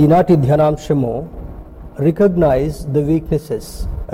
ఈనాటి 0.00 0.34
ధ్యానాంశము 0.46 1.12
recognise 2.06 2.76
the 2.94 2.98
weaknesses 3.08 3.70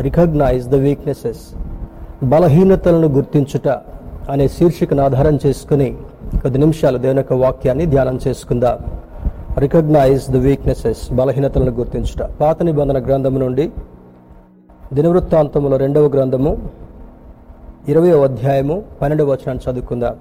recognise 0.07 0.65
the 0.73 0.77
weaknesses 0.85 1.43
బలహీనతలను 2.33 3.09
గుర్తించుట 3.17 3.69
అనే 4.33 4.47
శీర్షికను 4.57 5.03
ఆధారం 5.07 5.37
చేసుకుని 5.45 5.89
కొద్ది 6.43 6.59
నిమిషాలు 6.63 6.99
దేవుని 7.05 7.21
యొక్క 7.23 7.37
వాక్యాన్ని 7.43 7.87
ధ్యానం 7.95 8.17
చేసుకుందాం. 8.25 8.79
రికగ్నైజ్ 9.65 10.25
ద 10.35 10.41
వీక్నెసెస్ 10.47 11.03
బలహీనతలను 11.21 11.75
గుర్తించుట. 11.81 12.23
పాత 12.41 12.59
నిబంధన 12.69 12.99
గ్రంథము 13.09 13.41
నుండి 13.45 13.67
దినవృత్తాంతముల 14.97 15.77
రెండవ 15.85 16.09
గ్రంథము 16.17 16.55
ఇరవై 17.93 18.11
అధ్యాయము 18.29 18.79
పన్నెండవ 19.03 19.29
వచనాన్ని 19.35 19.65
చదువుకుందాం. 19.67 20.17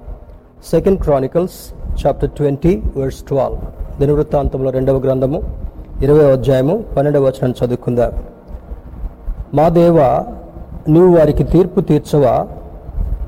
Second 0.74 1.02
Chronicles 1.06 1.58
chapter 2.04 2.34
twenty 2.40 2.76
verse 3.00 3.24
twelve 3.32 3.60
దినవృత్తాంతంలో 4.00 4.70
రెండవ 4.72 4.98
గ్రంథము 4.98 5.44
ఇరవై 6.02 6.32
అధ్యాయము 6.32 6.84
పన్నెండవ 6.98 7.24
వచనం 7.26 7.54
చదువుకుందాం. 7.60 8.12
మా 9.54 9.70
దేవ 9.70 9.98
నీవు 10.90 11.18
వారికి 11.18 11.44
తీర్పు 11.44 11.82
తీర్చవా? 11.82 12.48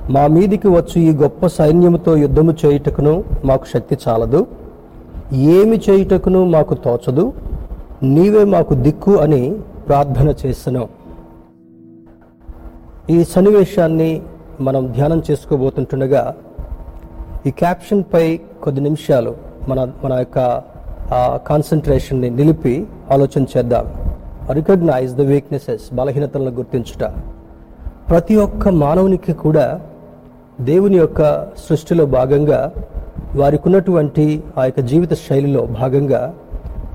మా 0.09 0.27
మీదికి 0.27 0.67
వచ్చి 0.67 1.01
ఈ 1.01 1.13
గొప్ప 1.13 1.47
సైన్యముతో 1.47 2.17
యుద్ధము 2.17 2.55
చేయుటకును 2.65 3.23
మాకు 3.45 3.65
శక్తి 3.73 3.97
చాలదు? 4.07 4.47
ఏమి 5.33 5.81
చేయుటకును 5.89 6.45
మాకు 6.45 6.73
తోచదు? 6.73 7.33
నీవే 8.03 8.43
మాకు 8.43 8.73
దిక్కు 8.73 9.15
అని 9.15 9.55
ప్రార్థన 9.87 10.33
చేసను. 10.45 10.87
ఈ 13.09 13.23
సన్నివేశాన్ని 13.23 14.21
మనం 14.61 14.93
ధ్యానం 14.95 15.23
చేసుకోబోతుంటుండగా 15.31 16.35
ఈ 17.45 17.51
క్యాప్షన్ 17.51 18.03
పై 18.13 18.39
కొద్ది 18.63 18.81
నిమిషాలు 18.81 19.46
మన 19.67 19.91
మన 20.03 20.13
యొక్క 20.13 20.61
కాన్సన్ట్రేషన్ని 21.47 22.29
నిలిపి 22.29 22.87
ఆలోచన 23.11 23.45
చేద్దాం. 23.57 23.85
రికగ్నైజ్ 24.51 25.13
ద 25.13 25.21
వీక్నెసెస్ 25.21 25.95
బలహీనతలను 25.95 26.51
గుర్తించుట. 26.51 27.03
ప్రతి 28.09 28.35
ఒక్క 28.35 28.67
మానవునికి 28.67 29.33
కూడా 29.33 29.81
దేవుని 30.61 30.97
యొక్క 30.97 31.47
సృష్టిలో 31.69 32.05
భాగంగా 32.05 32.71
వారికి 33.35 33.63
ఉన్నటువంటి 33.65 34.43
ఆ 34.57 34.65
యొక్క 34.65 34.79
జీవిత 34.79 35.13
శైలిలో 35.13 35.65
భాగంగా 35.65 36.33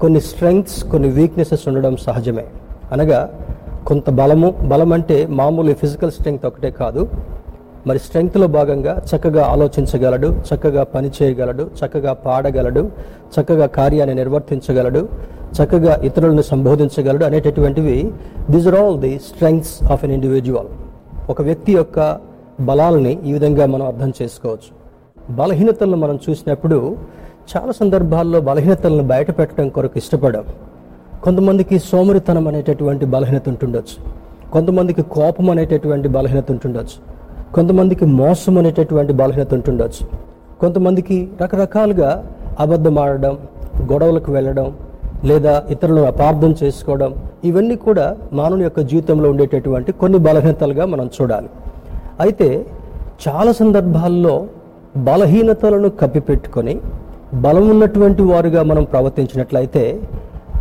కొన్ని 0.00 0.20
స్ట్రెంగ్త్స్ 0.20 0.84
కొన్ని 0.84 1.08
వీక్నెసెస్ 1.08 1.68
ఉండడం 1.68 1.96
సహజమే. 1.96 2.44
అనగా 2.92 3.20
కొంత 3.86 4.10
బలము 4.10 4.50
బలం 4.50 4.92
అంటే 4.92 5.26
మామూలు 5.26 5.74
ఫిజికల్ 5.74 6.12
స్ట్రెంగ్త్ 6.12 6.46
ఒకటే 6.46 6.70
కాదు. 6.70 7.08
మరి 7.86 7.98
స్ట్రెంగ్త్లో 7.98 8.46
భాగంగా 8.56 8.92
చక్కగా 9.10 9.42
ఆలోచించగలడు 9.52 10.28
చక్కగా 10.48 10.82
పని 10.94 11.08
చేయగలడు 11.18 11.64
చక్కగా 11.78 12.12
పాడగలడు 12.26 12.82
చక్కగా 13.34 13.66
కార్యాన్ని 13.78 14.14
నిర్వర్తించగలడు 14.14 15.02
చక్కగా 15.56 15.94
ఇతరులను 16.08 16.42
సంబోధించగలడు 16.42 17.24
అనేటటువంటివి 17.24 17.96
these 18.50 18.66
are 18.66 18.76
all 18.80 18.98
the 19.00 19.12
strengths 19.28 19.72
of 19.92 20.04
an 20.04 20.12
individual 20.12 20.70
ఒక 21.30 21.42
వ్యక్తి 21.42 21.72
యొక్క 21.72 21.98
బలాలని 22.68 23.12
ఈ 23.28 23.32
విధంగా 23.32 23.66
మనం 23.66 23.86
అర్థం 23.86 24.12
చేసుకోవచ్చు. 24.22 24.70
బలహీనతలను 25.30 25.96
మనం 25.96 26.16
చూసినప్పుడు 26.24 26.78
చాలా 27.52 27.72
సందర్భాల్లో 27.72 28.40
బలహీనతలను 28.40 29.04
బయట 29.12 29.38
పెట్టడం 29.38 29.68
కొరకు 29.68 29.98
ఇష్టపడం. 29.98 30.44
కొంతమందికి 31.24 31.78
సోమరితనం 31.78 32.48
అనేటటువంటి 32.48 33.06
బలహీనత 33.14 33.48
ఉంటుండొచ్చు. 33.48 33.96
కొంతమందికి 34.52 35.02
కోపం 35.16 35.50
అనేటటువంటి 35.50 36.08
బలహీనత 36.08 36.50
ఉంటుండొచ్చు. 36.50 36.98
కొంతమందికి 37.56 38.04
మోసం 38.20 38.54
అనేటటువంటి 38.60 39.12
బలహీనత 39.20 39.52
ఉంటుండొచ్చు. 39.58 40.04
కొంతమందికి 40.60 41.16
రకరకాలుగా 41.42 42.10
అబద్ధం 42.64 42.96
ఆడడం 43.04 43.34
గొడవలకు 43.90 44.30
వెళ్ళడం 44.36 44.68
లేదా 45.30 45.54
ఇతరులను 45.74 46.06
అపార్థం 46.12 46.52
చేసుకోవడం 46.62 47.10
ఇవన్నీ 47.48 47.76
కూడా 47.86 48.06
మానవుని 48.38 48.64
యొక్క 48.66 48.80
జీవితంలో 48.90 49.26
ఉండేటటువంటి 49.34 49.90
కొన్ని 50.00 50.18
బలహీనతలుగా 50.26 50.84
మనం 50.92 51.06
చూడాలి. 51.16 51.48
అయితే 52.24 52.48
చాలా 53.24 53.52
సందర్భాల్లో 53.60 54.34
బలహీనతలను 55.10 55.88
కప్పిపెట్టుకొని 56.00 56.74
బలం 57.44 57.66
ఉన్నటువంటి 57.74 58.22
వారుగా 58.30 58.62
మనం 58.70 58.84
ప్రవర్తించినట్లయితే 58.92 59.84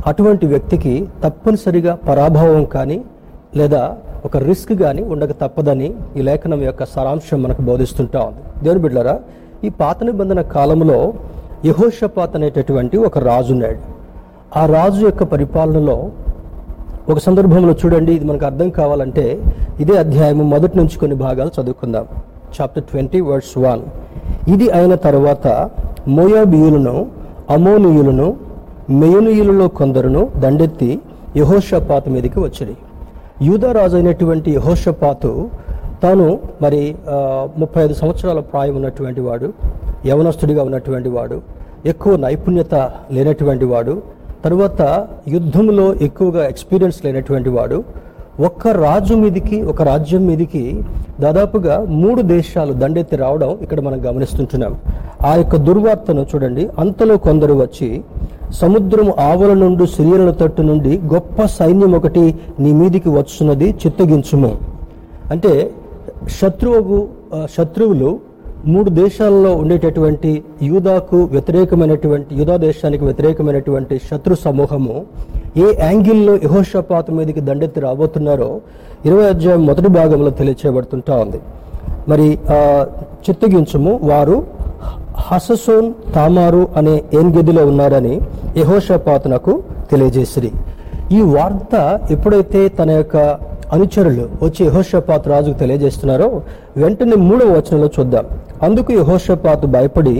అటువంటి 0.09 0.45
వ్యక్తికి 0.51 0.93
తప్పనిసరిగా 1.23 1.93
పరాభవం 2.07 2.63
కానీ 2.75 2.99
లేదా 3.55 3.81
ఒక 4.27 4.37
రిస్క్ 4.47 4.73
కానీ 4.81 5.01
ఉండక 5.13 5.31
తప్పదని 5.43 5.87
ఈ 6.17 6.23
లేఖనం 6.27 6.59
యొక్క 6.69 6.83
సారాంశం 6.93 7.39
మనకు 7.43 7.61
బోధిస్తుంటా 7.69 8.19
ఉంది. 8.29 8.41
దేవుని 8.63 8.81
బిడ్డరా 8.83 9.15
ఈ 9.67 9.69
పాత 9.81 9.97
నిబంధన 10.09 10.41
కాలంలో 10.55 10.97
యహోషపాత్ 11.69 12.35
అనేటటువంటి 12.37 12.97
ఒక 13.07 13.17
రాజు 13.29 13.51
ఉన్నాడు. 13.55 13.81
ఆ 14.59 14.61
రాజు 14.75 15.01
యొక్క 15.07 15.23
పరిపాలనలో 15.33 15.97
ఒక 17.11 17.17
సందర్భంలో 17.27 17.73
చూడండి 17.81 18.11
ఇది 18.17 18.25
మనకు 18.29 18.45
అర్థం 18.49 18.69
కావాలంటే 18.79 19.25
ఇదే 19.83 19.95
అధ్యాయము 20.03 20.43
మొదటి 20.53 20.75
నుంచి 20.79 20.95
కొన్ని 21.01 21.17
భాగాలు 21.25 21.51
చదువుకుందాం. 21.57 22.05
చాప్టర్ 22.55 22.85
ట్వంటీ 22.91 23.21
వర్డ్స్ 23.29 23.55
వన్ 23.65 23.83
ఇది 24.53 24.67
అయిన 24.77 24.93
తర్వాత 25.07 25.47
మోయాబియులను 26.17 26.95
అమోనియులను 27.55 28.27
మెయునియులలో 29.01 29.67
కొందరును 29.79 30.21
దండెత్తి 30.43 30.91
యహోషపాత 31.41 32.03
మీదకి 32.15 32.39
వచ్చినాయి 32.39 32.79
యూదరాజు 33.41 33.95
అయినటువంటి 33.95 34.55
హోషపాతు 34.55 35.49
తాను 36.03 36.39
మరి 36.61 36.95
ముప్పై 37.57 37.83
ఐదు 37.83 37.93
సంవత్సరాల 37.93 38.39
ప్రాయం 38.39 38.75
ఉన్నటువంటి 38.75 39.21
వాడు 39.21 39.47
యవనస్తుడిగా 40.05 40.63
ఉన్నటువంటి 40.63 41.09
వాడు 41.09 41.41
ఎక్కువ 41.85 42.15
నైపుణ్యత 42.15 42.75
లేనటువంటి 43.11 43.65
వాడు 43.65 44.01
తరువాత 44.45 45.07
యుద్ధంలో 45.27 45.95
ఎక్కువగా 45.95 46.43
ఎక్స్పీరియన్స్ 46.47 47.05
లేనటువంటి 47.05 47.49
వాడు 47.49 47.83
ఒక్క 48.39 48.67
రాజు 48.67 49.13
మీదికి 49.13 49.61
ఒక 49.61 49.81
రాజ్యం 49.81 50.25
మీదికి 50.27 50.63
దాదాపుగా 51.19 51.85
మూడు 52.03 52.21
దేశాలు 52.21 52.73
దండెత్తి 52.73 53.15
రావడం 53.15 53.57
ఇక్కడ 53.61 53.79
మనం 53.79 53.99
గమనిస్తుంటున్నాం. 54.05 54.75
ఆ 55.25 55.35
యొక్క 55.35 55.55
దుర్వార్తను 55.55 56.25
చూడండి. 56.35 56.69
అంతలో 56.79 57.17
కొందరు 57.17 57.53
వచ్చి 57.53 57.89
సముద్రం 58.59 59.07
ఆవుల 59.19 59.53
నుండి 59.53 59.85
సిరియల 59.87 60.31
తట్టు 60.41 60.61
నుండి 60.61 60.93
గొప్ప 61.13 61.45
సైన్యం 61.59 61.91
ఒకటి 61.99 62.23
నీ 62.59 62.71
మీదికి 62.79 63.09
వచ్చున్నది 63.09 63.67
చిత్తగించుము. 63.83 64.51
అంటే 65.31 65.53
శత్రువు 66.39 66.97
శత్రువులు 67.57 68.09
మూడు 68.73 68.89
దేశాలలో 68.89 69.51
ఉండేటటువంటి 69.55 70.31
యూదాకు 70.63 71.17
వ్యతిరేకమైనటువంటి 71.35 72.35
యూదా 72.39 72.55
దేశానికి 72.65 73.03
వ్యతిరేకమైనటువంటి 73.05 73.95
శత్రు 74.09 74.35
సమూహము 74.35 74.95
ఏ 75.57 75.67
యాంగిల్లో 75.81 76.35
యహోషపాత 76.35 77.11
మీదకి 77.11 77.41
దండెత్తి 77.41 77.79
రాబోతున్నారో 77.79 78.49
ఇరవై 79.05 79.25
అధ్యాయం 79.25 79.65
మొదటి 79.65 79.89
భాగంలో 79.97 80.31
తెలియచేయబడుతుంటా 80.39 81.15
ఉంది. 81.15 81.39
మరి 82.11 82.27
చిత్తగించుము 83.25 83.99
వారు 84.03 84.35
హససోన్ 85.17 85.93
తామారు 86.15 86.67
అనే 86.77 87.03
ఏన్గదిలో 87.19 87.65
ఉన్నారని 87.65 88.21
యహోషపాతునకు 88.57 89.63
తెలియజేసిరి. 89.91 90.51
ఈ 91.17 91.21
వార్త 91.21 91.99
ఎప్పుడైతే 92.11 92.69
తన 92.69 92.91
యొక్క 92.91 93.17
అనుచరులు 93.75 94.29
వచ్చి 94.43 94.65
యహోషపాత్ 94.65 95.27
రాజుకు 95.27 95.57
తెలియజేస్తున్నారో 95.57 96.41
వెంటనే 96.77 97.15
మూడవ 97.15 97.49
వచనంలో 97.57 97.89
చూద్దాం. 97.99 98.25
అందుకు 98.63 98.93
యహోషపాతు 98.93 99.67
భయపడి 99.67 100.15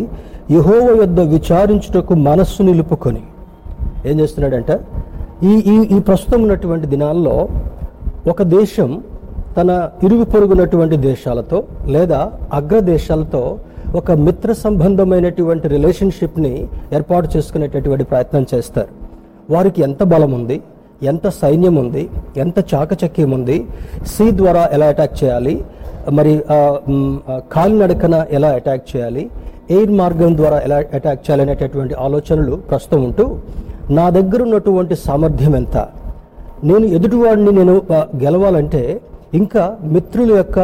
యహోవ 0.52 0.88
యొద్ద 1.02 1.20
విచారించుటకు 1.20 2.14
మనస్సు 2.14 2.64
నిలుపుకొని 2.64 3.24
ఏం 4.06 4.20
చేస్తున్నాడంట? 4.20 4.72
ఈ 5.44 5.54
ఈ 5.74 5.76
ఈ 5.96 6.00
ప్రస్తుతం 6.00 6.40
ఉన్నటువంటి 6.44 6.88
దినాల్లో 6.88 7.36
ఒక 8.32 8.42
దేశం 8.58 9.02
తన 9.58 9.90
ఇరుగు 10.04 10.24
పొరుగున్నటువంటి 10.24 10.98
దేశాలతో 10.98 11.64
లేదా 11.88 12.32
అగ్ర 12.54 12.80
దేశాలతో 12.80 13.58
ఒక 14.00 14.12
మిత్ర 14.26 14.50
సంబంధమైనటువంటి 14.66 15.68
రిలేషన్షిప్ని 15.74 16.52
ఏర్పాటు 16.98 17.28
చేసుకునేటటువంటి 17.34 18.06
ప్రయత్నం 18.12 18.44
చేస్తారు. 18.52 18.92
వారికి 19.54 19.80
ఎంత 19.88 20.02
బలం 20.14 20.32
ఉంది? 20.38 20.58
ఎంత 21.12 21.28
సైన్యం 21.42 21.76
ఉంది? 21.84 22.04
ఎంత 22.44 22.58
చాకచక్యం 22.72 23.32
ఉంది? 23.38 23.58
సి 24.12 24.26
ద్వారా 24.40 24.64
ఎలా 24.76 24.88
అటాక్ 24.94 25.16
చేయాలి? 25.22 25.56
మరి 26.18 26.34
కాలినడకన 27.56 28.16
ఎలా 28.38 28.50
అటాక్ 28.60 28.86
చేయాలి? 28.92 29.24
ఎయిర్ 29.78 29.94
మార్గం 30.02 30.32
ద్వారా 30.40 30.58
ఎలా 30.68 30.78
అటాక్ 30.98 31.22
చేయాలి 31.26 31.44
అనేటటువంటి 31.46 31.96
ఆలోచనలు 32.06 32.56
ప్రస్తుతం 32.70 33.02
ఉంటూ 33.08 33.26
నా 33.98 34.06
దగ్గర 34.18 34.42
ఉన్నటువంటి 34.48 34.96
సామర్థ్యం 35.08 35.54
ఎంత? 35.62 35.78
నేను 36.70 36.86
ఎదుటివాడిని 36.98 37.52
నేను 37.60 37.76
గెలవాలంటే 38.24 38.84
ఇంకా 39.40 39.64
మిత్రుల 39.96 40.32
యొక్క 40.42 40.60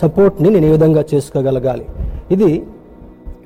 సపోర్ట్ని 0.00 0.48
నేను 0.54 0.66
ఏ 0.70 0.72
విధంగా 0.76 1.02
చేసుకోగలగాలి? 1.12 1.86
ఇది 2.30 2.62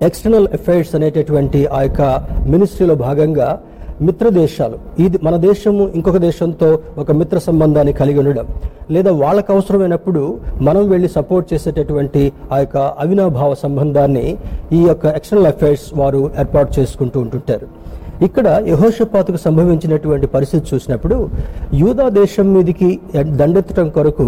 ఎక్స్టర్నల్ 0.03 0.49
అఫైర్స్ 0.49 0.95
అనేటటువంటి 0.95 1.67
ఆ 1.67 1.83
యొక్క 1.83 2.03
మినిస్ట్రీలో 2.47 2.95
భాగంగా 2.95 3.61
మిత్ర 4.01 4.29
దేశాలు 4.29 5.03
ఇది 5.03 5.19
మన 5.23 5.37
దేశము 5.37 5.89
ఇంకొక 5.89 6.17
దేశంతో 6.17 6.79
ఒక 6.99 7.13
మిత్ర 7.13 7.39
సంబంధాన్ని 7.39 7.93
కలిగి 7.93 8.19
ఉండడం. 8.19 8.47
లేదా 8.91 9.13
వాళ్ళకు 9.13 9.53
అవసరమైనప్పుడు 9.53 10.39
మనం 10.61 10.89
వెళ్ళి 10.89 11.09
సపోర్ట్ 11.09 11.55
చేసేటటువంటి 11.55 12.33
ఆ 12.53 12.59
యొక్క 12.59 12.77
అవినాభావ 12.77 13.55
సంబంధాన్ని 13.55 14.37
ఈ 14.73 14.83
యొక్క 14.83 15.07
ఎక్స్టర్నల్ 15.07 15.47
అఫైర్స్ 15.47 15.95
వారు 15.95 16.31
ఏర్పాటు 16.39 16.81
చేసుకుంటూ 16.81 17.21
ఉంటుంటారు. 17.21 17.78
ఇక్కడ 18.27 18.47
యహోషపాతుకు 18.69 19.39
సంభవించినటువంటి 19.45 20.27
పరిస్థితి 20.33 20.65
చూసినప్పుడు 20.71 21.17
యూదా 21.81 22.07
దేశం 22.17 22.47
మీదికి 22.55 22.89
దండెత్తడం 23.41 23.89
కొరకు 23.97 24.27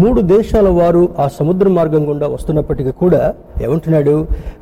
మూడు 0.00 0.20
దేశాల 0.34 0.68
వారు 0.78 1.02
ఆ 1.18 1.26
సముద్ర 1.38 1.68
మార్గం 1.68 2.02
గుండా 2.10 2.26
వస్తున్నప్పటికీ 2.34 2.92
కూడా 3.02 3.22
ఏమంటున్నాడు? 3.64 4.14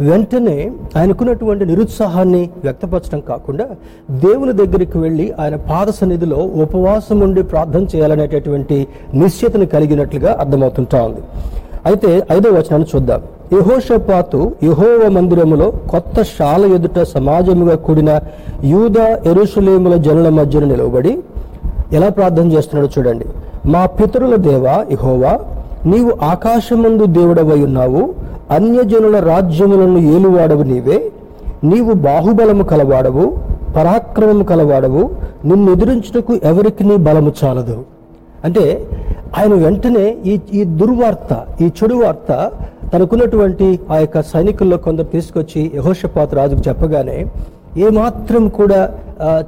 వెంటనే 0.08 0.56
ఆయనకున్నటువంటి 1.00 1.66
నిరుత్సాహాన్ని 1.72 2.42
వ్యక్తపరచడం 2.64 3.20
కాకుండా 3.30 3.66
దేవుని 4.24 4.54
దగ్గరికి 4.62 4.98
వెళ్ళి 4.98 5.26
ఆయన 5.42 5.58
పాద 5.70 5.88
సన్నిధిలో 6.00 6.40
ఉపవాసం 6.64 7.20
ఉండి 7.26 7.44
ప్రార్థన 7.52 7.84
చేయాలనేటటువంటి 7.94 8.78
నిశ్చయతను 9.14 9.68
కలిగినట్లుగా 9.76 10.32
అర్థమవుతుంటా 10.44 11.02
ఉంది. 11.10 11.22
అయితే 11.90 12.10
ఐదో 12.30 12.48
వచనాన్ని 12.58 12.88
చూద్దాం. 12.94 13.22
యహోషపాతు 13.54 14.40
యహోవ 14.68 15.02
మందిరములో 15.16 15.66
కొత్త 15.90 16.22
శాల 16.34 16.62
ఎదుట 16.76 16.98
సమాజముగా 17.14 17.74
కూడిన 17.86 18.10
యూద 18.64 18.98
ఎరుషులేముల 19.30 19.94
జనుల 20.06 20.28
మధ్యన 20.38 20.64
నిలవబడి 20.64 21.12
ఎలా 21.96 22.08
ప్రార్థన 22.08 22.46
చేస్తున్నాడో 22.52 22.88
చూడండి. 22.96 23.26
మా 23.72 23.82
పితరుల 23.86 24.34
దేవ 24.48 24.66
ఇహోవా 24.90 25.32
నీవు 25.86 26.12
ఆకాశమందు 26.22 27.04
దేవుడవై 27.18 27.58
ఉన్నావు 27.64 28.02
అన్యజనుల 28.56 29.16
రాజ్యములను 29.30 29.98
ఏలువాడవు 30.14 30.62
నీవే. 30.62 30.98
నీవు 31.64 31.92
బాహుబలము 32.06 32.64
కలవాడవు 32.72 33.24
పరాక్రమము 33.76 34.44
కలవాడవు 34.44 35.02
నిన్ను 35.44 35.72
ఎదిరించుటకు 35.72 36.32
ఎవరికి 36.50 36.84
నీ 36.84 36.96
బలము 37.06 37.32
చాలదు. 37.40 37.76
అంటే 38.44 38.64
ఆయన 39.38 39.54
వెంటనే 39.64 40.06
ఈ 40.26 40.40
ఈ 40.54 40.62
దుర్వార్త 40.80 41.32
ఈ 41.60 41.68
చెడు 41.78 41.94
వార్త 41.94 42.30
తనకున్నటువంటి 42.92 43.66
ఆ 43.94 43.98
యొక్క 44.00 44.20
సైనికుల్లో 44.32 44.76
కొందరు 44.86 45.08
తీసుకొచ్చి 45.16 45.60
యహోషపాత్ 45.78 46.32
రాజుకు 46.38 46.62
చెప్పగానే 46.68 47.18
ఏమాత్రం 47.86 48.42
కూడా 48.56 48.80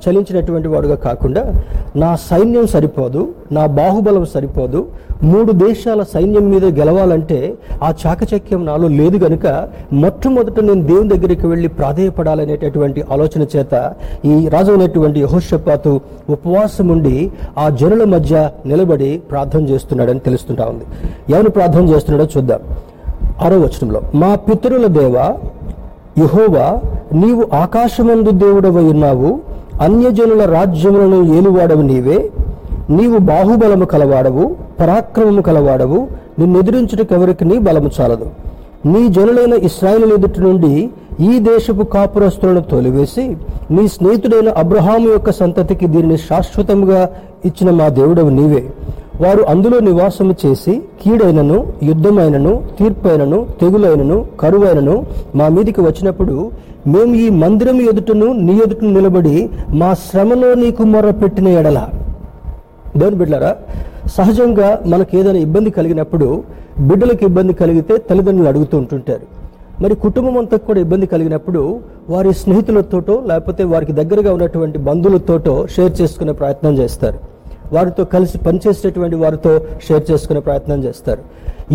చలించినటువంటి 0.05 0.69
వాడుగా 0.69 0.95
కాకుండా 1.07 1.43
నా 2.03 2.11
సైన్యం 2.29 2.67
సరిపోదు 2.75 3.23
నా 3.57 3.65
బాహుబలం 3.79 4.25
సరిపోదు 4.35 4.81
మూడు 5.31 5.51
దేశాల 5.65 6.03
సైన్యం 6.13 6.47
మీద 6.53 6.65
గెలవాలంటే 6.79 7.39
ఆ 7.87 7.89
చాకచక్యం 8.03 8.65
నాలో 8.65 8.89
లేదు 9.01 9.19
గనుక 9.25 9.47
మొట్టమొదట 10.03 10.59
నేను 10.61 10.83
దేవుని 10.91 11.13
దగ్గరికి 11.15 11.47
వెళ్ళి 11.47 11.69
ప్రాధేయపడాలనేటటువంటి 11.81 13.03
ఆలోచన 13.17 13.43
చేత 13.55 13.75
ఈ 14.31 14.35
రాజు 14.55 14.73
అయినటువంటి 14.73 15.21
యహోషపాతు 15.27 15.93
ఉపవాసం 16.37 16.89
ఉండి 16.97 17.17
ఆ 17.59 17.69
జనుల 17.83 18.05
మధ్య 18.15 18.35
నిలబడి 18.73 19.11
ప్రార్థన 19.33 19.63
చేస్తున్నాడని 19.73 20.25
తెలుస్తుంటా 20.29 20.67
ఉంది. 20.73 20.87
ఎవరు 21.35 21.53
ప్రార్థన 21.59 21.85
చేస్తున్నాడో 21.95 22.29
చూద్దాం. 22.37 22.63
ఆరో 23.43 23.59
వచనంలో 23.59 24.01
మా 24.15 24.35
పితరుల 24.35 24.87
దేవ 24.87 25.17
యహోవా 26.19 26.81
నీవు 27.13 27.47
ఆకాశమందు 27.55 28.31
దేవుడవై 28.31 28.85
ఉన్నావు 28.85 29.41
అన్యజనుల 29.81 30.45
రాజ్యములను 30.45 31.35
ఏలువాడవు 31.37 31.83
నీవే. 31.83 32.31
నీవు 32.91 33.19
బాహుబలము 33.19 33.85
కలవాడవు 33.85 34.57
పరాక్రమము 34.81 35.43
కలవాడవు 35.43 36.09
నిన్ను 36.39 36.59
ఎదిరించుటకు 36.59 37.15
ఎవరికి 37.15 37.45
నీ 37.45 37.59
బలము 37.59 37.91
చాలదు. 38.01 38.27
నీ 38.87 39.09
జనులైన 39.09 39.53
ఇస్రాయిల్ 39.53 40.13
ఎదుటి 40.13 40.41
నుండి 40.41 40.91
ఈ 41.21 41.39
దేశపు 41.39 41.83
కాపురస్తులను 41.83 42.61
తోలివేసి 42.61 43.37
నీ 43.71 43.89
స్నేహితుడైన 43.89 44.49
అబ్రహాము 44.49 45.09
యొక్క 45.09 45.31
సంతతికి 45.31 45.87
దీనిని 45.87 46.17
శాశ్వతముగా 46.17 47.11
ఇచ్చిన 47.45 47.71
మా 47.71 47.89
దేవుడవు 47.89 48.29
నీవే. 48.29 48.63
వారు 49.23 49.43
అందులో 49.51 49.77
నివాసము 49.89 50.33
చేసి 50.43 50.73
కీడైనను 51.01 51.59
యుద్ధమైనను 51.89 52.53
తీర్పైనను 52.79 53.39
తెగులైనను 53.61 54.17
కరువైనను 54.41 54.95
మా 55.39 55.47
మీదికి 55.57 55.83
వచ్చినప్పుడు 55.87 56.37
మేము 56.95 57.13
ఈ 57.25 57.27
మందిరం 57.43 57.77
ఎదుటను 57.91 58.29
నీ 58.47 58.55
ఎదుటను 58.65 58.91
నిలబడి 58.97 59.37
మా 59.81 59.91
శ్రమలో 60.07 60.49
నీకు 60.63 60.83
మొర్ర 60.93 61.11
పెట్టిన 61.21 61.49
ఎడల. 61.61 61.79
దేవుని 63.01 63.17
బిడ్డారా 63.21 63.53
సహజంగా 64.17 64.69
మనకు 64.93 65.13
ఏదైనా 65.19 65.41
ఇబ్బంది 65.47 65.71
కలిగినప్పుడు 65.79 66.29
బిడ్డలకు 66.89 67.25
ఇబ్బంది 67.31 67.53
కలిగితే 67.63 67.95
తల్లిదండ్రులు 68.09 68.49
అడుగుతూ 68.53 68.75
ఉంటుంటారు. 68.83 69.25
మరి 69.83 69.95
కుటుంబం 70.07 70.35
అంతా 70.41 70.57
కూడా 70.67 70.81
ఇబ్బంది 70.87 71.07
కలిగినప్పుడు 71.13 71.63
వారి 72.15 72.33
స్నేహితులతోటో 72.43 73.15
లేకపోతే 73.31 73.63
వారికి 73.73 73.95
దగ్గరగా 74.01 74.33
ఉన్నటువంటి 74.37 74.81
బంధువులతోటో 74.89 75.55
షేర్ 75.77 75.95
చేసుకునే 76.01 76.35
ప్రయత్నం 76.43 76.75
చేస్తారు. 76.83 77.21
వారితో 77.77 78.03
కలిసి 78.15 78.39
పనిచేసేటువంటి 78.47 79.17
వారితో 79.23 79.53
షేర్ 79.87 80.05
చేసుకునే 80.11 80.41
ప్రయత్నం 80.49 80.79
చేస్తారు. 80.85 81.23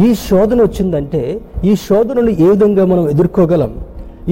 ఈ 0.06 0.08
శోధన 0.28 0.60
వచ్చిందంటే 0.68 1.22
ఈ 1.70 1.72
శోధనను 1.88 2.32
ఏ 2.46 2.50
విధంగా 2.54 2.84
మనం 2.92 3.04
ఎదుర్కోగలం? 3.10 3.72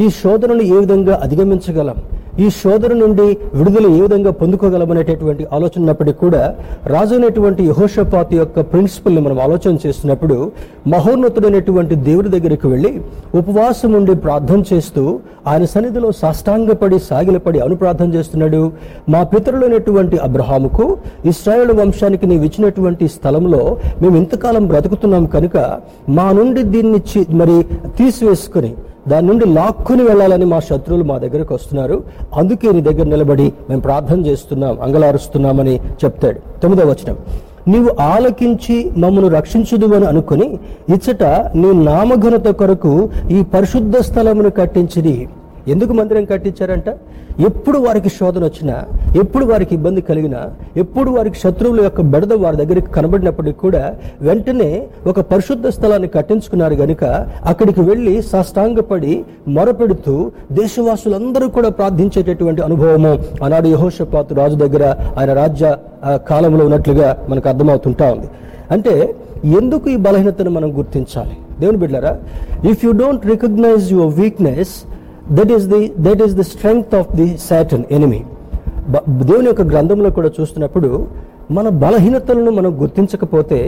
ఈ 0.03 0.07
శోధనను 0.21 0.63
ఏ 0.73 0.77
విధంగా 0.83 1.13
అధిగమించగలం? 1.23 1.97
ఈ 2.43 2.49
శోధన 2.49 2.93
నుండి 2.93 3.27
విడుదల 3.53 3.85
ఏ 3.87 4.01
విధంగా 4.01 4.31
పొందుకోగలమనేటటువంటి 4.31 5.43
ఆలోచన 5.51 5.79
ఉన్నప్పటికీ 5.81 6.19
కూడా 6.19 6.41
రాజు 6.85 7.15
అనేటువంటి 7.15 7.63
యహోషపాతి 7.63 8.35
యొక్క 8.35 8.59
ప్రిన్సిపల్ని 8.61 9.21
మనం 9.21 9.39
ఆలోచన 9.39 9.77
చేస్తున్నప్పుడు 9.85 10.37
మహోన్నతుడైనటువంటి 10.87 11.95
దేవుడి 11.95 12.29
దగ్గరికి 12.29 12.67
వెళ్ళి 12.67 12.91
ఉపవాసం 13.35 13.93
ఉండి 13.93 14.15
ప్రార్థన 14.15 14.63
చేస్తూ 14.73 15.03
ఆయన 15.47 15.65
సన్నిధిలో 15.65 16.11
సాష్టాంగపడి 16.11 16.99
సాగిలపడి 16.99 17.59
అనుప్రార్థన 17.59 18.09
చేస్తున్నాడు. 18.15 18.71
మా 19.09 19.23
పితరులైనటువంటి 19.23 20.17
అబ్రహాముకు 20.17 20.85
ఇస్రాయేల్ 21.25 21.71
వంశానికి 21.71 22.25
నీవు 22.27 22.43
ఇచ్చినటువంటి 22.43 23.07
స్థలంలో 23.07 23.61
మేము 24.01 24.15
ఇంతకాలం 24.17 24.67
బ్రతుకుతున్నాం 24.67 25.25
కనుక 25.25 25.57
మా 26.09 26.31
నుండి 26.31 26.63
దీన్ని 26.63 27.23
మరి 27.33 27.57
తీసివేసుకుని 27.97 28.71
దాని 29.07 29.27
నుండి 29.27 29.45
లాక్కుని 29.45 30.03
వెళ్ళాలని 30.03 30.45
మా 30.45 30.59
శత్రువులు 30.59 31.03
మా 31.03 31.17
దగ్గరకు 31.17 31.53
వస్తున్నారు. 31.53 32.03
అందుకే 32.35 32.71
నీ 32.71 32.81
దగ్గర 32.81 33.07
నిలబడి 33.07 33.47
మేము 33.69 33.81
ప్రార్థన 33.81 34.19
చేస్తున్నాం 34.25 34.77
అంగలారుస్తున్నామని 34.81 35.75
చెప్తాడు. 36.03 36.39
తొమ్మిదవ 36.63 36.89
వచనం. 36.91 37.17
నీవు 37.71 37.89
ఆలకించి 38.01 38.75
మమ్మను 38.97 39.27
రక్షించుదు 39.27 39.87
అని 39.95 40.05
అనుకుని 40.05 40.47
ఇచ్చట 40.89 41.23
నీ 41.61 41.71
నామఘనత 41.83 42.47
కొరకు 42.47 42.93
ఈ 43.31 43.43
పరిశుద్ధ 43.53 43.97
స్థలమును 43.97 44.49
కట్టించిది 44.49 45.15
ఎందుకు 45.67 45.93
మందిరం 45.93 46.25
కట్టించారంట? 46.25 46.89
ఎప్పుడు 47.47 47.77
వారికి 47.77 48.09
శోధన 48.09 48.43
వచ్చినా 48.43 48.75
ఎప్పుడు 49.15 49.45
వారికి 49.45 49.75
ఇబ్బంది 49.75 50.01
కలిగినా 50.01 50.39
ఎప్పుడు 50.75 51.09
వారికి 51.09 51.37
శత్రువుల 51.39 51.81
యొక్క 51.83 52.01
బెడద 52.11 52.33
వారి 52.35 52.57
దగ్గరికి 52.57 52.87
కనబడినప్పటికీ 52.87 53.59
కూడా 53.59 53.81
వెంటనే 54.21 54.69
ఒక 55.07 55.19
పరిశుద్ధ 55.31 55.67
స్థలాన్ని 55.67 56.07
కట్టించుకున్నారు 56.07 56.75
గనుక 56.75 57.03
అక్కడికి 57.43 57.81
వెళ్ళి 57.81 58.21
సాష్టాంగపడి 58.31 59.13
మొరపెడుతూ 59.47 60.15
దేశవాసులందరూ 60.57 61.49
కూడా 61.49 61.69
ప్రార్థించేటటువంటి 61.71 62.61
అనుభవము. 62.61 63.13
ఆనాడు 63.43 63.67
యహోషపాతు 63.67 64.33
రాజు 64.33 64.55
దగ్గర 64.55 64.83
ఆయన 65.17 65.33
రాజ్య 65.33 65.65
ఆ, 66.03 66.17
కాలంలో 66.29 66.65
ఉన్నట్లుగా 66.65 67.17
మనకు 67.29 67.49
అర్థమవుతుంటా 67.49 68.07
ఉంది. 68.11 68.27
అంటే 68.71 68.93
ఎందుకు 69.57 69.89
ఈ 69.89 69.97
బలహీనతను 69.97 70.49
మనం 70.49 70.69
గుర్తించాలి? 70.77 71.35
దేవుని 71.59 71.77
బిడ్డారా 71.77 72.11
if 72.63 72.85
you 72.85 72.91
don't 72.97 73.25
recognise 73.25 73.93
your 73.93 74.13
weakness 74.15 74.73
that 75.31 75.51
is 75.51 75.65
the 75.67 75.81
that 75.99 76.21
is 76.21 76.35
the 76.35 76.43
strength 76.43 76.95
of 76.95 77.09
the 77.15 77.27
Satan 77.39 77.85
enemy 77.91 78.21
దేవుని 79.21 79.47
యొక్క 79.47 79.61
గ్రంథంలో 79.61 80.09
కూడా 80.09 80.29
చూస్తున్నప్పుడు 80.39 80.89
మన 81.51 81.69
బలహీనతలను 81.69 82.51
మనం 82.51 82.71
గుర్తించకపోతే 82.81 83.59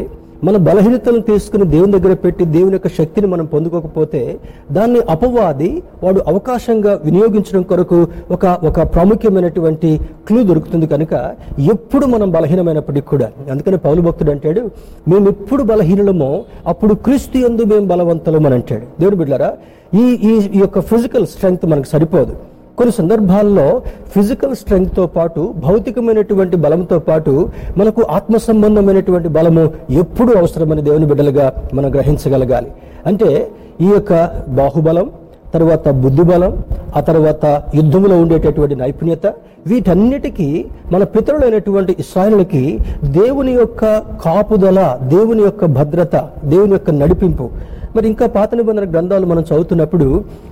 మన 0.43 0.57
బలహీనతలను 0.57 1.21
తీసుకుని 1.21 1.65
దేవుని 1.65 1.99
దగ్గర 1.99 2.13
పెట్టి 2.13 2.45
దేవుని 2.45 2.73
యొక్క 2.73 2.87
శక్తిని 2.87 3.27
మనం 3.27 3.45
పొందుకోకపోతే 3.45 4.39
దాన్ని 4.71 4.99
అపవాది 4.99 5.83
వాడు 6.03 6.21
అవకాశంగా 6.27 7.01
వినియోగించడం 7.05 7.61
కొరకు 7.61 8.07
ఒక 8.31 8.45
ఒక 8.45 8.79
ప్రాముఖ్యమైనటువంటి 8.93 9.99
క్లూ 10.27 10.43
దొరుకుతుంది 10.43 10.87
కనుక 10.87 11.13
ఎప్పుడు 11.59 12.05
మనం 12.05 12.31
బలహీనమైనప్పటికీ 12.31 13.07
కూడా. 13.07 13.29
అందుకని 13.51 13.77
పౌలు 13.77 14.01
భక్తుడు 14.01 14.31
అంటాడు 14.31 14.61
మేము 15.07 15.27
ఎప్పుడు 15.27 15.63
బలహీనమో 15.63 16.43
అప్పుడు 16.67 16.93
క్రీస్తు 16.93 17.37
ఎందు 17.37 17.63
మేము 17.63 17.85
బలవంతులం 17.85 18.45
అని 18.45 18.55
అంటాడు. 18.55 18.85
దేవుని 18.99 19.15
బిడ్డారా 19.15 19.51
ఈ 19.95 20.05
ఈ 20.29 20.33
ఈ 20.55 20.59
యొక్క 20.59 20.79
ఫిజికల్ 20.79 21.27
స్ట్రెంగ్త్ 21.27 21.65
మనకు 21.65 21.87
సరిపోదు. 21.87 22.48
కొన్ని 22.79 22.93
సందర్భాల్లో 22.99 23.67
ఫిజికల్ 24.13 24.55
స్ట్రెంగ్త్తో 24.55 25.05
పాటు 25.07 25.41
భౌతికమైనటువంటి 25.65 26.57
బలంతో 26.65 26.99
పాటు 26.99 27.33
మనకు 27.77 28.01
ఆత్మ 28.17 28.37
సంబంధమైనటువంటి 28.47 29.29
బలము 29.37 29.63
ఎప్పుడూ 30.01 30.31
అవసరమని 30.41 30.81
దేవుని 30.81 31.05
బిడ్డలుగా 31.05 31.47
మనం 31.73 31.89
గ్రహించగలగాలి. 31.95 32.69
అంటే 33.05 33.29
ఈ 33.81 33.89
యొక్క 33.95 34.13
బాహుబలం 34.59 35.07
తర్వాత 35.53 35.89
బుద్ధిబలం 36.01 36.51
ఆ 36.95 37.01
తర్వాత 37.01 37.45
యుద్ధంలో 37.75 38.15
ఉండేటటువంటి 38.21 38.75
నైపుణ్యత 38.75 39.27
వీటన్నిటికీ 39.67 40.47
మన 40.91 41.03
పితరులైనటువంటి 41.13 41.95
ఇస్రాయలులకి 41.99 42.61
దేవుని 43.17 43.53
యొక్క 43.53 43.81
కాపుదల 44.25 44.79
దేవుని 45.13 45.41
యొక్క 45.41 45.65
భద్రత 45.77 46.15
దేవుని 46.45 46.71
యొక్క 46.71 46.91
నడిపింపు 46.91 47.45
మరి 47.95 48.07
ఇంకా 48.07 48.27
పాత 48.27 48.55
నిబంధన 48.55 48.85
గ్రంథాలు 48.91 49.25
మనం 49.25 49.41
చదువుతున్నప్పుడు 49.41 50.07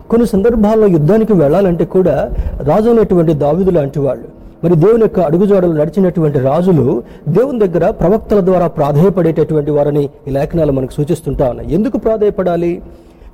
కొన్ని 0.09 0.27
సందర్భాల్లో 0.27 0.87
యుద్ధానికి 0.87 1.33
వెళ్ళాలంటే 1.33 1.85
కూడా 1.85 2.15
రాజు 2.61 2.89
అనేటువంటి 2.89 3.33
దావిదు 3.33 3.69
లాంటి 3.69 3.99
వాళ్ళు 3.99 4.27
మరి 4.63 4.75
దేవుని 4.75 5.01
యొక్క 5.01 5.19
అడుగుజాడలు 5.19 5.73
నడిచినటువంటి 5.73 6.39
రాజులు 6.39 6.85
దేవుని 7.27 7.59
దగ్గర 7.59 7.89
ప్రవక్తల 7.89 8.39
ద్వారా 8.39 8.67
ప్రాధేయపడేటటువంటి 8.67 9.71
వారని 9.71 10.09
ఈ 10.27 10.31
లేఖనాలు 10.31 10.71
మనకు 10.71 10.91
సూచిస్తుంటా 10.91 11.49
ఉన్నాయి. 11.49 11.73
ఎందుకు 11.73 11.97
ప్రాధేయపడాలి? 11.97 12.81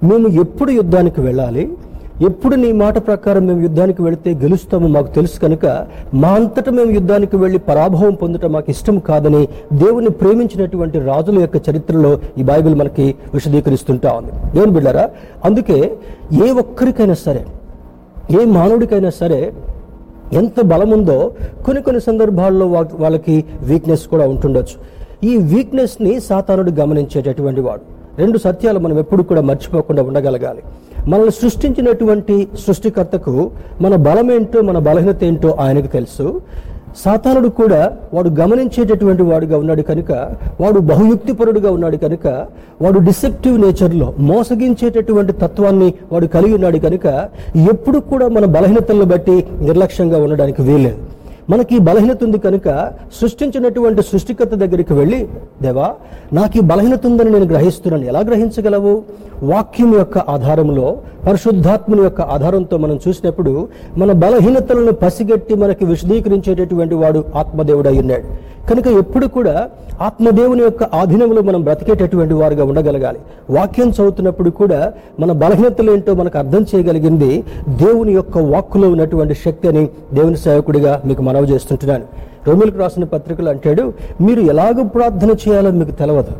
మేము 0.03 0.27
ఎప్పుడు 0.27 0.72
యుద్ధానికి 0.72 1.22
వెళ్ళాలి? 1.22 1.63
ఎప్పుడు 2.22 2.55
నీ 2.55 2.72
మాట 2.72 2.98
ప్రకారం 3.08 3.48
మేము 3.48 3.62
యుద్ధానికి 3.62 4.01
వెళితే 4.01 4.32
గెలుస్తామో 4.34 4.88
మాకు 4.88 5.08
తెలుసు 5.08 5.39
కనుక 5.39 5.65
మా 6.13 6.29
అంతటా 6.29 6.72
మేము 6.72 6.91
యుద్ధానికి 6.91 7.36
వెళ్ళి 7.38 7.60
పరాభవం 7.60 8.15
పొందటం 8.15 8.51
మాకు 8.51 8.70
ఇష్టం 8.72 9.00
కాదని 9.00 9.48
దేవుని 9.74 10.10
ప్రేమించినటువంటి 10.10 11.00
రాజుల 11.00 11.39
యొక్క 11.39 11.70
చరిత్రలో 11.70 12.20
ఈ 12.38 12.43
బైబిల్ 12.43 12.75
మనకి 12.75 13.15
విశదీకరిస్తుంటా 13.34 14.12
ఉంది 14.13 14.32
దేవుని 14.55 14.72
బిడ్డారా 14.72 15.10
అందుకే 15.46 15.98
ఏ 16.46 16.50
ఒక్కరికైనా 16.63 17.13
సరే 17.13 17.46
ఏ 18.39 18.46
మానవుడికైనా 18.58 19.10
సరే 19.22 19.53
ఎంత 20.34 20.62
బలం 20.62 20.91
ఉందో 20.91 21.32
కొన్ని 21.65 21.82
కొన్ని 21.82 22.01
సందర్భాల్లో 22.01 22.67
వాళ్ళకి 23.03 23.43
వీక్నెస్ 23.62 24.08
కూడా 24.08 24.27
ఉంటుండొచ్చు. 24.27 24.77
ఈ 25.24 25.38
వీక్నెస్ని 25.38 26.20
సాతానుడు 26.20 26.72
గమనించేటటువంటి 26.72 27.62
వాడు. 27.62 27.84
రెండు 28.20 28.38
సత్యాలు 28.38 28.79
మనం 28.79 28.98
ఎప్పుడు 29.00 29.24
కూడా 29.24 29.41
మర్చిపోకుండా 29.41 30.03
ఉండగలగాలి. 30.03 30.62
మనల్ని 31.08 31.32
సృష్టించినటువంటి 31.32 32.36
సృష్టికర్తకు 32.65 33.34
మన 33.82 33.96
బలం 34.08 34.32
ఏంటో 34.32 34.62
మన 34.62 34.77
బలహీనత 34.79 35.24
ఏంటో 35.24 35.50
ఆయనకు 35.60 35.88
తెలుసు. 35.88 36.27
సాతానుడు 37.03 37.50
కూడా 37.50 37.79
వాడు 38.13 38.29
గమనించేటటువంటి 38.39 39.24
వాడుగా 39.24 39.58
ఉన్నాడు 39.58 39.82
కనుక 39.82 40.12
వాడు 40.62 40.79
బహుయుక్తిపరుడుగా 40.79 41.70
ఉన్నాడు 41.72 41.98
కనుక 41.98 42.27
వాడు 42.82 43.00
డిసెప్టివ్ 43.00 43.58
నేచర్లో 43.62 44.13
మోసగించేటటువంటి 44.32 45.34
తత్వాన్ని 45.34 45.93
వాడు 46.12 46.27
కలిగి 46.27 46.53
ఉన్నాడు 46.53 46.79
కనుక 46.79 47.05
ఎప్పుడు 47.74 48.00
కూడా 48.12 48.27
మన 48.27 48.46
బలహీనతలను 48.46 49.05
బట్టి 49.05 49.46
నిర్లక్ష్యంగా 49.62 50.17
ఉండడానికి 50.17 50.62
వీలేదు 50.62 51.01
మనకి 51.50 51.79
బలహీనత 51.79 52.23
ఉంది 52.23 52.38
కనుక 52.38 52.91
సృష్టించినటువంటి 53.21 54.01
సృష్టికర్త 54.01 54.55
దగ్గరికి 54.55 54.93
వెళ్ళి 54.93 55.27
దేవా 55.62 55.88
నాకు 56.33 56.57
ఈ 56.57 56.62
బలహీనత 56.62 57.05
ఉందని 57.05 57.29
నేను 57.29 57.45
గ్రహిస్తున్నాను. 57.45 58.05
ఎలా 58.05 58.19
గ్రహించగలవు? 58.19 59.03
వాక్యం 59.43 59.93
యొక్క 59.97 60.17
ఆధారంలో 60.17 60.97
పరిశుద్ధాత్మని 61.27 62.01
యొక్క 62.01 62.21
ఆధారంతో 62.21 62.77
మనం 62.77 63.00
చూసినప్పుడు 63.07 63.67
మన 63.97 64.12
బలహీనతలను 64.12 64.91
పసిగట్టి 64.91 65.55
మనకి 65.55 65.85
విశదీకరించేటటువంటి 65.85 66.95
వాడు 66.95 67.23
ఆత్మదేవుడు 67.35 67.88
అయ్యున్నాడు 67.88 68.53
కనుక 68.69 68.88
ఎప్పుడు 68.88 69.25
కూడా 69.25 69.69
ఆత్మదేవుని 70.01 70.63
యొక్క 70.63 70.83
ఆధీనంలో 70.83 71.41
మనం 71.41 71.62
బ్రతికేటటువంటి 71.62 72.33
వారుగా 72.33 72.63
ఉండగలగాలి. 72.63 73.19
వాక్యం 73.50 73.89
చదువుతున్నప్పుడు 73.89 74.50
కూడా 74.50 74.93
మన 75.19 75.31
బలహీనతలు 75.31 75.91
ఏంటో 75.91 76.13
మనకు 76.13 76.38
అర్థం 76.38 76.65
చేయగలిగింది 76.75 77.43
దేవుని 77.67 78.13
యొక్క 78.13 78.38
వాక్కులో 78.38 78.89
ఉన్నటువంటి 78.89 79.33
శక్తి 79.33 79.67
అని 79.67 79.89
దేవుని 80.13 80.38
సేవకుడిగా 80.38 81.01
మీకు 81.05 81.21
మనవి 81.33 81.51
చేస్తుంటున్నాను. 81.53 82.05
రోమిలకు 82.47 82.77
రాసిన 82.83 83.05
పత్రికలు 83.13 83.49
అంటాడు 83.53 83.83
మీరు 84.25 84.41
ఎలాగ 84.53 84.75
ప్రార్థన 84.95 85.31
చేయాలో 85.43 85.71
మీకు 85.81 85.93
తెలవదు. 86.01 86.33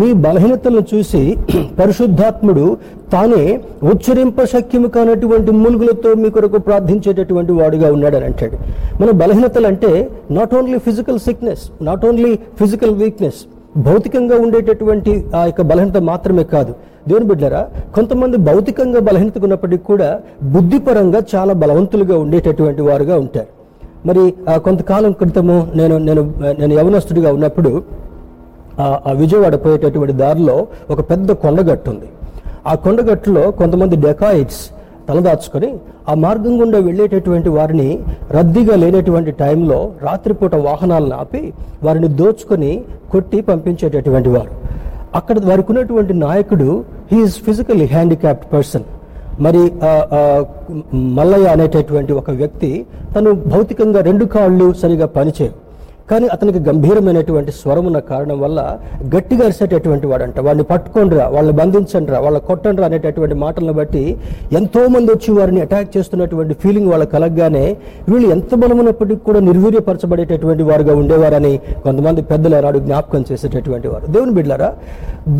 మీ 0.00 0.08
బలహీనతలను 0.24 0.82
చూసి 0.92 1.20
పరిశుద్ధాత్ముడు 1.80 2.64
తానే 3.12 3.42
ఉచ్చరింప 3.90 4.38
శక్యము 4.54 4.88
కానటువంటి 4.96 5.50
మూలుగులతో 5.60 6.10
మీ 6.22 6.28
కొరకు 6.36 6.58
ప్రార్థించేటటువంటి 6.68 7.52
వాడుగా 7.52 7.88
ఉన్నాడని 7.96 8.26
అంటాడు. 8.30 8.56
మన 9.02 9.10
బలహీనతలు 9.22 9.68
అంటే 9.72 9.92
not 10.38 10.54
only 10.60 10.78
physical 10.88 11.20
sickness 11.28 11.64
not 11.88 12.04
only 12.08 12.32
physical 12.60 12.94
weakness 13.02 13.40
భౌతికంగా 13.86 14.36
ఉండేటటువంటి 14.44 15.12
ఆ 15.34 15.42
యొక్క 15.48 15.62
బలహీనత 15.70 15.98
మాత్రమే 16.10 16.44
కాదు. 16.54 16.72
దేవుని 17.08 17.26
బిడ్డరా 17.30 17.62
కొంతమంది 17.96 18.36
భౌతికంగా 18.50 19.00
బలహీనతగా 19.08 19.44
ఉన్నప్పటికీ 19.48 19.84
కూడా 19.84 20.08
బుద్ధిపరంగా 20.54 21.20
చాలా 21.34 21.52
బలవంతులుగా 21.62 22.18
ఉండేటటువంటి 22.24 22.82
వారుగా 22.82 23.16
ఉంటారు. 23.24 23.50
మరి 24.06 24.22
ఆ, 24.48 24.56
కొంతకాలం 24.56 25.12
క్రితము 25.12 25.66
నేను 25.74 25.98
నేను 25.98 26.22
నేను 26.58 26.72
యవనస్తుడిగా 26.74 27.32
ఉన్నప్పుడు 27.32 27.70
ఆ- 28.78 29.00
ఆ 29.06 29.12
విజయవాడ 29.12 29.54
పోయేటటువంటి 29.56 30.12
దారిలో 30.14 30.56
ఒక 30.90 31.10
పెద్ద 31.10 31.32
కొండగట్టు 31.36 31.90
ఉంది. 31.90 32.08
ఆ 32.66 32.74
కొండగట్టులో 32.74 33.50
కొంతమంది 33.50 33.96
డెకాయిట్స్ 33.96 34.62
తలదాచుకొని 35.08 35.68
ఆ 36.08 36.14
మార్గం 36.14 36.60
గుండా 36.60 36.78
వెళ్ళేటటువంటి 36.78 37.48
వారిని 37.48 37.88
రద్దీగా 38.30 38.76
లేనటువంటి 38.76 39.30
టైంలో 39.34 39.78
రాత్రిపూట 40.02 40.54
వాహనాలను 40.64 41.14
ఆపి 41.14 41.42
వారిని 41.82 42.08
దోచుకొని 42.14 42.72
కొట్టి 43.10 43.40
పంపించేటటువంటి 43.40 44.28
వారు. 44.28 44.52
అక్కడ 45.14 45.38
వారికి 45.44 45.72
ఉన్నటువంటి 45.72 46.12
నాయకుడు 46.18 46.68
హీఈస్ 47.12 47.38
ఫిజికల్లీ 47.40 47.86
హ్యాండిక్యాప్డ్ 47.86 48.52
పర్సన్ 48.52 48.86
మరి 49.44 49.62
మల్లయ్య 51.18 51.52
అనేటటువంటి 51.54 52.12
ఒక 52.20 52.30
వ్యక్తి 52.40 52.70
తను 53.14 53.30
భౌతికంగా 53.52 54.00
రెండు 54.08 54.24
కాళ్ళు 54.34 54.66
సరిగా 54.82 55.06
పనిచేయవు. 55.18 55.56
కానీ 56.10 56.26
అతనికి 56.34 56.60
గంభీరమైనటువంటి 56.66 57.52
స్వరం 57.60 57.84
ఉన్న 57.90 57.98
కారణం 58.10 58.36
వల్ల 58.42 58.58
గట్టిగా 59.14 59.42
అరిసేటటువంటి 59.46 60.06
వాడంట. 60.10 60.36
వాడిని 60.46 60.64
పట్టుకోండిరా 60.70 61.24
వాళ్ళని 61.34 61.54
బంధించండిరా 61.60 62.18
వాళ్ళ 62.26 62.38
కొట్టండిరా 62.48 62.86
అనేటటువంటి 62.90 63.36
మాటలను 63.44 63.74
బట్టి 63.78 64.04
ఎంతో 64.58 64.82
మంది 64.94 65.08
వచ్చి 65.14 65.30
వారిని 65.38 65.60
అటాక్ 65.66 65.90
చేస్తున్నటువంటి 65.96 66.54
ఫీలింగ్ 66.62 66.90
వాళ్ళ 66.92 67.06
కలగగానే 67.14 67.64
వీళ్ళు 68.10 68.28
ఎంత 68.36 68.54
బలమైనప్పటికీ 68.64 69.22
కూడా 69.28 69.40
నిర్వీర్యపరచబడేటటువంటి 69.48 70.66
వారుగా 70.70 70.94
ఉండేవారని 71.02 71.54
కొంతమంది 71.86 72.24
పెద్దలు 72.30 72.60
నాడు 72.66 72.80
జ్ఞాపకం 72.86 73.24
చేసేటటువంటి 73.32 73.90
వారు. 73.94 74.06
దేవుని 74.16 74.34
బిడ్డారా 74.38 74.70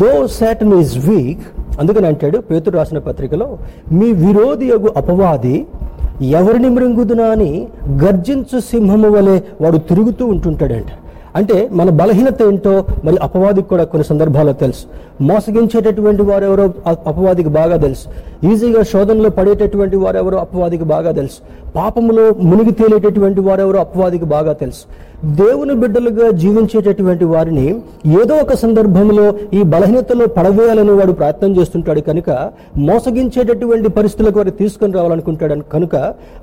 దో 0.03 0.11
సాటన్ 0.39 0.75
ఈజ్ 0.81 0.97
వీక్ 1.09 1.45
అందుకని 1.79 2.07
అంటాడు 2.07 2.37
పేతుడు 2.37 2.77
రాసిన 2.77 2.97
పత్రికలో 2.97 3.57
మీ 3.91 4.11
విరోధి 4.11 4.65
యగు 4.65 4.93
అపవాది 4.97 5.65
ఎవరిని 6.21 6.69
మృంగుదునా 6.69 7.25
అని 7.25 7.67
గర్జించు 8.03 8.59
సింహము 8.59 9.09
వలె 9.09 9.41
వాడు 9.61 9.77
తిరుగుతూ 9.77 10.25
ఉంటుంటాడంట. 10.25 10.91
అంటే 11.35 11.69
మన 11.71 11.89
బలహీనత 11.89 12.41
ఏంటో 12.41 12.83
మరి 13.05 13.17
అపవాదికి 13.17 13.69
కూడా 13.69 13.83
కొన్ని 13.83 14.05
సందర్భాల్లో 14.05 14.53
తెలుసు. 14.53 14.85
మోసగించేటటువంటి 15.21 16.21
వారెవరో 16.21 16.73
అపవాదికి 16.87 17.49
బాగా 17.49 17.77
తెలుసు. 17.77 18.09
ఈజీగా 18.43 18.83
శోధనలో 18.83 19.29
పడేటటువంటి 19.29 19.97
వారెవరో 19.97 20.37
అపవాదికి 20.37 20.83
బాగా 20.83 21.11
తెలుసు. 21.11 21.41
పాపములో 21.75 22.35
మునిగి 22.41 22.71
తేలేటటువంటి 22.71 23.41
వారెవరో 23.41 23.79
అపవాదికి 23.79 24.25
బాగా 24.25 24.53
తెలుసు. 24.53 24.85
దేవుని 25.25 25.73
బిడ్డలుగా 25.73 26.31
జీవించేటటువంటి 26.31 27.25
వారిని 27.25 27.75
ఏదో 28.21 28.35
ఒక 28.35 28.53
సందర్భంలో 28.53 29.33
ఈ 29.53 29.63
బలహీనతలో 29.63 30.27
పడవేయాలని 30.27 30.91
వాడు 30.91 31.11
ప్రయత్నం 31.11 31.51
చేస్తుంటాడు 31.59 32.01
కనుక 32.01 32.29
మోసగించేటటువంటి 32.77 33.89
పరిస్థితులకు 33.89 34.37
వారు 34.37 34.49
తీసుకుని 34.49 34.93
రావాలనుకుంటాడు 34.93 35.61
కనుక 35.73 35.95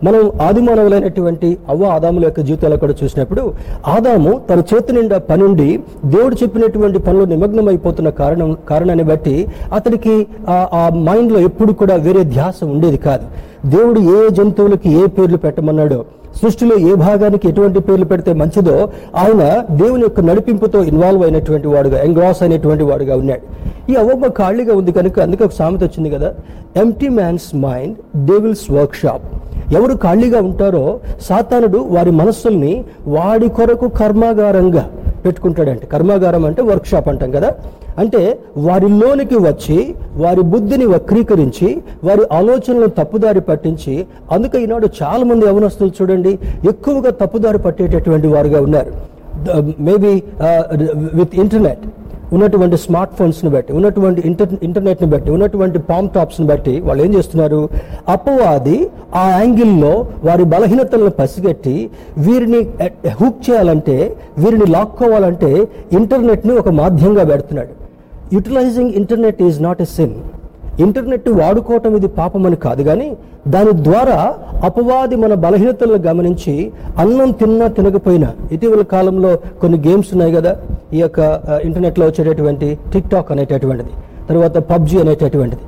మనం 0.03 0.31
ఆదిమానవులైనటువంటి 0.41 1.59
అవ్వ 1.69 1.85
ఆదాముల 1.85 2.25
యొక్క 2.25 2.41
జీవితాలు 2.41 2.77
కూడా 2.77 2.95
చూసినప్పుడు 3.03 3.53
ఆదాము 3.87 4.41
తన 4.51 4.59
చేతి 4.75 4.93
నిండా 4.93 5.19
పనుండి 5.19 5.81
దేవుడు 6.05 6.35
చెప్పినటువంటి 6.35 6.99
పనులు 6.99 7.25
నిమగ్నమైపోతున్న 7.25 8.09
కారణం 8.09 8.57
కారణాన్ని 8.65 9.05
బట్టి 9.05 9.37
అతనికి 9.73 10.15
ఆ- 10.49 10.91
మైండ్లో 11.05 11.41
ఎప్పుడు 11.41 11.73
కూడా 11.73 11.95
వేరే 12.01 12.25
ధ్యాస 12.31 12.65
ఉండేది 12.67 12.97
కాదు. 12.99 13.25
దేవుడు 13.67 14.01
ఏ 14.15 14.31
జంతువులకి 14.31 14.89
ఏ 14.95 15.07
పేర్లు 15.09 15.37
పెట్టమన్నాడో 15.37 16.01
సృష్టిలో 16.35 16.77
ఏ 16.89 16.95
భాగానికి 17.01 17.49
ఎటువంటి 17.49 17.81
పేర్లు 17.81 18.05
పెడితే 18.05 18.33
మంచిదో 18.33 18.75
ఆయన 19.17 19.43
దేవుని 19.73 20.03
యొక్క 20.03 20.21
నడిపింపుతో 20.21 20.83
ఇన్వాల్వ్ 20.85 21.23
అయినటువంటి 21.23 21.69
వాడుగా 21.69 21.99
ఎంగ్రాస్ 22.03 22.43
అయినటువంటి 22.43 22.85
వాడుగా 22.85 23.17
ఉన్నాడు. 23.17 23.45
ఈ 23.91 23.95
అవ్వమ్మ 23.95 24.27
ఖాళీగా 24.39 24.75
ఉంది 24.75 24.93
కనుక 24.93 25.21
అందుకే 25.21 25.45
ఒక 25.45 25.53
సామెత 25.53 25.83
వచ్చింది 25.83 26.11
కదా 26.11 26.31
empty 26.77 27.09
man's 27.11 27.55
mind 27.65 27.97
devil's 28.27 28.71
workshop 28.95 29.27
ఎవరు 29.75 29.95
ఖాళీగా 29.97 30.41
ఉంటారో 30.41 30.85
సాతానుడు 31.21 31.79
వారి 31.89 32.11
మనస్సుల్ని 32.13 32.73
వాడి 33.09 33.49
కొరకు 33.51 33.89
కర్మాగారంగా 33.99 34.85
పెట్టుకుంటాడంటే. 35.25 35.87
కర్మాగారం 35.87 36.45
అంటే 36.45 36.63
వర్క్షాప్ 36.63 37.09
అంటాం 37.09 37.31
కదా. 37.31 37.51
అంటే 37.99 38.39
వారిలోనికి 38.57 39.37
వచ్చి 39.37 39.95
వారి 40.17 40.41
బుద్ధిని 40.53 40.87
వక్రీకరించి 40.87 41.69
వారి 42.05 42.23
ఆలోచనలను 42.33 42.87
తప్పుదారి 42.87 43.41
పట్టించి 43.41 44.07
అందుకే 44.33 44.63
ఈనాడు 44.63 44.89
చాలా 45.03 45.25
మంది 45.25 45.47
యవనస్తులు 45.47 45.91
చూడండి 46.03 46.39
ఎక్కువగా 46.69 47.11
తప్పుదారి 47.11 47.59
పట్టేటటువంటి 47.59 48.27
వారుగా 48.27 48.61
ఉన్నారు. 48.61 48.93
మేబీ 49.81 50.23
విత్ 51.15 51.35
ఇంటర్నెట్ 51.35 51.85
ఉన్నటువంటి 52.35 52.77
స్మార్ట్ 52.85 53.15
ఫోన్స్ని 53.19 53.51
బట్టి 53.55 53.73
ఉన్నటువంటి 53.79 54.21
ఇంటర్ 54.29 54.53
ఇంటర్నెట్ని 54.67 55.09
బట్టి 55.15 55.31
ఉన్నటువంటి 55.37 55.79
పామ్ 55.89 56.09
టాప్స్ని 56.17 56.47
బట్టి 56.51 56.75
వాళ్ళు 56.87 57.03
ఏం 57.07 57.11
చేస్తున్నారు? 57.17 57.61
అపవాది 58.15 58.77
ఆ 59.23 59.25
యాంగిల్లో 59.39 59.93
వారి 60.27 60.45
బలహీనతలను 60.55 61.13
పసిగట్టి 61.21 61.77
వీరిని 62.27 62.61
హుక్ 63.21 63.41
చేయాలంటే 63.47 63.97
వీరిని 64.43 64.69
లాక్కోవాలంటే 64.77 65.51
ఇంటర్నెట్ని 65.99 66.55
ఒక 66.63 66.69
మాధ్యంగా 66.81 67.25
పెడుతున్నాడు. 67.33 67.73
Utilising 68.37 68.95
internet 69.03 69.43
is 69.49 69.61
not 69.67 69.83
a 69.87 69.91
sin. 69.97 70.17
Internet 70.85 71.27
వాడుకోవటం 71.41 71.93
ఇది 71.99 72.09
పాపమని 72.19 72.57
కాదు 72.65 72.83
కానీ 72.87 73.09
దాని 73.55 73.73
ద్వారా 73.89 74.17
అపవాది 74.69 75.17
మన 75.25 75.33
బలహీనతలను 75.45 75.99
గమనించి 76.07 76.55
అన్నం 77.03 77.31
తిన్నా 77.41 77.67
తినకపోయినా 77.77 78.31
ఇటీవల 78.55 78.83
కాలంలో 78.95 79.31
కొన్ని 79.63 79.79
గేమ్స్ 79.87 80.11
ఉన్నాయి 80.15 80.33
కదా 80.39 80.53
ఈ 80.95 80.99
యొక్క 80.99 81.21
ఇంటర్నెట్లో 81.65 82.07
వచ్చేటటువంటి 82.07 82.79
టిక్ 82.93 83.11
టాక్ 83.11 83.33
అనేటటువంటిది 83.33 83.93
తర్వాత 84.29 84.57
పబ్జి 84.71 84.99
అనేటటువంటిది. 84.99 85.63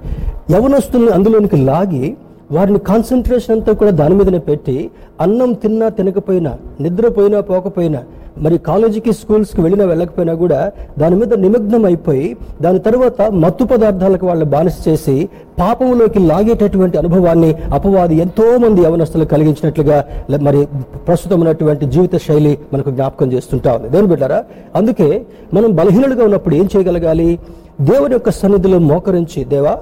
యవనస్తుల్ని 0.50 1.10
అందులోనికి 1.10 1.56
లాగి 1.64 2.04
వారిని 2.52 2.78
కాన్సన్ట్రేషన్ 2.78 3.54
అంతా 3.56 3.72
కూడా 3.72 3.90
దాని 3.90 4.14
మీదనే 4.14 4.38
పెట్టి 4.38 4.76
అన్నం 5.20 5.52
తిన్నా 5.52 5.88
తినకపోయినా 5.88 6.52
నిద్రపోయినా 6.80 7.40
పోకపోయినా 7.40 8.00
మరి 8.44 8.56
కాలేజీకి 8.68 9.12
స్కూల్స్కి 9.12 9.60
వెళ్ళినా 9.60 9.84
వెళ్ళకపోయినా 9.84 10.34
కూడా 10.42 10.60
దాని 10.98 11.16
మీద 11.20 11.34
నిమగ్నం 11.44 11.84
అయిపోయి 11.84 12.26
దాని 12.62 12.80
తర్వాత 12.86 13.20
మత్తు 13.42 13.64
పదార్థాలకు 13.64 14.26
వాళ్ళు 14.26 14.44
బానిస 14.54 14.88
చేసి 14.88 15.16
పాపంలోకి 15.60 16.18
లాగేటటువంటి 16.30 16.98
అనుభవాన్ని 17.02 17.50
అపవాది 17.72 18.16
ఎంతో 18.24 18.46
మంది 18.64 18.80
యవనస్తులు 18.86 19.24
కలిగించినట్లుగా 19.24 19.98
మరి 20.48 20.60
ప్రస్తుతం 21.06 21.38
ఉన్నటువంటి 21.40 21.86
జీవిత 21.86 22.16
శైలి 22.26 22.52
మనకు 22.72 22.90
జ్ఞాపకం 22.90 23.30
చేస్తుంటా 23.32 23.72
ఉంది. 23.76 23.88
దేని 23.94 24.06
బిడ్డారా 24.06 24.40
అందుకే 24.80 25.08
మనం 25.54 25.70
బలహీనులుగా 25.76 26.24
ఉన్నప్పుడు 26.24 26.54
ఏం 26.54 26.68
చేయగలగాలి? 26.76 27.28
దేవుని 27.80 28.14
యొక్క 28.14 28.30
సన్నిధిలో 28.40 28.78
మోకరించి 28.90 29.40
దేవా 29.54 29.76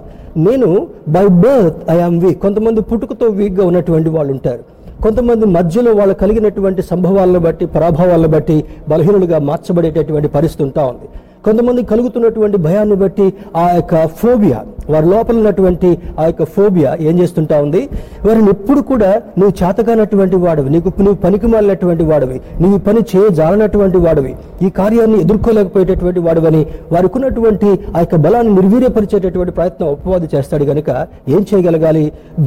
నేను 0.46 0.68
బై 1.08 1.26
బర్త్ 1.42 1.82
ఐఆమ్ 1.90 2.20
వీక్ 2.22 2.40
కొంతమంది 2.44 2.80
పుట్టుకతో 2.90 3.26
వీక్గా 3.40 3.66
ఉన్నటువంటి 3.66 4.08
వాళ్ళు 4.16 4.32
ఉంటారు. 4.36 4.73
కొంతమంది 5.04 5.46
మధ్యలో 5.56 5.90
వాళ్ళు 5.98 6.14
కలిగినటువంటి 6.22 6.82
సంభవాలను 6.90 7.40
బట్టి 7.46 7.64
పరాభవాలను 7.74 8.30
బట్టి 8.34 8.56
బలహీనులుగా 8.92 9.38
మార్చబడేటటువంటి 9.48 10.28
పరిస్థితి 10.36 10.64
ఉంటా 10.66 10.82
ఉంది. 10.92 11.06
కొంతమంది 11.46 11.80
కలుగుతున్నటువంటి 11.90 12.58
భయాన్ని 12.66 12.96
బట్టి 13.02 13.26
ఆ 13.62 13.64
యొక్క 13.78 13.94
ఫోబియా 14.20 14.60
వారి 14.92 15.06
లోపల 15.12 15.36
ఉన్నటువంటి 15.42 15.90
ఆ 16.20 16.24
యొక్క 16.30 16.44
ఫోబియా 16.54 16.90
ఏం 17.08 17.14
చేస్తుంటా 17.20 17.56
ఉంది? 17.66 17.82
వారిని 18.26 18.50
ఎప్పుడు 18.54 18.80
కూడా 18.90 19.10
నువ్వు 19.38 19.54
చేతకానటువంటి 19.60 20.36
వాడివి 20.44 20.70
నీకు 20.74 20.88
నువ్వు 21.06 21.18
పనికి 21.24 21.46
మాలినటువంటి 21.46 22.04
వాడివి 22.10 22.38
నీవు 22.62 22.78
పని 22.88 23.00
చేయజాలనటువంటి 23.12 23.98
వాడివి 24.06 24.32
ఈ 24.66 24.70
కార్యాన్ని 24.80 25.18
ఎదుర్కోలేకపోయేటటువంటి 25.24 26.20
వాడివని 26.26 26.62
వారికి 26.92 27.16
ఉన్నటువంటి 27.18 27.70
ఆ 27.96 28.00
యొక్క 28.04 28.16
బలాన్ని 28.26 28.52
నిర్వీర్యపరిచేటటువంటి 28.58 29.52
ప్రయత్నం 29.58 29.88
ఉపవాది 29.96 30.28
చేస్తాడు 30.34 30.64
గనుక 30.64 30.90
ఏం 31.28 31.42
చేయగలగాలి? 31.50 32.04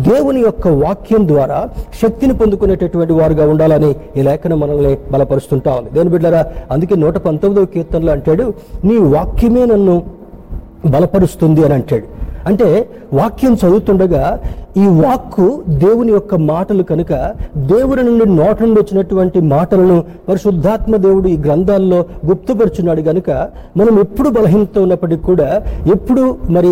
దేవుని 0.10 0.41
యొక్క 0.48 0.67
వాక్యం 0.84 1.27
ద్వారా 1.27 1.60
శక్తిని 2.01 2.34
పొందుకునేటటువంటి 2.34 3.13
వారుగా 3.13 3.46
ఉండాలని 3.53 3.91
ఈ 4.17 4.22
లేఖనం 4.27 4.60
మనల్ని 4.60 4.98
బలపరుస్తుంటా 5.13 5.72
ఉంది. 5.79 5.89
దేని 5.96 6.10
బిడ్డరా 6.10 6.41
అందుకే 6.72 6.96
నూట 6.96 7.17
పంతొమ్మిదవ 7.17 7.65
కీర్తనలో 7.65 8.12
అంటాడు 8.12 8.46
నీ 8.88 8.98
వాక్యమే 9.15 9.65
నన్ను 9.65 9.96
బలపరుస్తుంది 10.94 11.62
అని 11.65 11.74
అంటాడు. 11.74 12.08
అంటే 12.48 12.70
వాక్యం 13.13 13.54
చదువుతుండగా 13.54 14.24
ఈ 14.77 14.86
వాక్కు 14.98 15.46
దేవుని 15.79 16.12
యొక్క 16.12 16.36
మాటలు 16.48 16.84
కనుక 16.84 17.13
దేవుని 17.69 18.03
నుండి 18.03 18.25
నోట 18.34 18.57
నుండి 18.63 18.79
వచ్చినటువంటి 18.79 19.39
మాటలను 19.51 19.96
పరిశుద్ధాత్మ 20.27 20.96
దేవుడు 20.98 21.27
ఈ 21.27 21.38
గ్రంథాల్లో 21.38 22.00
గుప్తపరుచున్నాడు 22.27 23.01
గనుక 23.01 23.29
మనం 23.77 23.93
ఎప్పుడు 24.00 24.29
బలహీనత 24.29 24.77
ఉన్నప్పటికీ 24.79 25.24
కూడా 25.24 25.48
ఎప్పుడు 25.93 26.24
మరి 26.50 26.72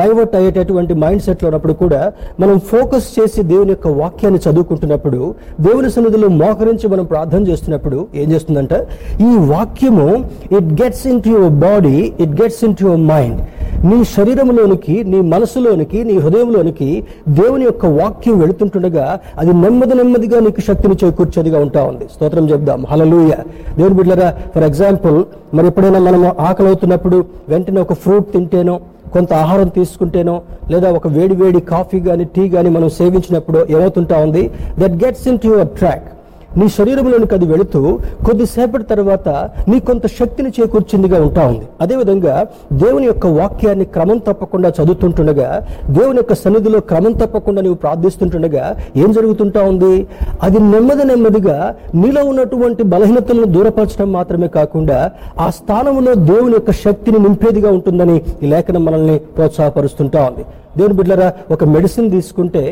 డైవర్ట్ 0.00 0.36
అయ్యేటటువంటి 0.36 0.94
మైండ్ 0.96 1.22
సెట్లో 1.22 1.48
ఉన్నప్పుడు 1.48 1.76
కూడా 1.76 2.00
మనం 2.40 2.56
ఫోకస్ 2.70 3.08
చేసి 3.16 3.42
దేవుని 3.44 3.70
యొక్క 3.70 3.88
వాక్యాన్ని 3.98 4.40
చదువుకుంటున్నప్పుడు 4.46 5.20
దేవుని 5.60 5.90
సన్నిధిలో 5.90 6.30
మోకరించి 6.36 6.88
మనం 6.88 7.04
ప్రార్థన 7.06 7.42
చేస్తున్నప్పుడు 7.48 7.98
ఏం 8.14 8.28
చేస్తుందంటే? 8.32 8.78
ఈ 9.22 9.32
వాక్యము 9.50 10.08
it 10.58 10.70
gets 10.80 11.06
into 11.20 11.30
your 11.30 11.56
body 11.62 11.96
it 12.24 12.34
gets 12.40 12.64
into 12.76 12.84
your 12.84 13.04
mind 13.08 13.40
నీ 13.84 13.98
శరీరంలోనికి 14.12 14.94
నీ 15.04 15.18
మనసులోనికి 15.30 15.98
నీ 16.04 16.14
హృదయంలోనికి 16.18 16.88
దేవుని 17.28 17.64
యొక్క 17.64 17.86
వాక్యం 18.00 18.38
వెళుతుంటుండగా 18.40 19.06
అది 19.38 19.52
నెమ్మది 19.52 19.94
నెమ్మదిగా 19.94 20.40
నీకు 20.40 20.60
శక్తిని 20.60 20.96
చేకూర్చేదిగా 21.04 21.58
ఉంటా 21.60 21.82
ఉంది. 21.82 22.04
స్తోత్రం 22.14 22.48
చెప్దాం. 22.50 22.84
హలలుయ 22.90 23.32
దేవుని 23.78 23.94
బిడ్డరా 23.94 24.28
ఫర్ 24.54 24.62
ఎగ్జాంపుల్ 24.62 25.24
మరి 25.54 25.66
ఎప్పుడైనా 25.66 25.98
మనము 25.98 26.34
ఆకలి 26.40 26.66
అవుతున్నప్పుడు 26.66 27.24
వెంటనే 27.48 27.80
ఒక 27.80 27.92
ఫ్రూట్ 27.92 28.32
తింటేనో 28.32 28.80
కొంత 29.14 29.32
ఆహారం 29.32 29.68
తీసుకుంటేనో 29.68 30.42
లేదా 30.70 30.88
ఒక 30.92 31.08
వేడి 31.08 31.34
వేడి 31.34 31.60
కాఫీ 31.60 32.00
కానీ 32.00 32.24
టీ 32.34 32.48
కానీ 32.48 32.68
మనం 32.68 32.88
సేవించినప్పుడు 32.88 33.66
ఏమవుతుంటా 33.70 34.16
ఉంది? 34.18 34.42
That 34.78 35.04
gets 35.04 35.28
into 35.38 35.46
your 35.46 35.68
track 35.68 36.06
నీ 36.56 36.68
శరీరంలోనికి 36.68 37.34
అది 37.34 37.46
వెళుతూ 37.46 37.80
కొద్దిసేపటి 38.26 38.84
తర్వాత 38.84 39.28
నీ 39.68 39.80
కొంత 39.80 40.06
శక్తిని 40.06 40.50
చేకూర్చిందిగా 40.60 41.22
ఉంటా 41.22 41.46
ఉంది. 41.46 41.66
అదేవిధంగా 41.80 42.46
దేవుని 42.72 43.06
యొక్క 43.06 43.26
వాక్యాన్ని 43.26 43.84
క్రమం 43.84 44.18
తప్పకుండా 44.18 44.68
చదువుతుంటుండగా 44.68 45.48
దేవుని 45.90 46.16
యొక్క 46.16 46.34
సన్నిధిలో 46.34 46.80
క్రమం 46.80 47.12
తప్పకుండా 47.12 47.62
నీవు 47.62 47.74
ప్రార్థిస్తుంటుండగా 47.74 48.64
ఏం 48.96 49.12
జరుగుతుంటా 49.12 49.62
ఉంది? 49.62 50.06
అది 50.42 50.58
నెమ్మది 50.58 51.04
నెమ్మదిగా 51.04 51.74
నీలో 51.94 52.24
ఉన్నటువంటి 52.24 52.82
బలహీనతలను 52.82 53.44
దూరపరచడం 53.44 54.12
మాత్రమే 54.12 54.48
కాకుండా 54.48 55.10
ఆ 55.40 55.50
స్థానంలో 55.50 56.14
దేవుని 56.14 56.52
యొక్క 56.52 56.70
శక్తిని 56.70 57.18
నింపేదిగా 57.18 57.70
ఉంటుందని 57.70 58.16
ఈ 58.42 58.46
లేఖనం 58.46 58.84
మనల్ని 58.84 59.18
ప్రోత్సాహపరుస్తుంటా 59.18 60.24
ఉంది. 60.24 60.44
దేవుని 60.78 60.94
బిడ్డరా 60.98 61.28
ఒక 61.54 61.64
మెడిసిన్ 61.74 62.10
తీసుకుంటే 62.16 62.64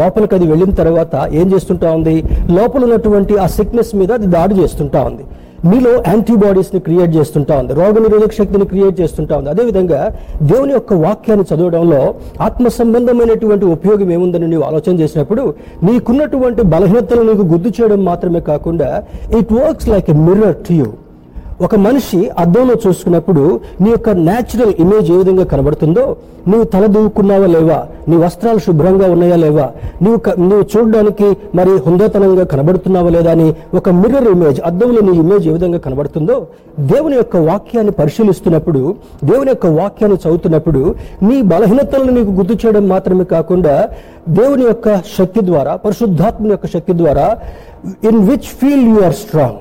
లోపలికి 0.00 0.34
అది 0.38 0.46
వెళ్ళిన 0.52 0.72
తర్వాత 0.80 1.14
ఏం 1.40 1.46
చేస్తుంటా 1.54 1.90
ఉంది? 1.98 2.16
లోపల 2.58 2.82
ఉన్నటువంటి 2.88 3.36
ఆ 3.44 3.46
సిక్నెస్ 3.58 3.94
మీద 4.00 4.12
అది 4.18 4.28
దాడి 4.36 4.54
చేస్తుంటా 4.62 5.02
ఉంది. 5.10 5.24
మీలో 5.70 5.90
యాంటీబాడీస్ని 6.10 6.78
క్రియేట్ 6.86 7.12
చేస్తుంటా 7.16 7.54
ఉంది. 7.62 7.72
రోగ 7.80 7.92
నిరోధక 8.04 8.32
శక్తిని 8.38 8.64
క్రియేట్ 8.70 8.96
చేస్తుంటా 9.00 9.34
ఉంది. 9.40 9.50
అదేవిధంగా 9.52 10.00
దేవుని 10.50 10.72
యొక్క 10.76 10.92
వాక్యాన్ని 11.04 11.44
చదవడంలో 11.50 12.00
ఆత్మ 12.46 12.68
సంబంధమైనటువంటి 12.78 13.66
ఉపయోగం 13.76 14.08
ఏముందని 14.16 14.48
నీవు 14.52 14.64
ఆలోచన 14.70 14.94
చేసినప్పుడు 15.02 15.44
నీకున్నటువంటి 15.88 16.64
బలహీనతలు 16.74 17.24
నీకు 17.30 17.46
గుర్తు 17.52 17.72
చేయడం 17.78 18.02
మాత్రమే 18.10 18.40
కాకుండా 18.50 18.90
it 19.40 19.52
works 19.60 19.88
like 19.94 20.10
a 20.14 20.18
mirror 20.26 20.58
to 20.68 20.74
you 20.80 20.88
ఒక 21.62 21.74
మనిషి 21.82 22.20
అద్దంలో 22.38 22.74
చూసుకున్నప్పుడు 22.84 23.42
నీ 23.82 23.88
యొక్క 23.90 24.10
న్యాచురల్ 24.22 24.74
ఇమేజ్ 24.78 25.08
ఏ 25.10 25.18
విధంగా 25.18 25.44
కనబడుతుందో 25.50 26.04
నువ్వు 26.46 26.64
తల 26.64 26.84
దూకున్నావా 26.94 27.48
లేవా? 27.48 27.76
నీ 28.08 28.16
వస్త్రాలు 28.16 28.60
శుభ్రంగా 28.64 29.06
ఉన్నాయా 29.10 29.36
లేవా? 29.36 29.66
నువ్వు 30.02 30.18
క- 30.18 30.36
నువ్వు 30.40 30.64
చూడడానికి 30.72 31.26
మరి 31.54 31.72
హుందోతనంగా 31.84 32.44
కనబడుతున్నావా 32.52 33.10
లేదా 33.10 33.30
అని 33.36 33.46
ఒక 33.74 33.88
మిర్రర్ 34.00 34.28
ఇమేజ్ 34.32 34.60
అద్దంలో 34.64 35.00
నీ 35.00 35.14
ఇమేజ్ 35.20 35.46
ఏ 35.48 35.52
విధంగా 35.52 35.80
కనబడుతుందో 35.84 36.36
దేవుని 36.90 37.16
యొక్క 37.16 37.36
వాక్యాన్ని 37.46 37.94
పరిశీలిస్తున్నప్పుడు 38.00 38.82
దేవుని 39.24 39.50
యొక్క 39.50 39.66
వాక్యాన్ని 39.78 40.18
చదువుతున్నప్పుడు 40.20 40.82
నీ 41.22 41.36
బలహీనతలను 41.52 42.12
నీకు 42.12 42.32
గుర్తు 42.38 42.56
చేయడం 42.62 42.86
మాత్రమే 42.88 43.26
కాకుండా 43.32 43.74
దేవుని 44.34 44.64
యొక్క 44.64 44.88
శక్తి 45.16 45.42
ద్వారా 45.46 45.74
పరిశుద్ధాత్మ 45.84 46.50
యొక్క 46.52 46.68
శక్తి 46.74 46.94
ద్వారా 47.00 47.28
in 48.08 48.20
which 48.28 48.50
feel 48.58 48.86
you 48.90 49.00
are 49.04 49.18
strong 49.20 49.60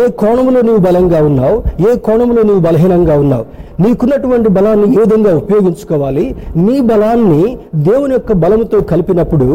ఏ 0.00 0.04
కోణంలో 0.20 0.60
నువ్వు 0.68 0.80
బలంగా 0.86 1.18
ఉన్నావు 1.28 1.56
ఏ 1.88 1.92
కోణంలో 2.06 2.42
నువ్వు 2.48 2.62
బలహీనంగా 2.66 3.14
ఉన్నావు 3.22 3.46
నీకున్నటువంటి 3.82 4.48
బలాన్ని 4.56 4.86
ఏ 4.94 5.00
విధంగా 5.02 5.32
ఉపయోగించుకోవాలి? 5.40 6.24
నీ 6.66 6.76
బలాన్ని 6.88 7.42
దేవుని 7.86 8.14
యొక్క 8.16 8.32
బలముతో 8.42 8.78
కలిపినప్పుడు 8.90 9.46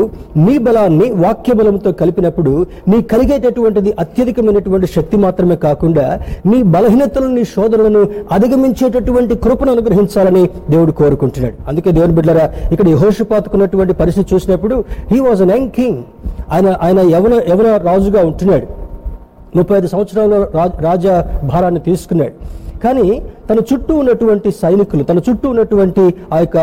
నీ 0.46 0.56
బలాన్ని 0.66 1.08
వాక్య 1.24 1.54
బలముతో 1.60 1.92
కలిపినప్పుడు 2.02 2.54
నీ 2.92 3.02
కలిగేటటువంటిది 3.12 3.94
అత్యధికమైనటువంటి 4.04 4.88
శక్తి 4.96 5.18
మాత్రమే 5.18 5.56
కాకుండా 5.66 6.06
నీ 6.52 6.60
బలహీనతలను 6.76 7.34
నీ 7.40 7.44
శోధనలను 7.54 8.04
అధిగమించేటటువంటి 8.36 9.36
కృపను 9.46 9.72
అనుగ్రహించాలని 9.76 10.44
దేవుడు 10.70 10.92
కోరుకుంటున్నాడు. 11.02 11.56
అందుకే 11.68 11.92
దేవుని 11.98 12.16
బిడ్డరా 12.20 12.46
ఇక్కడ 12.74 12.88
యహోషపాతుకున్నటువంటి 12.96 13.94
పరిస్థితి 13.94 14.36
చూసినప్పుడు 14.36 14.78
he 15.12 15.20
was 15.20 15.44
an 15.48 15.54
young 15.56 15.70
king 15.80 16.00
ఆయన 16.52 16.70
ఆయన 16.86 17.00
యవన 17.16 17.34
యవన 17.52 17.68
రాజుగా 17.90 18.24
ఉంటున్నాడు. 18.32 18.68
ముప్పై 19.56 19.78
ఐదు 19.78 19.90
సంవత్సరాల 19.94 20.34
రాజ 20.60 20.72
రాజ 20.88 21.06
భారాన్ని 21.52 21.82
తీసుకున్నాడు. 21.90 22.36
కానీ 22.84 23.08
తన 23.50 23.60
చుట్టూ 23.70 23.94
ఉన్నటువంటి 24.02 24.50
సైనికులు 24.62 25.04
తన 25.10 25.20
చుట్టూ 25.28 25.48
ఉన్నటువంటి 25.50 26.04
ఆ 26.34 26.38
యొక్క 26.44 26.58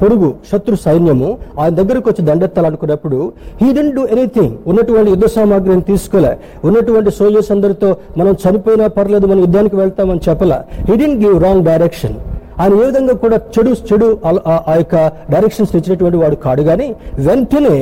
పొరుగు 0.00 0.28
శత్రు 0.50 0.76
సైన్యము 0.84 1.28
ఆయన 1.60 1.72
దగ్గరకు 1.80 2.06
వచ్చి 2.10 2.22
దండెత్తాలనుకున్నప్పుడు 2.28 3.18
హీ 3.62 3.68
డెంట్ 3.78 3.94
డూ 3.96 4.02
ఎనీథింగ్ 4.14 4.54
ఉన్నటువంటి 4.66 5.10
యుద్ధ 5.14 5.28
సామాగ్రిని 5.36 5.84
తీసుకోలే. 5.90 6.32
ఉన్నటువంటి 6.68 7.12
సోల్జర్స్ 7.18 7.50
అందరితో 7.54 7.90
మనం 8.20 8.32
చనిపోయినా 8.44 8.86
పర్లేదు 8.98 9.26
మనం 9.32 9.42
యుద్ధానికి 9.46 9.76
వెళ్తామని 9.82 10.24
చెప్పలే. 10.28 10.60
He 10.88 10.96
didn't 11.02 11.20
give 11.24 11.36
wrong 11.46 11.64
direction 11.70 12.16
ఆయన 12.60 12.72
ఏ 12.74 12.84
విధంగా 12.84 13.14
కూడా 13.14 13.36
చెడు 13.54 13.70
చెడు 13.88 14.08
ఆ- 14.24 14.62
ఆ- 14.66 14.76
యొక్క 14.76 14.96
డైరెక్షన్స్ 15.30 15.76
ఇచ్చినటువంటి 15.76 16.16
వాడు 16.16 16.36
కాడు 16.36 16.62
కానీ 16.62 16.88
వెంటనే 17.18 17.76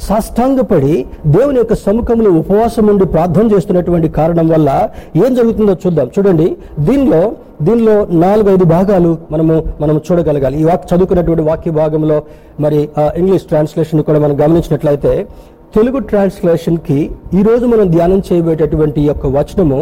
సాష్టాంగపడి 0.00 0.94
దేవుని 1.26 1.58
యొక్క 1.58 1.74
సముఖంలో 1.82 2.30
ఉపవాసం 2.32 2.86
ఉండి 2.86 3.04
ప్రార్థన 3.06 3.46
చేస్తున్నటువంటి 3.52 4.08
కారణం 4.10 4.48
వల్ల 4.48 4.70
ఏం 5.16 5.34
జరుగుతుందో 5.34 5.76
చూద్దాం. 5.82 6.10
చూడండి 6.16 6.48
దీనిలో 6.80 7.22
దీనిలో 7.62 7.94
నాలుగైదు 8.20 8.64
భాగాలు 8.66 9.18
మనము 9.30 9.54
మనం 9.80 10.00
చూడగలగాలి. 10.06 10.56
ఈ 10.58 10.64
వాక్ 10.64 10.86
చదువుకున్నటువంటి 10.90 11.42
వాక్య 11.42 11.70
భాగంలో 11.72 12.16
మరి 12.60 12.88
ఆ 12.98 13.10
ఇంగ్లీష్ 13.16 13.42
ట్రాన్స్లేషన్ 13.42 14.02
కూడా 14.02 14.18
మనం 14.18 14.34
గమనించినట్లయితే 14.40 15.12
తెలుగు 15.74 15.98
ట్రాన్స్లేషన్కి 16.08 16.96
ఈ 17.38 17.42
రోజు 17.48 17.64
మనం 17.72 17.86
ధ్యానం 17.92 18.18
చేయబోయేటటువంటి 18.28 19.00
యొక్క 19.10 19.26
వచనము 19.36 19.78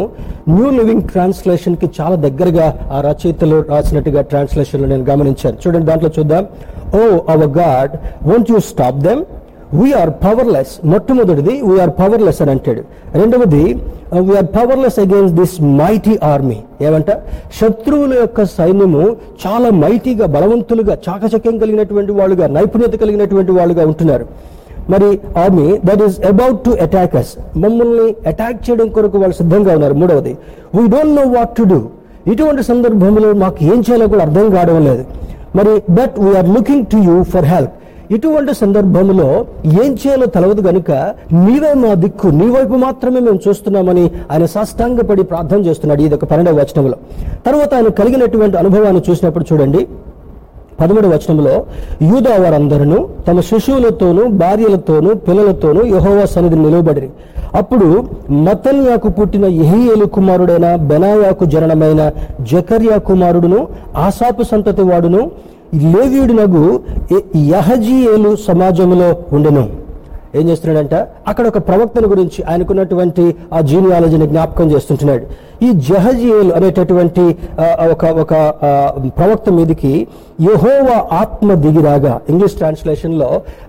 న్యూ 0.53 0.67
లివింగ్ 0.77 1.05
ట్రాన్స్లేషన్కి 1.11 1.87
చాలా 1.97 2.17
దగ్గరగా 2.25 2.67
ఆ 2.95 2.99
రచయితలు 3.07 3.57
రాసినట్టుగా 3.71 4.21
ట్రాన్స్లేషన్లో 4.31 4.87
నేను 4.91 5.05
గమనించాను. 5.09 5.57
చూడండి 5.63 5.87
దాంట్లో 5.89 6.09
చూద్దాం. 6.17 6.43
ఓ 6.99 7.01
our 7.33 7.51
God 7.61 7.93
won't 8.29 8.51
you 8.53 8.59
stop 8.69 8.99
them? 9.07 9.23
We're 9.79 10.11
powerless 10.23 10.71
మొట్టమొదటిది 10.91 11.55
వీఆర్ 11.69 11.93
పవర్లెస్ 11.99 12.39
అని 12.45 12.51
అంటాడు. 12.55 12.81
రెండవది 13.21 13.63
we're 14.29 14.49
powerless 14.57 14.99
against 15.03 15.33
this 15.41 15.57
mighty 15.81 16.15
army 16.31 16.59
ఏమంట? 16.87 17.11
శత్రువుల 17.59 18.13
యొక్క 18.23 18.45
సైన్యము 18.57 19.03
చాలా 19.43 19.71
మైటీగా 19.83 20.27
బలవంతులుగా 20.37 20.97
చాకచక్యం 21.07 21.57
కలిగినటువంటి 21.65 22.15
వాళ్ళుగా 22.21 22.47
నైపుణ్యత 22.57 22.95
కలిగినటువంటి 23.03 23.53
వాళ్ళుగా 23.59 23.85
ఉంటున్నారు. 23.91 24.27
మరి 24.93 25.09
army 25.43 25.67
that 25.89 26.03
is 26.07 26.17
about 26.31 26.59
to 26.67 26.71
attack 26.85 27.15
us 27.21 27.31
మమ్మల్ని 27.63 28.07
అటాక్ 28.31 28.61
చేయడం 28.67 28.87
కొరకు 28.95 29.17
వాళ్ళు 29.23 29.37
సిద్ధంగా 29.41 29.73
ఉన్నారు. 29.77 29.97
మూడవది 30.03 30.33
we 30.77 30.85
don't 30.95 31.15
know 31.19 31.25
what 31.35 31.53
to 31.59 31.65
do 31.73 31.81
ఇటువంటి 32.31 32.63
సందర్భంలో 32.71 33.29
మాకు 33.43 33.59
ఏం 33.73 33.79
చేయాలో 33.85 34.07
కూడా 34.13 34.23
అర్థం 34.27 34.49
కావడం 34.55 34.83
లేదు. 34.89 35.05
మరి 35.59 35.71
but 35.99 36.17
we're 36.25 36.49
looking 36.57 36.85
to 36.93 36.97
you 37.09 37.15
for 37.35 37.47
help 37.53 37.75
ఇటువంటి 38.15 38.53
సందర్భంలో 38.61 39.27
ఏం 39.83 39.91
చేయాలో 40.01 40.25
తెలవదు 40.35 40.61
గనుక 40.67 40.91
నీవే 41.45 41.69
మా 41.83 41.91
దిక్కు. 42.03 42.29
నీ 42.39 42.47
వైపు 42.55 42.75
మాత్రమే 42.85 43.19
మేము 43.27 43.39
చూస్తున్నామని 43.45 44.03
ఆయన 44.31 44.45
సాష్టాంగపడి 44.55 45.23
ప్రార్థన 45.31 45.59
చేస్తున్నాడు. 45.67 46.01
ఇది 46.07 46.15
ఒక 46.17 46.25
పన్నెండవ 46.31 46.55
వచనంలో. 46.61 46.97
తర్వాత 47.47 47.71
ఆయన 47.77 47.91
కలిగినటువంటి 47.99 48.57
అనుభవాన్ని 48.63 49.01
చూసినప్పుడు 49.09 49.45
చూడండి. 49.51 49.81
పదమూడు 50.79 51.07
వచనంలో 51.13 51.55
యూదా 52.09 52.35
వారందరూ 52.43 52.99
తమ 53.27 53.39
శిశువులతోనూ 53.49 54.23
భార్యలతోనూ 54.41 55.11
పిల్లలతోనూ 55.27 55.81
యహోవా 55.95 56.25
సన్నిధి 56.33 56.59
నిలువబడి 56.63 57.09
అప్పుడు 57.59 57.87
మతన్యాకు 58.47 59.09
పుట్టిన 59.17 59.45
ఎహియేలు 59.63 60.05
కుమారుడైన 60.15 60.67
బెనాయాకు 60.89 61.45
జననమైన 61.53 62.01
జకర్యా 62.51 62.97
కుమారుడును 63.09 63.59
ఆసాపు 64.05 64.43
సంతతి 64.51 64.85
వాడును 64.89 65.21
లేవీయుడినగు 65.93 66.63
యహజీయేలు 67.51 68.31
సమాజంలో 68.47 69.09
ఉండెను. 69.35 69.63
ఏం 70.39 70.45
చేస్తున్నాడంట? 70.49 70.95
అక్కడ 71.29 71.45
ఒక 71.51 71.59
ప్రవక్తను 71.69 72.07
గురించి 72.13 72.39
ఆయనకున్నటువంటి 72.49 73.23
ఆ 73.53 73.61
జీనియాలజీని 73.69 74.27
జ్ఞాపకం 74.33 74.67
చేస్తుంటున్నాడు. 74.73 75.25
ఈ 75.65 75.69
జహజియేల్ 75.87 76.51
అనేటటువంటి 76.57 77.23
ఒక 77.93 78.05
ఒక 78.23 78.33
ప్రవక్త 79.17 79.49
మీదకి 79.57 79.91
యహోవా 80.47 80.95
ఆత్మ 81.17 81.53
దిగిరాగా 81.63 82.13
English 82.31 82.55
ట్రాన్స్లేషన్లో 82.59 83.27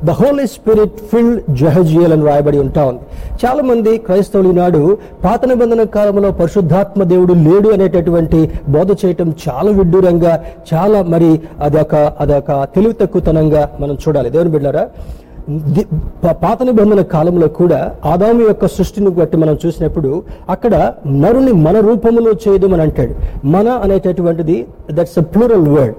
the 0.09 0.11
Holy 0.21 0.47
Spirit 0.55 0.99
filled 1.11 1.41
Jahaziel 1.61 2.13
అని 2.17 2.25
రాయబడి 2.29 2.59
ఉంటా 2.65 2.85
ఉంది. 2.91 3.03
చాలా 3.43 3.63
మంది 3.71 3.93
క్రైస్తవులు 4.07 4.51
ఈనాడు 4.55 4.83
పాత 5.25 5.41
నిబంధన 5.53 5.85
కాలంలో 5.97 6.31
పరిశుద్ధాత్మ 6.41 7.03
దేవుడు 7.13 7.37
లేడు 7.49 7.69
అనేటటువంటి 7.77 8.41
బోధ 8.77 8.91
చేయటం 9.03 9.29
చాలా 9.47 9.73
విడ్డూరంగా 9.81 10.35
చాలా 10.73 11.01
మరి 11.15 11.31
అదొక 11.67 11.95
అదొక 12.25 12.51
తెలివి 12.77 12.97
తక్కువతనంగా 13.03 13.65
మనం 13.81 13.97
చూడాలి. 14.05 14.31
దేవుని 14.37 14.55
బిడ్డారా 14.57 14.87
పాత 16.43 16.63
నిబంధన 16.63 17.03
కాలంలో 17.03 17.49
కూడా 17.49 17.93
ఆదాము 18.05 18.43
యొక్క 18.43 18.67
సృష్టిని 18.67 19.11
బట్టి 19.11 19.37
మనం 19.37 19.59
చూసినప్పుడు 19.67 20.23
అక్కడ 20.49 20.93
నరుని 21.07 21.53
మన 21.53 21.81
రూపములో 21.81 22.33
చేయదమని 22.45 22.83
అంటాడు. 22.83 23.15
మన 23.47 23.69
అనేటటువంటిది 23.69 24.67
దట్స్ 24.91 25.19
అ 25.19 25.23
ప్లూరల్ 25.23 25.69
వర్డ్ 25.69 25.95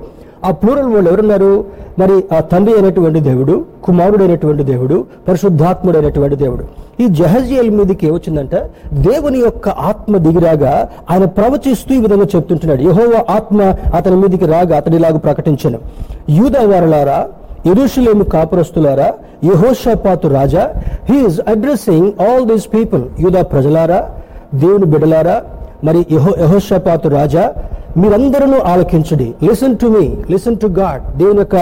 ఆ 0.45 0.51
ప్లూరల్ 0.51 0.93
వర్డ్ 0.93 1.07
ఎవరున్నారు? 1.07 1.65
మరి 1.99 2.23
ఆ 2.35 2.39
తండ్రి 2.39 2.73
అయినటువంటి 2.73 3.19
దేవుడు 3.19 3.65
కుమారుడు 3.83 4.23
అయినటువంటి 4.23 4.63
దేవుడు 4.63 5.05
పరిశుద్ధాత్ముడైనటువంటి 5.27 6.35
దేవుడు. 6.35 6.63
ఈ 7.03 7.07
జహజియల్ 7.07 7.69
మీదకి 7.69 8.07
ఏమొచ్చిందంట 8.07 8.55
దేవుని 8.93 9.39
యొక్క 9.39 9.69
ఆత్మ 9.69 10.17
దిగిరాగా 10.17 10.89
ఆయన 11.11 11.25
ప్రవచిస్తూ 11.25 11.95
ఈ 11.95 11.97
విధంగా 11.97 12.27
చెప్తుంటున్నాడు. 12.35 12.81
యహోవ 12.81 13.25
ఆత్మ 13.29 13.61
అతని 13.95 14.15
మీదకి 14.15 14.45
రాగా 14.45 14.77
అతడిలాగా 14.77 15.17
ప్రకటించను. 15.17 15.79
యూదా 16.29 16.63
వారలారా 16.65 17.27
ఇరుషులేము 17.71 18.23
కాపురస్తులారా 18.33 19.09
యహోషపాతు 19.51 20.27
రాజా 20.37 20.63
he is 21.09 21.39
addressing 21.53 22.09
all 22.27 22.45
these 22.51 22.67
people 22.75 23.03
యూదా 23.23 23.41
ప్రజలారా 23.53 23.99
దేవుని 24.63 24.85
బిడలారా 24.93 25.37
మరి 25.87 26.01
యహో 26.11 26.33
యహోషపాతు 26.43 27.07
రాజా 27.17 27.45
మీరందరూ 28.01 28.59
ఆలకించండి. 28.71 29.25
Listen 29.47 29.75
to 29.81 29.87
me 29.95 30.05
listen 30.33 30.57
to 30.61 30.67
God 30.77 31.03
దేవుని 31.17 31.41
యొక్క 31.43 31.57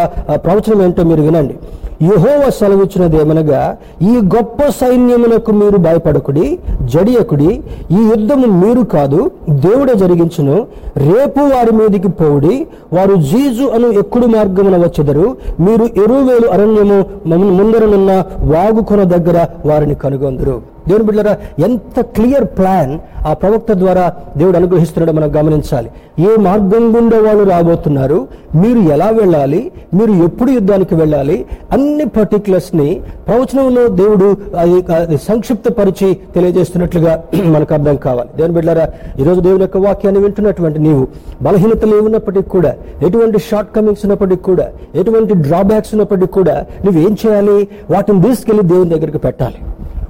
ప్రవచనం 0.45 0.81
ఏంటో 0.85 1.03
మీరు 1.11 1.21
వినండి. 1.21 1.55
యహోవ 2.03 2.49
సెలవిచ్చినది 2.49 3.17
ఏమనగా 3.17 3.77
ఈ 4.01 4.21
గొప్ప 4.35 4.63
సైన్యమునకు 4.69 5.51
మీరు 5.51 5.77
భయపడకుడి 5.77 6.59
జడియకుడి 6.81 7.61
ఈ 7.91 7.95
యుద్ధము 7.95 8.65
మీరు 8.65 8.81
కాదు 8.81 9.31
దేవుడే 9.49 9.95
జరిగించును. 9.95 10.67
రేపు 10.97 11.39
వారి 11.39 11.71
మీదికి 11.71 12.07
పోవుడి 12.07 12.67
వారు 12.93 13.15
జీజు 13.15 13.63
అను 13.63 13.87
ఎక్కుడు 13.87 14.25
మార్గమున 14.25 14.77
వచ్చెదరు. 14.77 15.37
మీరు 15.59 15.83
ఎరువేలు 15.83 16.47
అరణ్యము 16.47 17.05
మమ్ము- 17.27 17.53
ముందరనున్న 17.53 18.23
వాగుకొన 18.39 19.03
దగ్గర 19.03 19.45
వారిని 19.65 19.95
కనుగొందరు. 19.95 20.70
దేవుని 20.87 21.05
బిడ్డరా 21.05 21.33
ఎంత 21.65 21.99
క్లియర్ 22.15 22.47
ప్లాన్ 22.57 22.93
ఆ 23.25 23.33
ప్రవక్త 23.33 23.71
ద్వారా 23.73 24.03
దేవుడు 24.37 24.57
అనుగ్రహిస్తున్నాడో 24.57 25.13
మనం 25.13 25.29
గమనించాలి. 25.35 25.89
ఏ 26.19 26.31
మార్గం 26.45 26.85
గుండా 26.95 27.17
వాళ్ళు 27.25 27.43
రాబోతున్నారు 27.43 28.17
మీరు 28.55 28.79
ఎలా 28.93 29.09
వెళ్ళాలి 29.11 29.59
మీరు 29.97 30.13
ఎప్పుడు 30.25 30.51
యుద్ధానికి 30.51 30.95
వెళ్ళాలి 30.95 31.35
అన్ని 31.71 32.05
పర్టికులర్స్ని 32.15 32.87
ప్రవచనంలో 33.27 33.87
దేవుడు 33.99 34.27
అది 34.55 35.17
సంక్షిప్తపరిచి 35.27 36.09
తెలియజేస్తున్నట్లుగా 36.35 37.13
మనకు 37.55 37.73
అర్థం 37.73 37.95
కావాలి. 37.97 38.29
దేవుని 38.37 38.53
బిడ్డారా 38.53 38.85
ఈరోజు 39.19 39.39
దేవుని 39.39 39.63
యొక్క 39.63 39.77
వాక్యాన్ని 39.77 40.19
వింటున్నటువంటి 40.19 40.79
నీవు 40.79 41.03
బలహీనతలు 41.41 42.01
ఉన్నప్పటికీ 42.01 42.49
కూడా 42.49 42.71
ఎటువంటి 43.01 43.39
షార్ట్ 43.49 43.75
కమింగ్స్ 43.75 44.05
ఉన్నప్పటికీ 44.05 44.43
కూడా 44.43 44.67
ఎటువంటి 44.95 45.33
డ్రాబ్యాక్స్ 45.47 45.93
ఉన్నప్పటికీ 45.93 46.33
కూడా 46.33 46.55
నువ్వు 46.85 46.99
ఏం 47.01 47.17
చేయాలి? 47.21 47.57
వాటిని 47.89 48.21
తీసుకెళ్ళి 48.21 48.63
దేవుని 48.63 48.89
దగ్గరికి 48.89 49.17
పెట్టాలి. 49.17 49.59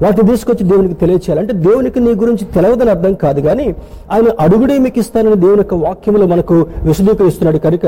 వాటిని 0.01 0.27
తీసుకొచ్చి 0.27 0.63
దేవునికి 0.63 0.93
తెలియచేయాలంటే 0.93 1.53
దేవునికి 1.65 1.99
నీ 1.99 2.11
గురించి 2.13 2.45
తెలవదని 2.55 2.89
అర్థం 2.89 3.13
కాదు 3.13 3.41
కానీ 3.41 3.67
ఆయన 4.11 4.27
అడుగుడే 4.39 4.77
మీకు 4.77 4.99
ఇస్తానని 4.99 5.35
దేవుని 5.35 5.57
యొక్క 5.57 5.73
వాక్యంలో 5.73 6.27
మనకు 6.27 6.55
విశదీకరిస్తున్నాడు. 6.83 7.57
కనుక 7.57 7.85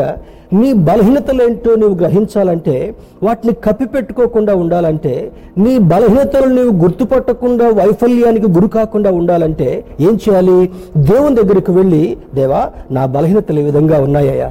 నీ 0.54 0.73
బలహీనతలేంటో 0.88 1.76
నువ్వు 1.76 1.95
గ్రహించాలంటే 1.97 2.76
వాటిని 3.23 3.54
కప్పిపెట్టుకోకుండా 3.65 4.56
ఉండాలంటే 4.56 5.13
నీ 5.58 5.78
బలహీనతలు 5.91 6.49
నీవు 6.54 6.73
గుర్తుపట్టకుండా 6.84 7.69
వైఫల్యానికి 7.69 8.47
గురి 8.52 8.67
కాకుండా 8.67 9.12
ఉండాలంటే 9.12 9.69
ఏం 9.99 10.19
చేయాలి? 10.23 10.58
దేవుని 10.97 11.36
దగ్గరికి 11.36 11.71
వెళ్ళి 11.71 12.04
దేవా 12.36 12.62
నా 12.91 13.06
బలహీనతలు 13.06 13.60
ఈ 13.60 13.63
విధంగా 13.63 13.99
ఉన్నాయా 14.02 14.49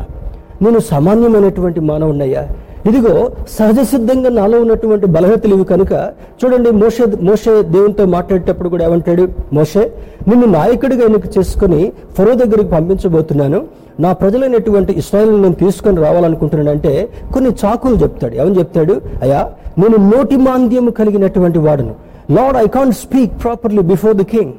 నేను 0.62 0.78
సామాన్యమైనటువంటి 0.90 1.80
మానవున్నయ్యా 1.80 2.42
ఇదిగో 2.88 3.32
సహజ 3.58 3.80
సిద్ధంగా 3.90 4.30
నాలో 4.30 4.56
ఉన్నటువంటి 4.60 5.06
బలహీనతలు 5.06 5.54
ఇవి 5.54 5.64
కనుక 5.64 5.92
చూడండి 6.40 6.70
మోషే 6.70 7.04
మోషే 7.28 7.52
దేవునితో 7.74 8.04
మాట్లాడేటప్పుడు 8.14 8.68
కూడా 8.68 8.84
ఏమంటాడు? 8.84 9.28
మోషే 9.52 9.82
నిన్ను 10.28 10.46
నాయకుడిగా 10.46 11.04
ఎన్నిక 11.04 11.38
చేసుకుని 11.38 11.92
ఫరో 12.16 12.34
దగ్గరికి 12.34 12.68
పంపించబోతున్నాను. 12.68 13.60
నా 14.00 14.12
ప్రజలైనటువంటి 14.12 14.92
ఇస్రాయల్ 14.92 15.42
నేను 15.42 15.54
తీసుకొని 15.54 16.00
రావాలనుకుంటున్నానంటే 16.06 17.08
కొన్ని 17.34 17.50
చాకులు 17.62 17.94
చెప్తాడు. 17.94 18.34
ఏమని 18.34 18.58
చెప్తాడు? 18.58 18.96
అయ్యా 19.22 19.40
నేను 19.78 19.96
నోటి 20.16 20.36
మాంద్యము 20.36 20.90
కలిగినటువంటి 20.90 21.58
వాడును. 21.58 21.94
Lord 22.30 22.58
I 22.58 22.66
can't 22.66 22.96
speak 23.04 23.42
properly 23.42 23.82
before 23.92 24.16
the 24.16 24.24
king 24.24 24.52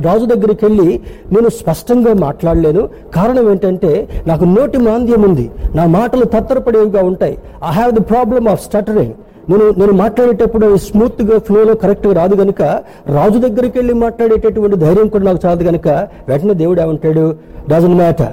రాజు 0.00 0.24
దగ్గరికి 0.24 0.64
వెళ్ళి 0.64 1.00
నేను 1.32 1.48
స్పష్టంగా 1.48 2.14
మాట్లాడలేను. 2.14 2.88
కారణం 3.14 3.50
ఏంటంటే 3.50 4.08
నాకు 4.26 4.44
నోటి 4.44 4.78
మాంద్యం 4.78 5.22
ఉంది. 5.22 5.50
నా 5.74 5.86
మాటలు 5.86 6.24
తత్తరపడేవిగా 6.24 7.02
ఉంటాయి. 7.04 7.38
I 7.68 7.72
have 7.72 7.92
the 7.92 8.00
problem 8.00 8.48
of 8.48 8.64
stuttering 8.64 9.12
నేను 9.50 9.70
నేను 9.70 9.92
మాట్లాడేటప్పుడు 9.92 10.76
స్మూత్గా 10.76 11.12
స్మూత్గా 11.12 11.38
ఫ్లోలో 11.38 11.74
కరెక్ట్గా 11.74 12.12
రాదు 12.12 12.34
గనుక 12.34 12.62
రాజు 13.08 13.38
దగ్గరికి 13.38 13.78
వెళ్ళి 13.78 13.94
మాట్లాడేటటువంటి 13.94 14.76
ధైర్యం 14.76 15.08
కూడా 15.08 15.24
నాకు 15.24 15.40
చాలదు 15.46 15.62
గనుక 15.62 15.88
వెంటనే 16.28 16.54
దేవుడు 16.54 16.80
ఏమంటాడు? 16.80 17.34
డజన్ 17.70 17.94
మ్యాటర్ 17.94 18.32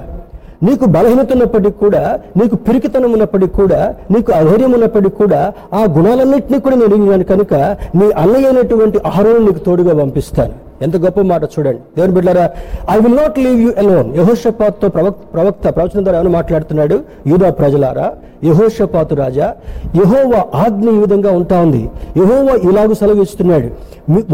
నీకు 0.62 0.84
బలహీనత 0.84 1.32
ఉన్నప్పటికీ 1.32 1.70
కూడా 1.70 2.20
నీకు 2.36 2.56
పిరికితనం 2.56 3.12
ఉన్నప్పటికీ 3.12 3.52
కూడా 3.52 3.94
నీకు 4.10 4.32
అధైర్యం 4.32 4.72
ఉన్నప్పటికీ 4.72 5.16
కూడా 5.16 5.52
ఆ 5.72 5.84
గుణాలన్నింటినీ 5.98 6.58
కూడా 6.58 6.76
నేను 6.76 7.24
కనుక 7.24 7.54
నీ 7.94 8.10
అన్నయ్యైనటువంటి 8.10 8.98
ఆహారం 9.06 9.46
నీకు 9.46 9.58
తోడుగా 9.58 10.02
పంపిస్తాను. 10.02 10.52
ఎంత 10.84 10.96
గొప్ప 10.96 11.20
మాట 11.32 11.44
చూడండి. 11.44 11.80
దేవుని 11.96 12.14
బిడ్డారా 12.14 12.46
I 12.90 12.96
will 13.04 13.16
not 13.16 13.38
leave 13.44 13.60
you 13.64 13.70
alone 13.78 14.10
యహోషపాత్తో 14.16 14.88
ప్రవక్త 14.88 15.22
ప్రవక్త 15.34 15.68
ప్రవచన 15.76 16.02
ద్వారా 16.04 16.18
ఏమైనా 16.18 16.34
మాట్లాడుతున్నాడు? 16.38 16.96
యూదా 17.26 17.50
ప్రజలారా 17.50 18.06
యహోషపాతు 18.44 19.14
రాజా 19.14 19.46
యహోవ 19.96 20.32
ఆజ్ఞ 20.54 20.88
ఈ 20.88 20.98
విధంగా 20.98 21.30
ఉంటా 21.38 21.56
ఉంది. 21.64 21.82
యహోవ 22.16 22.48
ఇలాగూ 22.70 22.94
సెలవు 23.00 23.22
ఇస్తున్నాడు. 23.22 23.68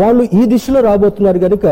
వాళ్ళు 0.00 0.22
ఈ 0.38 0.42
దిశలో 0.50 0.80
రాబోతున్నారు 0.80 1.38
కనుక 1.38 1.66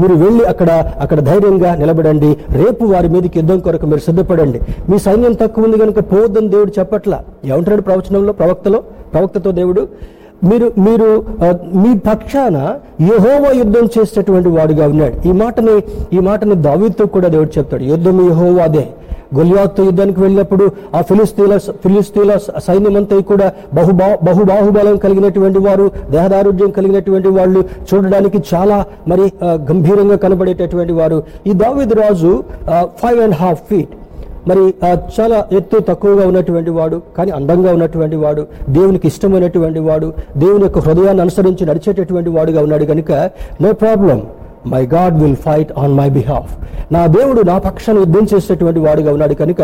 మీరు 0.00 0.14
వెళ్ళి 0.24 0.44
అక్కడ 0.52 0.70
అక్కడ 1.00 1.18
ధైర్యంగా 1.30 1.74
నిలబడండి. 1.82 2.30
రేపు 2.62 2.84
వారి 2.92 3.08
మీదకి 3.14 3.38
యుద్ధం 3.38 3.58
కొరకు 3.66 3.86
మీరు 3.86 4.00
సిద్ధపడండి. 4.00 4.60
మీ 4.88 4.98
సైన్యం 5.06 5.32
తక్కువ 5.42 5.64
ఉంది 5.64 5.78
కనుక 5.78 5.98
పోవద్దని 6.12 6.48
దేవుడు 6.48 6.72
చెప్పట్లా. 6.78 7.18
ఏమంటాడు 7.44 7.82
ప్రవచనంలో 7.88 8.32
ప్రవక్తలో? 8.40 8.80
ప్రవక్తతో 9.12 9.50
దేవుడు 9.60 9.82
మీరు 10.48 10.66
మీరు 10.86 11.08
మీ 11.82 11.90
పక్షాన 12.06 12.56
యహోవ 13.08 13.44
యుద్ధం 13.58 13.84
చేసేటటువంటి 13.94 14.50
వాడుగా 14.56 14.84
ఉన్నాడు. 14.92 15.16
ఈ 15.28 15.32
మాటని 15.42 15.74
ఈ 16.16 16.20
మాటని 16.28 16.56
దావితో 16.66 17.06
కూడా 17.16 17.28
దేవుడు 17.34 17.52
చెప్తాడు. 17.58 17.84
యుద్ధం 17.92 18.16
యహోవాదే 18.30 18.86
గొలియాత్తో 19.38 19.82
యుద్ధానికి 19.88 20.20
వెళ్ళినప్పుడు 20.20 20.64
ఆ 20.96 21.00
ఫిలిస్తీన్ల 21.08 21.56
ఫిలిస్తీన్ల 21.82 22.32
సైన్యమంతా 22.66 23.16
కూడా 23.30 23.46
బహుబా 23.78 24.08
బహుబాహుబలం 24.28 24.96
కలిగినటువంటి 25.04 25.60
వారు 25.66 25.86
దేహదారుఢ్యం 26.14 26.70
కలిగినటువంటి 26.78 27.30
వాళ్ళు 27.36 27.60
చూడడానికి 27.88 28.38
చాలా 28.52 28.78
మరి 29.12 29.26
గంభీరంగా 29.70 30.16
కనబడేటటువంటి 30.24 30.96
వారు. 31.00 31.18
ఈ 31.46 31.52
దావిద్ 31.62 31.94
రాజు 32.02 32.32
ఫైవ్ 33.02 33.20
అండ్ 33.26 33.38
హాఫ్ 33.42 33.62
ఫీట్ 33.70 33.94
మరి 34.46 34.62
చాలా 35.16 35.38
ఎత్తు 35.52 35.78
తక్కువగా 35.88 36.24
ఉన్నటువంటి 36.26 36.70
వాడు 36.70 36.98
కానీ 37.16 37.30
అందంగా 37.30 37.70
ఉన్నటువంటి 37.72 38.16
వాడు 38.16 38.42
దేవునికి 38.68 39.06
ఇష్టమైనటువంటి 39.06 39.80
వాడు 39.80 40.08
దేవుని 40.36 40.64
యొక్క 40.64 40.78
హృదయాన్ని 40.78 41.22
అనుసరించి 41.22 41.64
నడిచేటటువంటి 41.66 42.30
వాడుగా 42.30 42.62
ఉన్నాడు 42.62 42.84
కనుక 42.84 43.12
no 43.60 43.72
problem 43.74 44.20
my 44.66 44.82
God 44.90 45.16
will 45.20 45.38
fight 45.44 45.70
on 45.78 45.94
my 45.94 46.08
behalf 46.10 46.50
నా 46.90 47.02
దేవుడు 47.14 47.40
నా 47.42 47.56
పక్షాన్ని 47.64 48.00
యుద్ధం 48.00 48.24
చేసేటువంటి 48.30 48.80
వాడుగా 48.80 49.10
ఉన్నాడు 49.16 49.34
కనుక 49.34 49.62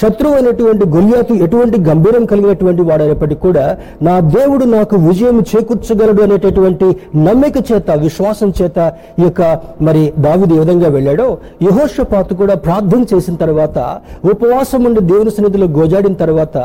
శత్రువు 0.00 0.34
అయినటువంటి 0.34 0.84
గొల్యాతు 0.94 1.34
ఎటువంటి 1.44 1.76
గంభీరం 1.88 2.24
కలిగినటువంటి 2.32 2.82
వాడైనప్పటికీ 2.88 3.40
కూడా 3.40 3.64
నా 4.02 4.14
దేవుడు 4.34 4.64
నాకు 4.72 4.96
విజయం 5.04 5.38
చేకూర్చగలడు 5.50 6.22
అనేటటువంటి 6.22 6.88
నమ్మిక 7.26 7.56
చేత 7.70 7.90
విశ్వాసం 8.02 8.50
చేత 8.58 8.78
ఈ 9.20 9.24
యొక్క 9.24 9.42
మరి 9.80 10.02
దావిది 10.18 10.54
ఏ 10.54 10.60
విధంగా 10.60 10.88
వెళ్ళాడో 10.88 11.28
యహోషపాత్ 11.64 12.32
కూడా 12.40 12.56
ప్రార్థన 12.66 13.02
చేసిన 13.12 13.36
తర్వాత 13.36 13.78
ఉపవాసం 14.32 14.82
ఉండి 14.88 15.02
దేవుని 15.10 15.34
సన్నిధిలో 15.36 15.68
గోజాడిన 15.76 16.16
తర్వాత 16.22 16.56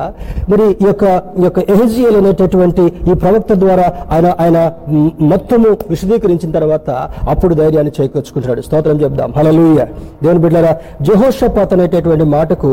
మరి 0.52 0.68
ఈ 0.76 0.88
యొక్క 0.88 1.06
ఈ 1.40 1.44
యొక్క 1.44 1.60
ఎహజియల్ 1.70 2.18
అనేటటువంటి 2.18 2.84
ఈ 3.08 3.16
ప్రవక్త 3.24 3.54
ద్వారా 3.60 3.88
ఆయన 4.12 4.28
ఆయన 4.40 4.58
మొత్తము 5.30 5.70
విశదీకరించిన 5.90 6.52
తర్వాత 6.52 6.90
అప్పుడు 7.30 7.54
ధైర్యాన్ని 7.70 7.92
చేకూర్చుకుంటాడు 7.98 8.62
స్తోత్రం 8.68 8.98
చెప్దాం 9.04 9.30
హలలుయ 9.38 9.82
దేవుని 10.24 10.42
బిడ్డరా 10.46 10.74
జహోషపాత్ 11.08 11.74
అనేటటువంటి 11.76 12.26
మాటకు 12.38 12.72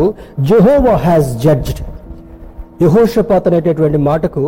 జెహోవా 0.48 0.94
హ్యాస్ 1.06 1.30
జడ్జ్డ్ 1.44 1.80
యహోషపాత్ 2.84 3.46
అనేటటువంటి 3.48 3.98
మాటకు 4.08 4.42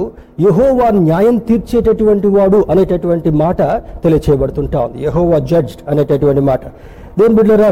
యహోవా 0.46 0.86
న్యాయం 1.06 1.36
తీర్చేటటువంటి 1.48 2.28
వాడు 2.34 2.58
అనేటటువంటి 2.72 3.30
మాట 3.42 3.60
తెలియచేయబడుతుంటా 4.02 4.78
ఉంది. 4.86 4.98
యహోవా 5.06 5.38
జడ్జ్డ్ 5.50 5.82
అనేటటువంటి 5.90 6.42
మాట. 6.50 6.62
దేని 7.18 7.34
బిడ్డరా 7.38 7.70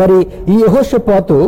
మరి 0.00 0.18
ఈ 0.52 0.56
యహోషపాతు 0.66 1.38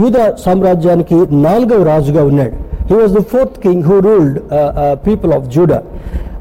యూద 0.00 0.18
సామ్రాజ్యానికి 0.44 1.18
నాలుగవ 1.46 1.82
రాజుగా 1.92 2.24
ఉన్నాడు. 2.30 2.56
He 2.90 2.96
was 3.00 3.14
the 3.18 3.22
fourth 3.32 3.58
king 3.66 3.84
who 3.90 3.98
ruled 4.08 4.38
people 5.06 5.32
of 5.38 5.46
Judah 5.56 5.80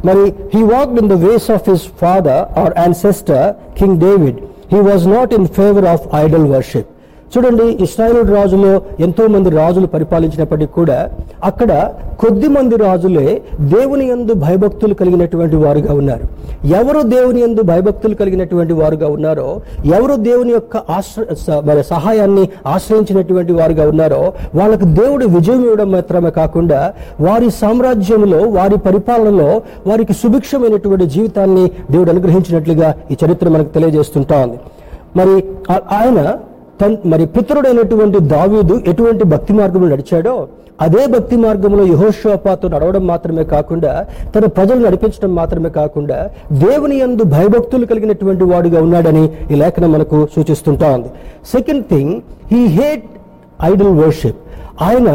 Mary, 0.03 0.33
he 0.51 0.63
walked 0.63 0.97
in 0.97 1.07
the 1.07 1.17
ways 1.17 1.49
of 1.49 1.65
his 1.65 1.85
father 1.85 2.49
or 2.55 2.77
ancestor, 2.77 3.55
King 3.75 3.97
David. 3.99 4.43
He 4.69 4.75
was 4.75 5.05
not 5.07 5.33
in 5.33 5.47
favor 5.47 5.87
of 5.87 6.13
idol 6.13 6.45
worship. 6.45 6.89
చూడండి 7.27 7.83
Israel 7.83 8.29
రాజులో 8.29 8.81
ఎంతో 8.99 9.27
మంది 9.27 9.49
రాజులు 9.49 9.87
పరిపాలించినప్పటికీ 9.87 10.73
కూడా 10.73 11.09
అక్కడ 11.43 11.93
కొద్ది 12.19 12.47
మంది 12.47 12.75
రాజులే 12.75 13.41
దేవుని 13.59 14.09
యందు 14.09 14.33
భయభక్తులు 14.33 14.93
కలిగినటువంటి 14.93 15.55
వారుగా 15.55 15.93
ఉన్నారు. 15.93 16.23
ఎవరు 16.67 17.01
దేవుని 17.01 17.41
యందు 17.41 17.61
భయభక్తులు 17.61 18.15
కలిగినటువంటి 18.15 18.73
వారుగా 18.73 19.07
ఉన్నారో 19.07 19.61
ఎవరు 19.85 20.15
దేవుని 20.15 20.51
యొక్క 20.51 20.77
ఆశ్ర 20.77 21.25
సహాయాన్ని 21.81 22.49
ఆశ్రయించినటువంటి 22.67 23.53
వారుగా 23.53 23.89
ఉన్నారో 23.89 24.33
వాళ్ళకు 24.55 24.85
దేవుడు 24.85 25.25
విజయం 25.25 25.63
ఇవ్వడం 25.63 25.91
మాత్రమే 25.91 26.29
కాకుండా 26.29 26.93
వారి 27.21 27.51
సామ్రాజ్యంలో 27.51 28.37
వారి 28.37 28.77
పరిపాలనలో 28.77 29.61
వారికి 29.87 30.13
సుభిక్షమైనటువంటి 30.13 31.05
జీవితాన్ని 31.05 31.71
దేవుడు 31.91 32.09
అనుగ్రహించినట్లుగా 32.11 32.93
ఈ 33.11 33.17
చరిత్ర 33.25 33.49
మనకు 33.49 33.69
తెలియజేస్తుంటా 33.69 34.37
ఉంది. 34.37 34.57
మరి 35.15 35.45
ఆ- 35.71 35.97
ఆయన 35.97 36.35
తన్ 36.81 36.97
మరి 37.05 37.25
పితరుడైనటువంటి 37.25 38.19
దావీదు 38.33 38.75
ఎటువంటి 38.85 39.23
భక్తి 39.23 39.53
మార్గంలో 39.53 39.87
నడిచాడో 39.87 40.33
అదే 40.81 41.03
భక్తి 41.05 41.35
మార్గంలో 41.35 41.83
యహోషోపాతో 41.85 42.67
నడవడం 42.67 43.07
మాత్రమే 43.07 43.43
కాకుండా 43.43 43.91
తన 44.35 44.45
ప్రజలు 44.45 44.85
నడిపించడం 44.85 45.35
మాత్రమే 45.35 45.69
కాకుండా 45.69 46.17
దేవుని 46.51 46.99
యందు 46.99 47.23
భయభక్తులు 47.23 47.85
కలిగినటువంటి 47.85 48.43
వాడుగా 48.43 48.81
ఉన్నాడని 48.81 49.23
ఈ 49.51 49.55
లేఖనం 49.55 49.91
మనకు 49.91 50.27
సూచిస్తుంటా 50.35 50.89
ఉంది. 50.93 51.09
Second 51.51 51.85
thing 51.85 52.13
he 52.51 52.65
hate 52.77 53.07
idol 53.63 53.95
worship 54.03 54.41
ఆయన 54.81 55.09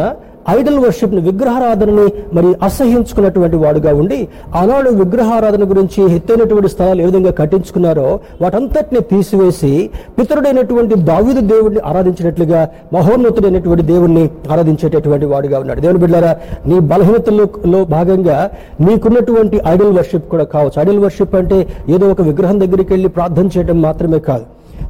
ఐడల్ 0.51 0.79
వర్షిప్ని 0.79 1.21
విగ్రహారాధనని 1.21 2.37
మరి 2.37 2.55
అసహించుకున్నటువంటి 2.63 3.57
వాడుగా 3.57 3.95
ఉండి 3.95 4.29
ఆనాడు 4.55 4.91
విగ్రహారాధన 4.91 5.71
గురించి 5.71 6.17
ఎత్తైనటువంటి 6.17 6.69
స్థలాలు 6.69 7.03
ఏ 7.03 7.05
విధంగా 7.05 7.31
కట్టించుకున్నారో 7.31 8.21
వాటంతటిని 8.43 9.01
తీసివేసి 9.01 9.91
పితరుడైనటువంటి 10.19 10.95
దావీదు 10.95 11.41
దేవుడిని 11.41 11.81
ఆరాధించినట్లుగా 11.81 12.69
మహోన్నతుడైనటువంటి 12.93 13.83
దేవుణ్ణి 13.83 14.31
ఆరాధించేటటువంటి 14.51 15.25
వాడుగా 15.25 15.59
ఉన్నాడు. 15.59 15.81
దేవుని 15.81 15.99
బిడ్డారా 15.99 16.37
నీ 16.67 16.79
బలహీనతలో 16.79 17.85
భాగంగా 17.85 18.51
నీకున్నటువంటి 18.81 19.61
ఐడల్ 19.67 19.93
వర్షిప్ 19.93 20.31
కూడా 20.31 20.45
కావచ్చు. 20.45 20.83
ఐడల్ 20.83 20.99
వర్షిప్ 20.99 21.35
అంటే 21.35 21.67
ఏదో 21.89 22.11
ఒక 22.11 22.23
విగ్రహం 22.23 22.61
దగ్గరికి 22.61 22.93
వెళ్ళి 22.93 23.09
ప్రార్థన 23.09 23.47
చేయడం 23.47 23.83
మాత్రమే 23.83 24.19
కాదు. 24.19 24.45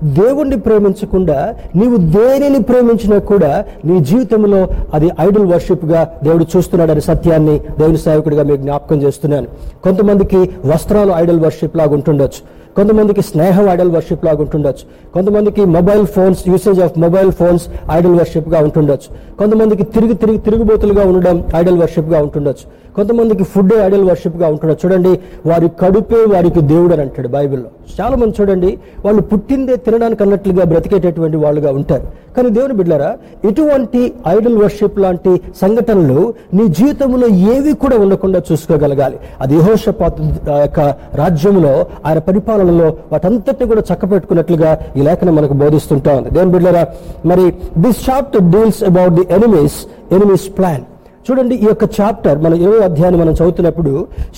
దేవుణ్ణి 0.05 0.59
ప్రేమించకుండా 0.59 1.55
నీవు 1.77 1.97
దేనిని 1.97 2.63
ప్రేమించినా 2.63 3.19
కూడా 3.19 3.65
నీ 3.85 4.01
జీవితంలో 4.01 4.69
అది 4.95 5.11
ఐడల్ 5.21 5.47
వర్షిప్గా 5.47 6.13
దేవుడు 6.25 6.47
చూస్తున్నాడనే 6.57 7.01
సత్యాన్ని 7.01 7.59
దేవుని 7.59 7.99
సేవకుడిగా 7.99 8.43
మీకు 8.43 8.63
జ్ఞాపకం 8.63 9.03
చేస్తున్నాను. 9.03 9.47
కొంతమందికి 9.85 10.51
వస్త్రాలు 10.65 11.13
ఐడల్ 11.13 11.41
వర్షిప్ 11.41 11.77
లాగా 11.77 11.95
ఉంటుండొచ్చు. 11.95 12.63
కొంతమందికి 12.77 13.23
స్నేహం 13.23 13.69
ఐడల్ 13.69 13.91
వర్షిప్ 13.91 14.25
లాగా 14.25 14.41
ఉంటుండొచ్చు. 14.41 15.13
కొంతమందికి 15.15 15.65
mobile 15.65 16.07
phones 16.07 16.49
usage 16.49 16.81
of 16.81 16.99
mobile 16.99 17.33
phones 17.33 17.65
idol 17.91 18.15
వర్షిప్గా 18.15 18.61
ఉంటుండొచ్చు. 18.61 19.37
కొంతమందికి 19.37 19.83
తిరిగి 19.83 20.15
తిరిగి 20.15 20.39
తిరుగుబోతులుగా 20.39 21.07
ఉండడం 21.07 21.45
ఐడల్ 21.57 21.79
వర్షిప్గా 21.79 22.23
ఉంటుండొచ్చు. 22.23 22.92
కొంతమందికి 22.97 23.45
ఫుడ్ 23.45 23.75
ఐడల్ 23.87 24.05
వర్షిప్గా 24.11 24.49
గా 24.49 24.77
చూడండి 24.83 25.13
వారి 25.47 25.69
కడుపే 25.81 26.21
వారికి 26.35 26.61
దేవుడు 26.61 26.93
అని 26.93 27.03
అంటాడు 27.03 27.29
బైబిల్లో. 27.29 27.69
చాలా 28.01 28.17
మంది 28.17 28.35
చూడండి 28.41 28.79
వాళ్ళు 29.05 29.23
పుట్టిందే 29.23 29.77
తినడానికి 29.77 30.23
అన్నట్లుగా 30.23 30.65
బ్రతికేటటువంటి 30.65 31.37
వాళ్ళుగా 31.37 31.71
ఉంటారు. 31.73 32.07
కానీ 32.37 32.51
దేవుని 32.51 32.75
బిడ్డారా 32.75 33.09
ఇటువంటి 33.49 34.13
ఐడల్ 34.29 34.59
వర్షిప్ 34.63 34.99
లాంటి 34.99 35.33
సంఘటనలు 35.63 36.35
నీ 36.55 36.69
జీవితంలో 36.69 37.27
ఏవి 37.55 37.73
కూడా 37.73 37.97
ఉండకుండా 37.97 38.43
చూసుకోగలగాలి. 38.53 39.19
అది 39.41 39.57
యహోషపాత 39.57 40.15
యొక్క 40.65 40.81
రాజ్యంలో 41.15 41.87
ఆయన 42.07 42.19
పరిపాలనలో 42.19 42.97
వాటంతటిని 43.13 43.69
కూడా 43.69 43.83
చక్కపెట్టుకున్నట్లుగా 43.91 44.71
ఈ 44.97 45.03
లేఖనం 45.03 45.37
మనకు 45.37 45.53
బోధిస్తుంటా 45.65 46.15
ఉంది. 46.15 46.31
దేవుని 46.31 46.53
బిడ్డారా 46.53 46.87
మరి 47.27 47.45
this 47.79 48.11
chapter 48.11 48.43
deals 48.43 48.83
about 48.85 49.13
the 49.13 49.27
enemies 49.31 49.79
enemies 50.13 50.49
plan 50.59 50.83
చూడండి 51.27 51.55
ఈ 51.55 51.67
యొక్క 51.71 51.85
చాప్టర్ 52.01 52.39
మన 52.39 52.55
ఇరవై 52.55 52.79
అధ్యాయాన్ని 52.79 53.21
మనం 53.21 53.33
చదువుతున్నప్పుడు 53.33 53.93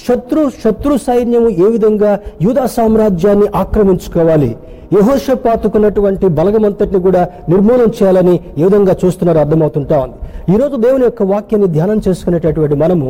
శత్రు 0.07 0.43
శత్రు 0.65 0.95
సైన్యము 1.07 1.49
ఏ 1.65 1.69
విధంగా 1.75 2.11
యూదా 2.43 2.67
సామ్రాజ్యాన్ని 2.67 3.49
ఆక్రమించుకోవాలి? 3.55 4.51
యహోషపాతుకున్నటువంటి 4.93 6.27
బలగమంతటిని 6.39 7.01
కూడా 7.01 7.23
నిర్మూలన 7.49 7.89
చేయాలని 7.99 8.35
ఏ 8.59 8.65
విధంగా 8.65 8.95
చూస్తున్నారో 9.03 9.41
అర్థమవుతుంటా 9.41 9.97
ఉంది. 10.05 10.17
ఈ 10.53 10.57
రోజు 10.57 10.77
దేవుని 10.77 11.05
యొక్క 11.05 11.23
వాక్యాన్ని 11.23 11.69
ధ్యానం 11.69 11.99
చేసుకునేటటువంటి 12.07 12.75
మనము 12.75 13.09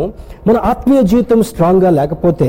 మన 0.48 0.56
ఆత్మీయ 0.70 1.02
జీవితం 1.02 1.42
స్ట్రాంగ్గా 1.42 1.90
లేకపోతే 1.90 2.48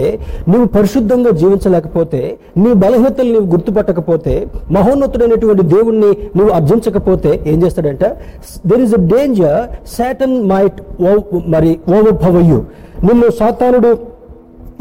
నువ్వు 0.51 0.67
పరిశుద్ధంగా 0.75 1.31
జీవించలేకపోతే 1.41 2.21
నీ 2.63 2.73
బలహీనతలు 2.83 3.31
నీవు 3.33 3.47
గుర్తుపట్టకపోతే 3.53 4.33
మహోన్నతుడైనటువంటి 4.71 5.63
దేవుణ్ణి 5.75 6.11
నువ్వు 6.38 6.51
అర్జించకపోతే 6.53 7.31
ఏం 7.45 7.57
చేస్తాడంటే? 7.63 8.09
There 8.69 8.81
is 8.81 8.93
a 8.93 9.01
danger 9.13 9.61
Satan 9.95 10.35
might 10.51 10.79
మరి 11.55 11.79
ఓవర్ 11.95 12.17
పవర్ 12.25 12.47
యూ 12.51 12.59
నిన్ను 13.07 13.29
సాతానుడు 13.39 13.89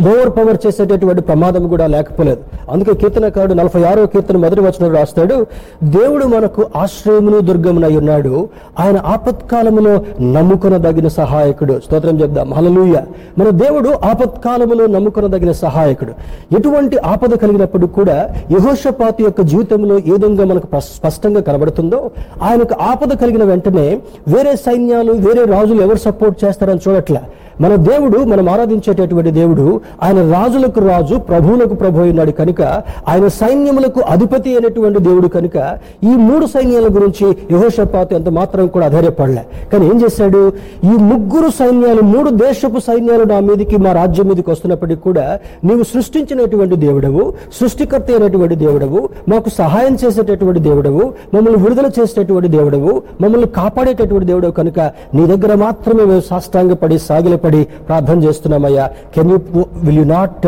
ఓవర్ 0.01 0.31
పవర్ 0.37 0.67
చేసేటటువంటి 0.67 1.23
ప్రమాదం 1.23 1.69
కూడా 1.69 1.87
లేకపోలేదు. 1.87 2.39
అందుకే 2.71 2.95
కీర్తనకారుడు 2.95 3.55
నలభై 3.55 3.83
ఆరో 3.83 4.07
కీర్తన 4.07 4.37
మొదటి 4.37 4.61
వచనం 4.61 4.95
రాస్తాడు 4.95 5.47
దేవుడు 5.85 6.25
మనకు 6.25 6.67
ఆశ్రయమును 6.77 7.41
దుర్గమునై 7.41 7.97
ఉన్నాడు. 7.97 8.49
ఆయన 8.81 8.99
ఆపత్కాలములో 9.07 9.95
నమ్ముకొనదగిన 10.21 11.09
సహాయకుడు. 11.09 11.81
స్తోత్రం 11.87 12.21
చెప్దాం. 12.21 12.55
హలలుయ 12.55 12.95
మన 13.39 13.51
దేవుడు 13.51 13.89
ఆపత్కాలములో 13.89 14.87
నమ్ముకొనదగిన 14.87 15.53
సహాయకుడు. 15.53 16.13
ఎటువంటి 16.59 16.99
ఆపద 16.99 17.35
కలిగినప్పుడు 17.35 17.87
కూడా 17.87 18.29
యహోషపాతి 18.51 19.25
యొక్క 19.25 19.41
జీవితంలో 19.41 19.99
ఏ 19.99 20.11
విధంగా 20.11 20.45
మనకు 20.45 20.81
స్పష్టంగా 20.81 21.41
కనబడుతుందో 21.41 22.11
ఆయనకు 22.43 22.83
ఆపద 22.83 23.17
కలిగిన 23.17 23.45
వెంటనే 23.45 24.01
వేరే 24.29 24.57
సైన్యాలు 24.57 25.13
వేరే 25.13 25.45
రాజులు 25.45 25.83
ఎవరు 25.83 25.97
సపోర్ట్ 25.97 26.45
చేస్తారని 26.45 26.81
చూడట్లే. 26.89 27.21
మన 27.61 27.75
దేవుడు 27.75 28.19
మనం 28.19 28.49
ఆరాధించేటటువంటి 28.49 29.31
దేవుడు 29.31 29.81
ఆయన 30.03 30.33
రాజులకు 30.33 30.81
రాజు 30.87 31.17
ప్రభువులకు 31.29 31.75
ప్రభు 31.75 32.01
అయినాడు 32.01 32.33
కనుక 32.33 32.61
ఆయన 33.09 33.27
సైన్యములకు 33.39 34.01
అధిపతి 34.09 34.49
అయినటువంటి 34.51 34.99
దేవుడు 35.01 35.29
కనుక 35.29 35.57
ఈ 36.05 36.15
మూడు 36.27 36.47
సైన్యాల 36.47 36.89
గురించి 36.97 37.27
యహోషపాతు 37.51 38.15
ఎంత 38.15 38.29
మాత్రం 38.39 38.67
కూడా 38.69 38.87
అధైర్యపడలే. 38.87 39.43
కానీ 39.73 39.85
ఏం 39.87 39.97
చేశాడు? 40.03 40.41
ఈ 40.85 40.95
ముగ్గురు 41.11 41.49
సైన్యాలు 41.59 42.03
మూడు 42.13 42.31
దేశపు 42.43 42.79
సైన్యాలు 42.87 43.25
నా 43.25 43.41
మీదకి 43.41 43.77
మా 43.85 43.93
రాజ్యం 43.93 44.29
మీదకి 44.29 44.51
వస్తున్నప్పటికీ 44.51 45.03
కూడా 45.03 45.27
నీవు 45.65 45.83
సృష్టించినటువంటి 45.85 46.77
దేవుడవు 46.85 47.23
సృష్టికర్త 47.59 48.11
అయినటువంటి 48.11 48.57
దేవుడవు 48.57 49.01
మాకు 49.29 49.49
సహాయం 49.59 49.95
చేసేటటువంటి 49.95 50.61
దేవుడవు 50.61 51.03
మమ్మల్ని 51.35 51.61
విడుదల 51.65 51.89
చేసేటటువంటి 51.99 52.49
దేవుడవు 52.49 52.93
మమ్మల్ని 53.23 53.49
కాపాడేటటువంటి 53.57 54.27
దేవుడవు 54.27 54.53
కనుక 54.53 54.79
నీ 55.15 55.25
దగ్గర 55.27 55.55
మాత్రమే 55.63 56.05
మేము 56.05 56.25
సాష్టాంగపడి 56.29 56.99
సాగిలపడి 57.09 57.61
ప్రార్థన 57.89 58.19
చేస్తున్నామయ్యా. 58.25 58.85
Can 59.15 59.31
you 59.31 59.37
will 59.83 59.99
you 59.99 60.05
not 60.11 60.47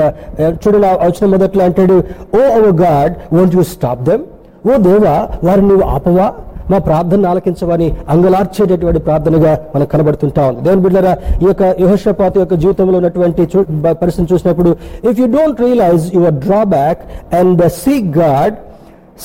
చూడండి 0.62 0.86
వచ్చిన 1.02 1.26
మొదట్లో 1.26 1.64
అంటాడు 1.64 1.96
ఓ 2.34 2.42
our 2.50 2.76
God 2.80 3.34
won't 3.34 3.54
you 3.54 3.62
stop 3.62 4.02
them 4.02 4.22
oh 4.68 4.76
దేవా 4.78 5.14
వారిని 5.44 5.68
నువ్వు 5.68 5.86
ఆపవా? 5.86 6.26
మా 6.70 6.78
ప్రార్థన 6.78 7.26
ఆలకించవని 7.26 7.94
అంగలార్చేటటువంటి 8.08 8.98
ప్రార్థనగా 8.98 9.58
మనకు 9.74 9.90
కనబడుతుంటా 9.90 10.48
ఉంది. 10.48 10.60
దేవుని 10.60 10.82
బిడ్డరా 10.82 11.12
ఈ 11.42 11.46
యొక్క 11.46 11.62
యహోషపాత 11.80 12.38
యొక్క 12.38 12.54
జీవితంలో 12.54 12.96
ఉన్నటువంటి 12.96 13.42
చూ- 13.42 13.66
పరిస్థితిని 13.94 14.34
చూసినప్పుడు 14.34 14.70
if 15.04 15.20
you 15.20 15.26
don't 15.26 15.60
realise 15.60 16.14
your 16.14 16.34
drawback 16.38 17.02
and 17.34 17.68
seek 17.76 18.18
God 18.18 18.56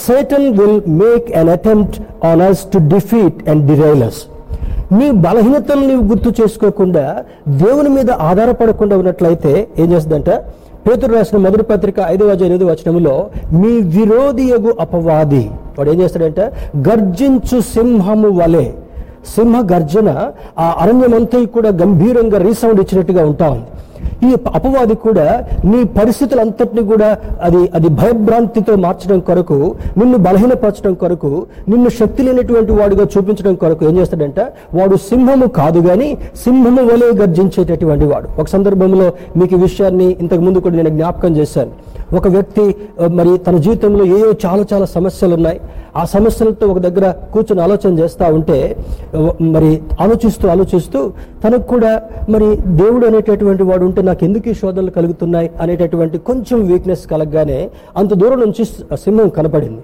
Satan 0.05 0.57
will 0.59 0.81
make 0.87 1.37
an 1.37 1.49
attempt 1.49 1.97
on 2.25 2.41
us 2.41 2.71
to 2.73 2.77
defeat 2.87 3.49
and 3.49 3.67
derail us. 3.67 4.21
నీ 4.91 5.11
బలహీనతలు 5.11 5.87
నీవు 5.87 6.01
గుర్తు 6.01 6.41
చేసుకోకుండా 6.41 7.23
దేవుని 7.47 7.89
మీద 7.89 8.11
ఆధారపడకుండా 8.11 8.97
ఉన్నట్లయితే 8.97 9.67
ఏం 9.79 9.91
చేస్తుందంట? 9.91 10.29
పేతురు 10.87 11.13
రాసిన 11.13 11.37
మొదటి 11.37 11.63
పత్రిక 11.63 11.95
ఐదు 12.07 12.23
అధ్యాయం 12.23 12.53
ఎనిమిది 12.53 12.71
వచనంలో 12.71 13.29
మీ 13.51 13.81
విరోధియగు 13.81 14.75
అపవాది. 14.79 15.51
వాడు 15.77 15.89
ఏం 15.89 16.01
చేస్తాడంటే? 16.01 16.51
గర్జించు 16.77 17.59
సింహము 17.61 18.29
వలె. 18.29 18.65
సింహ 19.35 19.61
గర్జన 19.73 20.31
ఆ 20.59 20.75
అరణ్యమంతా 20.79 21.45
కూడా 21.45 21.69
గంభీరంగా 21.69 22.37
రీసౌండ్ 22.37 22.79
ఇచ్చినట్టుగా 22.81 23.25
ఉంటా. 23.25 23.49
ఉంది 23.49 23.65
ఈ 24.27 24.31
అపవాది 24.55 24.95
కూడా 24.95 25.25
నీ 25.65 25.79
పరిస్థితులంతటిని 25.83 26.83
కూడా 26.83 27.17
అది 27.41 27.61
అది 27.75 27.89
భయభ్రాంతితో 27.89 28.75
మార్చడం 28.75 29.19
కొరకు 29.19 29.57
నిన్ను 29.97 30.17
బలహీనపరచడం 30.17 30.93
కొరకు 30.93 31.31
నిన్ను 31.69 31.89
శక్తి 31.89 32.23
లేనటువంటి 32.23 32.71
వాడిగా 32.71 33.07
చూపించడం 33.13 33.55
కొరకు 33.55 33.85
ఏం 33.85 33.97
చేస్తాడంట? 33.97 34.39
వాడు 34.73 34.95
సింహము 34.95 35.47
కాదు 35.59 35.79
గాని 35.79 36.17
సింహము 36.43 36.83
వలె 36.91 37.09
గర్జించేటటువంటి 37.21 38.05
వాడు. 38.05 38.27
ఒక 38.39 38.47
సందర్భంలో 38.47 39.13
మీకు 39.37 39.55
ఈ 39.55 39.61
విషయాన్ని 39.61 40.17
ఇంతకు 40.19 40.41
ముందు 40.41 40.59
కూడా 40.59 40.75
నేను 40.75 40.89
జ్ఞాపకం 40.89 41.31
చేశాను. 41.37 41.71
ఒక 42.13 42.27
వ్యక్తి 42.27 42.75
మరి 43.07 43.37
తన 43.37 43.57
జీవితంలో 43.57 44.05
ఏవో 44.05 44.31
చాలా 44.45 44.65
చాలా 44.73 44.85
సమస్యలు 44.85 45.33
ఉన్నాయి 45.33 45.59
ఆ 45.95 46.05
సమస్యలతో 46.05 46.67
ఒక 46.67 46.77
దగ్గర 46.77 47.13
కూర్చొని 47.33 47.61
ఆలోచన 47.61 47.99
చేస్తూ 47.99 48.25
ఉంటే 48.25 48.77
మరి 49.41 49.81
ఆలోచిస్తూ 50.01 50.49
ఆలోచిస్తూ 50.49 50.99
తనకు 51.43 51.67
కూడా 51.73 52.01
మరి 52.29 52.47
దేవుడు 52.81 53.05
అనేటటువంటి 53.07 53.63
వాడు 53.63 53.85
ఉంటే 53.85 54.01
నాకు 54.01 54.23
ఎందుకు 54.25 54.49
ఈ 54.49 54.53
శోధనలు 54.53 54.91
కలుగుతున్నాయి 54.91 55.51
అనేటటువంటి 55.61 56.17
కొంచెం 56.17 56.67
వీక్నెస్ 56.67 57.07
కలగగానే 57.07 57.69
అంత 57.97 58.13
దూరం 58.13 58.39
నుంచి 58.39 58.65
సింహం 58.93 59.29
కనపడింది. 59.29 59.81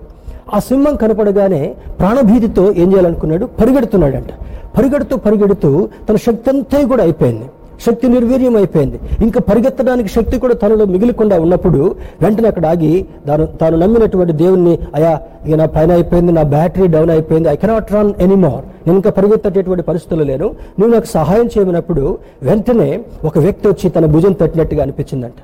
ఆ 0.55 0.59
సింహం 0.59 0.95
కనపడగానే 0.95 1.75
ప్రాణభీతితో 1.99 2.65
ఏం 2.71 2.91
చేయాలనుకున్నాడు? 2.91 3.45
పరిగెడుతున్నాడంట. 3.61 4.31
పరిగెడుతూ 4.77 5.17
పరిగెడుతూ 5.17 5.89
తన 6.09 6.15
శక్తి 6.15 6.49
అంతా 6.49 6.83
కూడా 6.87 7.03
అయిపోయింది. 7.03 7.47
శక్తి 7.85 8.07
నిర్వీర్యం 8.13 8.55
అయిపోయింది 8.61 8.97
ఇంకా 9.25 9.39
పరిగెత్తడానికి 9.49 10.09
శక్తి 10.15 10.35
కూడా 10.43 10.55
తనలో 10.61 10.85
మిగిలికుండా 10.93 11.35
ఉన్నప్పుడు 11.45 11.81
వెంటనే 12.23 12.47
అక్కడ 12.51 12.65
ఆగి 12.73 12.93
తాను 13.27 13.45
తాను 13.61 13.75
నమ్మినటువంటి 13.83 14.33
దేవుణ్ణి 14.43 14.73
అయా 14.95 15.11
ఇక 15.47 15.55
నా 15.61 15.67
పైన 15.75 15.91
అయిపోయింది 15.97 16.31
నా 16.39 16.43
బ్యాటరీ 16.55 16.87
డౌన్ 16.95 17.11
అయిపోయింది 17.15 17.49
ఐ 17.49 17.55
కెనాట్ 17.63 17.91
రన్ 17.95 18.11
ఎనీమోర్ 18.25 18.63
నేను 18.85 18.97
ఇంకా 18.99 19.11
పరిగెత్తేటటువంటి 19.17 19.83
పరిస్థితులు 19.89 20.23
లేను. 20.23 20.47
నువ్వు 20.79 20.91
నాకు 20.95 21.09
సహాయం 21.17 21.47
చేయమన్నప్పుడు 21.53 22.03
వెంటనే 22.49 22.89
ఒక 23.29 23.37
వ్యక్తి 23.45 23.65
వచ్చి 23.71 23.89
తన 23.95 24.05
భుజం 24.15 24.33
తట్టినట్టుగా 24.41 24.81
అనిపించిందంట. 24.85 25.39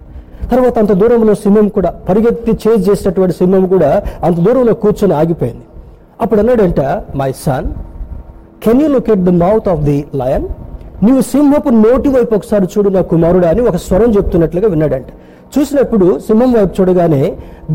తర్వాత 0.52 0.76
అంత 0.84 0.94
దూరంలో 1.02 1.34
సింహం 1.44 1.68
కూడా 1.78 1.90
పరిగెత్తి 2.10 2.54
చేజ్ 2.64 2.82
చేసినటువంటి 2.90 3.36
సింహం 3.42 3.64
కూడా 3.74 3.92
అంత 4.28 4.38
దూరంలో 4.48 4.74
కూర్చొని 4.84 5.16
ఆగిపోయింది. 5.22 5.66
అప్పుడు 6.22 6.40
అన్నాడంట 6.44 6.82
my 7.22 7.32
son 7.46 7.68
can 8.66 8.82
you 8.82 8.90
look 8.96 9.10
at 9.16 9.24
the 9.30 9.34
mouth 9.46 9.68
of 9.74 9.82
the 9.90 9.98
lion 10.22 10.46
నీవు 11.06 11.22
సింహపు 11.32 11.70
నోటి 11.86 12.10
వైపు 12.16 12.34
ఒకసారి 12.40 12.66
చూడు 12.74 12.90
నా 12.96 13.02
కుమారుడు 13.12 13.48
అని 13.52 13.62
ఒక 13.70 13.78
స్వరం 13.86 14.12
చెప్తున్నట్లుగా 14.18 14.68
విన్నాడంట. 14.74 15.10
చూసినప్పుడు 15.56 16.06
సింహం 16.28 16.52
వైపు 16.58 16.74
చూడగానే 16.78 17.24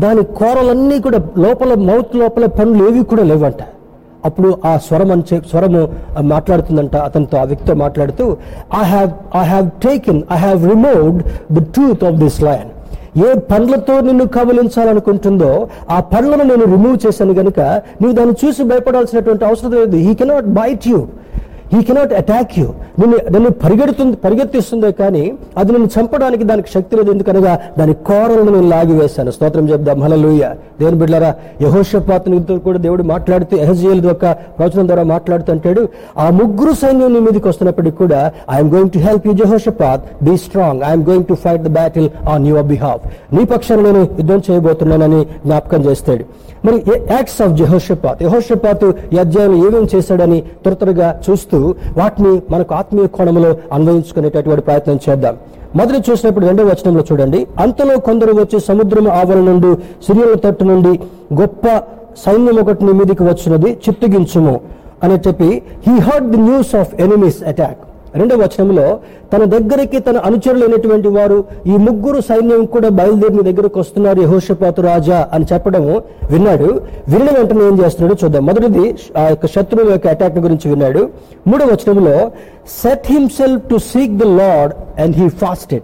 దాని 0.03 0.23
కూరలన్నీ 0.39 0.97
కూడా 1.05 1.19
లోపల 1.43 1.73
మౌత్ 1.89 2.15
లోపల 2.21 2.45
పనులు 2.57 2.81
ఏవి 2.87 3.03
కూడా 3.11 3.23
లేవంట. 3.31 3.61
అప్పుడు 4.27 4.49
ఆ 4.69 4.71
స్వరం 4.85 5.11
అని 5.11 5.23
స్వరము 5.51 5.81
మాట్లాడుతుందంట 6.33 6.95
అతనితో 7.07 7.37
ఆ 7.41 7.43
వ్యక్తితో 7.51 7.73
మాట్లాడుతూ 7.83 8.25
I 8.81 8.83
have 8.93 9.11
I 9.41 9.43
have 9.51 9.67
taken 9.85 10.19
I 10.35 10.39
have 10.45 10.65
removed 10.71 11.21
the 11.57 11.63
truth 11.75 12.03
of 12.09 12.17
this 12.23 12.41
lion 12.47 12.69
ఏ 13.27 13.29
పండ్లతో 13.51 13.93
నిన్ను 14.07 14.25
కబలించాలనుకుంటుందో 14.35 15.51
ఆ 15.95 15.99
పండ్లను 16.11 16.43
నేను 16.51 16.65
రిమూవ్ 16.73 16.97
చేశాను 17.05 17.33
గనుక 17.39 17.59
నువ్వు 18.01 18.15
దాన్ని 18.19 18.35
చూసి 18.41 18.61
భయపడాల్సినటువంటి 18.63 19.45
అవసరం 19.45 19.71
లేదు. 19.77 19.97
He 20.07 20.13
cannot 20.13 20.49
bite 20.59 20.87
you 20.91 20.99
he 21.71 21.79
cannot 21.87 22.13
attack 22.19 22.53
you 22.59 22.67
నిన్ను 22.99 23.17
నిన్ను 23.33 23.49
పరిగెడుతుంది 23.63 24.15
పరిగెత్తిస్తుందే 24.23 24.89
కానీ 25.01 25.21
అది 25.59 25.69
నిన్ను 25.73 25.89
చంపడానికి 25.95 26.43
దానికి 26.51 26.69
శక్తి 26.75 26.93
లేదు. 26.97 27.09
ఎందుకనగా 27.15 27.53
దాని 27.79 27.93
కోరలను 28.07 28.51
నేను 28.55 28.69
లాగివేశాను 28.73 29.31
స్తోత్రం 29.35 29.65
చెప్దాం. 29.71 29.99
హలలుయ 30.05 30.43
దేవుని 30.79 30.97
బిడ్డారా 31.01 31.31
యహోషపాతునితో 31.65 32.57
కూడా 32.67 32.79
దేవుడు 32.85 33.05
మాట్లాడుతూ 33.13 33.53
ఎహజియల్ 33.65 34.01
యొక్క 34.11 34.25
ప్రవచనం 34.57 34.89
ద్వారా 34.91 35.03
మాట్లాడుతూ 35.13 35.49
అంటాడు 35.55 35.83
ఆ 36.25 36.27
ముగ్గురు 36.39 36.73
సైన్యం 36.81 37.13
నీ 37.15 37.21
మీదకి 37.27 37.47
వస్తున్నప్పటికీ 37.51 37.97
కూడా 38.03 38.19
I'm 38.57 38.73
going 38.75 38.93
to 38.97 39.01
help 39.07 39.27
you 39.29 39.35
Jehoshaphat 39.43 40.03
be 40.27 40.35
strong 40.47 40.83
I'm 40.89 41.05
going 41.11 41.29
to 41.31 41.37
fight 41.45 41.63
the 41.69 41.71
battle 41.79 42.09
on 42.35 42.47
your 42.51 42.69
behalf 42.73 43.05
నీ 43.37 43.45
పక్షాన్ని 43.55 43.85
నేను 43.89 44.03
యుద్ధం 44.21 44.41
చేయబోతున్నానని 44.49 45.23
జ్ఞాపకం 45.47 45.81
చేస్తాడు. 45.89 46.25
మరి 46.65 46.77
యాక్ట్స్ 47.15 47.41
ఆఫ్ 47.41 47.53
జహోషపాత్ 47.59 48.23
యహోషపాత్ 48.23 48.85
ఈ 49.13 49.17
అధ్యాయంలో 49.17 49.57
ఏమేం 49.67 49.87
చేశాడని 49.93 50.39
త్వర 50.63 50.73
త్వరగా 50.73 51.21
చూస్తూ 51.25 51.57
వాటిని 51.97 52.41
మనకు 52.53 52.73
ఆత్మీయ 52.75 53.07
కోణంలో 53.07 53.51
అన్వయించుకునేటటువంటి 53.73 54.61
ప్రయత్నం 54.61 54.99
చేద్దాం. 55.09 55.35
మొదటి 55.75 56.11
చూసినప్పుడు 56.11 56.45
రెండవ 56.45 56.65
వచనంలో 56.65 57.03
చూడండి. 57.11 57.47
అంతలో 57.59 57.99
కొందరు 57.99 58.31
వచ్చి 58.41 58.59
సముద్రం 58.59 59.07
ఆవరణ 59.19 59.43
నుండి 59.51 59.71
సిరియల 60.05 60.35
తట్టు 60.45 60.63
నుండి 60.63 60.93
గొప్ప 61.41 61.65
సైన్యం 62.25 62.57
ఒకటి 62.61 62.93
మీదికి 62.99 63.23
వచ్చినది 63.23 63.71
చిత్తగించుము 63.85 64.55
అని 65.03 65.17
చెప్పి 65.27 65.49
he 65.87 65.95
heard 66.07 66.29
the 66.31 66.37
news 66.37 66.75
of 66.75 66.93
enemies 67.05 67.43
attack 67.43 67.81
రెండవ 68.15 68.37
వచనంలో 68.37 68.99
తన 69.33 69.43
దగ్గరికి 69.43 69.99
తన 69.99 70.17
అనుచరులైనటువంటి 70.17 71.07
వారు 71.07 71.43
ఈ 71.67 71.71
ముగ్గురు 71.71 72.21
సైన్యం 72.21 72.65
కూడా 72.65 72.89
బయలుదేరి 72.89 73.53
దగ్గరకు 73.53 73.79
వస్తున్నారు 73.79 74.21
యహోషపాతు 74.21 74.81
రాజా 74.81 75.29
అని 75.33 75.45
చెప్పడం 75.53 76.01
విన్నాడు. 76.31 76.81
విన్న 77.07 77.29
వెంటనే 77.29 77.65
ఏం 77.65 77.79
చేస్తున్నాడు 77.85 78.25
చూద్దాం. 78.25 78.45
మొదటిది 78.45 78.97
ఆ 79.17 79.27
యొక్క 79.27 79.45
శత్రువుల 79.45 79.91
యొక్క 79.91 80.07
అటాక్ 80.07 80.37
గురించి 80.37 80.69
విన్నాడు. 80.69 81.09
మూడవ 81.47 81.65
వచనంలో 81.65 82.31
set 82.83 83.11
himself 83.11 83.63
to 83.63 83.77
seek 83.77 84.17
the 84.17 84.23
Lord 84.23 85.01
and 85.01 85.17
he 85.17 85.29
fasted 85.29 85.83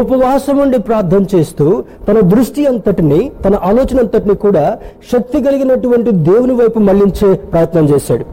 ఉపవాసం 0.00 0.58
ఉండి 0.58 0.78
ప్రార్థన 0.78 1.24
చేస్తూ 1.34 1.84
తన 2.08 2.20
దృష్టి 2.20 2.66
అంతటిని 2.66 3.32
తన 3.44 3.54
ఆలోచన 3.64 3.98
అంతటిని 3.98 4.34
కూడా 4.34 4.78
శక్తి 5.12 5.42
కలిగినటువంటి 5.42 6.10
దేవుని 6.10 6.52
వైపు 6.52 6.78
మళ్ళించే 6.78 7.34
ప్రయత్నం 7.34 7.88
చేశాడు. 7.88 8.24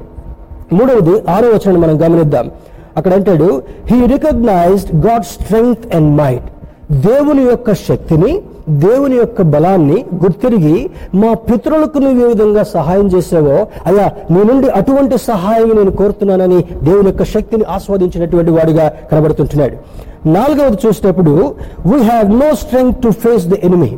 మూడవది 0.74 1.30
ఆరో 1.30 1.48
వచనం 1.50 1.82
మనం 1.82 2.06
గమనిద్దాం. 2.06 2.52
అక్కడ 2.98 3.14
అంటాడు 3.14 3.50
he 3.92 4.06
recognised 4.06 5.06
God 5.06 5.26
strength 5.34 5.96
and 5.96 6.12
might 6.22 6.48
దేవుని 7.06 7.44
యొక్క 7.44 7.74
శక్తిని 7.88 8.32
దేవుని 8.80 9.16
యొక్క 9.16 9.42
బలాన్ని 9.54 10.06
గుర్తిరిగి 10.24 10.78
మా 11.14 11.34
పితరులకు 11.48 11.98
నువ్వు 11.98 12.26
ఏ 12.26 12.28
విధంగా 12.28 12.64
సహాయం 12.74 13.08
చేసావో 13.08 13.58
అయ్యా 13.86 14.06
నీ 14.32 14.44
నుండి 14.44 14.68
అటువంటి 14.70 15.18
సహాయం 15.28 15.70
నేను 15.76 15.92
కోరుతున్నానని 15.92 16.60
దేవుని 16.84 17.08
యొక్క 17.08 17.24
శక్తిని 17.34 17.64
ఆస్వాదించినటువంటి 17.70 18.52
వాడిగా 18.52 18.86
కనబడుతుంటున్నాడు. 19.12 19.76
నాలుగవది 20.30 20.78
చూసినప్పుడు 20.86 21.34
we 21.86 21.98
have 22.02 22.32
no 22.40 22.56
strength 22.56 23.02
to 23.02 23.12
face 23.24 23.46
the 23.48 23.58
enemy 23.64 23.92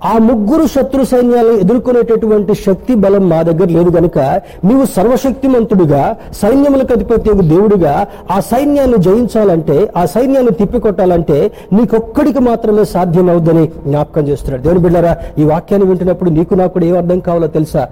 ఆ 0.00 0.14
ముగ్గురు 0.26 0.66
శత్రు 0.66 1.04
సైన్యాలను 1.04 1.56
ఎదుర్కొనేటటువంటి 1.62 2.52
శక్తి 2.62 2.92
బలం 2.96 3.24
మా 3.28 3.38
దగ్గర 3.42 3.68
లేదు 3.70 3.90
గనుక 3.90 4.18
నీవు 4.64 4.84
సర్వశక్తిమంతుడుగా 4.94 6.02
సైన్యములకు 6.40 6.92
అధిపతి 6.92 7.18
దేవుడిగా 7.50 7.92
ఆ 8.30 8.40
సైన్యాన్ని 8.50 8.98
జయించాలంటే 8.98 9.76
ఆ 9.96 10.04
సైన్యాన్ని 10.06 10.52
తిప్పికొట్టాలంటే 10.52 11.38
నీకొక్కడికి 11.72 12.40
మాత్రమే 12.40 12.84
సాధ్యమవుద్దని 12.92 13.64
జ్ఞాపకం 13.86 14.24
చేస్తున్నాడు. 14.28 14.62
దేవుని 14.62 14.82
బిడ్డారా 14.84 15.12
ఈ 15.38 15.44
వాక్యాన్ని 15.44 15.88
వింటున్నప్పుడు 15.88 16.30
నీకు 16.30 16.54
నాకు 16.54 16.84
ఏం 16.84 16.96
అర్థం 16.96 17.20
కావాలో 17.20 17.48
తెలుసా? 17.48 17.82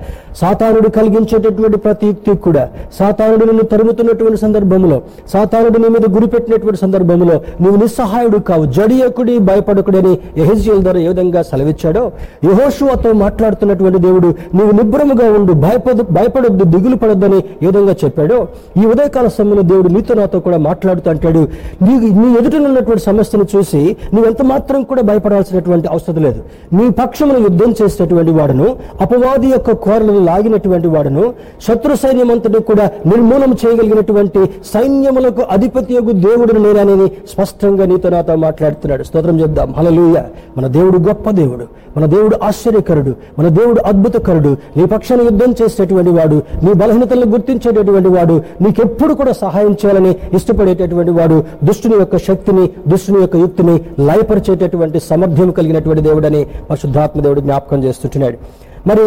సాతానుడు 0.41 0.89
కలిగించేటటువంటి 0.91 1.79
ప్రతి 1.79 2.07
యుక్తి 2.07 2.33
కూడా 2.47 2.65
సాతానుడు 2.99 3.45
నిన్ను 3.45 3.65
తరుముతున్నటువంటి 3.73 4.39
సందర్భంలో 4.39 4.99
సాతానుడు 5.33 5.79
నీ 5.79 5.89
మీద 5.89 6.07
గురిపెట్టినటువంటి 6.17 6.81
సందర్భంలో 6.81 7.37
నువ్వు 7.61 7.77
నిస్సహాయుడు 7.83 8.41
కావు 8.49 8.65
జడియకుడి 8.77 9.37
భయపడకుడని 9.49 10.15
ఎహెజియల్ 10.43 10.83
ద్వారా 10.83 11.01
ఏ 11.01 11.09
విధంగా 11.09 11.43
సెలవిచ్చాడు 11.51 11.98
యహోషువతో 12.45 13.13
మాట్లాడుతున్నటువంటి 13.13 13.99
దేవుడు 13.99 14.29
నీవు 14.55 14.71
నిబ్రముగా 14.71 15.27
ఉండు 15.33 15.53
భయపడు 15.65 16.03
భయపడొద్దు 16.11 16.65
దిగులు 16.65 16.97
పడొద్దని 16.97 17.39
ఏ 17.63 17.67
విధంగా 17.67 17.95
చెప్పాడో? 18.05 18.39
ఈ 18.83 18.87
ఉదయకాల 18.87 19.27
సమయంలో 19.29 19.63
దేవుడు 19.63 19.89
నీతో 19.89 20.15
నాతో 20.15 20.41
కూడా 20.41 20.59
మాట్లాడుతూ 20.59 21.11
అంటాడు 21.11 21.43
నీ 21.83 21.95
నీ 22.21 22.29
ఎదుటనున్నటువంటి 22.41 23.03
సమస్యను 23.03 23.47
చూసి 23.57 23.97
నువ్వెంత 24.15 24.43
మాత్రం 24.43 24.83
కూడా 24.83 25.03
భయపడాల్సినటువంటి 25.03 25.89
అవసరం 25.89 26.23
లేదు. 26.23 26.41
నీ 26.73 26.89
పక్షమును 26.91 27.39
యుద్ధం 27.39 27.75
చేసినటువంటి 27.83 28.31
వాడును 28.31 28.77
అపవాది 29.01 29.47
యొక్క 29.47 29.71
కోరలను 29.71 30.25
లాగినటువంటి 30.25 30.89
వాడును 30.89 31.25
శత్రు 31.69 31.95
సైన్యమంతటి 31.95 32.63
కూడా 32.63 32.91
నిర్మూలన 33.07 33.53
చేయగలిగినటువంటి 33.53 34.41
సైన్యములకు 34.73 35.43
అధిపతియగు 35.51 36.13
దేవుడు 36.13 36.53
నేననేది 36.59 37.07
స్పష్టంగా 37.33 37.85
నీతో 37.87 38.09
నాతో 38.09 38.35
మాట్లాడుతున్నాడు. 38.37 39.03
స్తోత్రం 39.03 39.41
చెప్దాం. 39.41 39.75
హలలుయ 39.79 40.23
మన 40.57 40.67
దేవుడు 40.67 40.99
గొప్ప 40.99 41.31
దేవుడు. 41.31 41.67
మన 41.99 42.07
దేవుడు 42.07 42.39
ఆశ్చర్యకరుడు 42.43 43.13
మన 43.39 43.49
దేవుడు 43.49 43.81
అద్భుతకరుడు 43.87 44.51
నీ 44.77 44.85
పక్షాన 44.85 45.21
యుద్ధం 45.23 45.55
చేసేటటువంటి 45.61 46.11
వాడు 46.11 46.37
నీ 46.65 46.73
బలహీనతలను 46.73 47.31
గుర్తించేటటువంటి 47.33 48.09
వాడు 48.09 48.37
నీకెప్పుడు 48.61 49.15
కూడా 49.15 49.33
సహాయం 49.33 49.73
చేయాలని 49.73 50.13
ఇష్టపడేటటువంటి 50.35 51.11
వాడు 51.11 51.39
దుష్టుని 51.65 51.95
యొక్క 51.95 52.17
శక్తిని 52.19 52.65
దుష్టుని 52.89 53.21
యొక్క 53.21 53.37
యుక్తిని 53.37 53.77
లయపరిచేటటువంటి 54.01 55.01
సమర్థ్యం 55.01 55.51
కలిగినటువంటి 55.51 56.03
దేవుడని 56.03 56.43
పరిశుద్ధాత్మ 56.71 57.21
దేవుడు 57.21 57.41
జ్ఞాపకం 57.41 57.85
చేస్తుంటున్నాడు. 57.85 58.39
మరి 58.87 59.05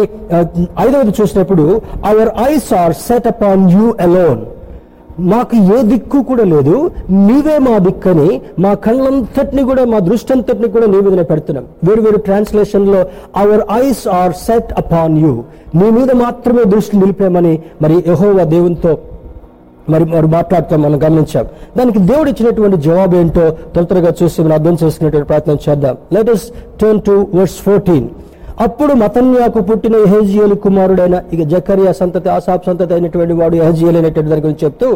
ఐదవది 0.80 1.12
చూసినప్పుడు 1.20 1.64
our 2.04 2.30
eyes 2.50 2.72
are 2.74 2.92
set 3.06 3.26
upon 3.26 3.64
you 3.70 3.84
alone 4.00 4.42
మాకు 5.20 5.56
ఏ 5.56 5.82
దిక్కు 5.82 6.22
కూడా 6.22 6.44
లేదు. 6.44 6.90
నీవే 7.10 7.58
మా 7.58 7.78
దిక్కని 7.78 8.40
మా 8.58 8.74
కళ్ళంతటిని 8.74 9.62
కూడా 9.62 9.84
మా 9.84 9.98
దృష్టి 9.98 10.32
అంతటిని 10.32 10.68
కూడా 10.68 10.86
నీ 10.86 11.00
మీదనే 11.00 11.22
పెడుతున్నాం. 11.22 11.64
వేరు 11.84 12.00
వేరు 12.00 12.18
ట్రాన్స్లేషన్లో 12.18 13.04
our 13.36 13.84
eyes 13.84 14.08
are 14.08 14.32
set 14.32 14.72
upon 14.72 15.18
you 15.18 15.44
నీ 15.74 15.90
మీద 15.90 16.12
మాత్రమే 16.12 16.64
దృష్టి 16.64 16.96
నిలిపామని 16.96 17.58
మరి 17.82 18.04
యహోవా 18.06 18.44
దేవునితో 18.44 18.98
మరి 19.88 20.04
మరి 20.04 20.26
మాట్లాడతాం 20.26 20.82
మనం 20.82 21.02
గమనించాం. 21.02 21.46
దానికి 21.78 21.98
దేవుడు 21.98 22.30
ఇచ్చినటువంటి 22.30 22.76
జవాబు 22.76 23.16
ఏంటో 23.16 23.56
తొందరగా 23.76 24.12
చూసి 24.22 24.42
మనం 24.42 24.52
అర్థం 24.52 24.76
చేసుకునేటువంటి 24.82 25.28
ప్రయత్నం 25.28 25.58
చేద్దాం. 25.68 25.96
Let us 26.12 26.42
turn 26.80 27.02
to 27.02 27.26
verse 27.34 27.54
fourteen 27.54 28.08
అప్పుడు 28.62 28.92
మతన్యాకు 28.94 29.60
పుట్టిన 29.68 29.96
ఎహెజియలు 30.06 30.56
కుమారుడైన 30.64 31.16
ఇక 31.34 31.42
జకరియా 31.52 31.92
సంతతి 32.00 32.28
ఆసాబ్ 32.28 32.66
సంతతి 32.68 32.92
అయినటువంటి 32.94 33.34
వాడు 33.34 33.56
ఎహజియల్ 33.60 33.98
అనేటువంటి 34.00 34.30
దాని 34.30 34.42
గురించి 34.42 34.64
చెప్తూ 34.66 34.88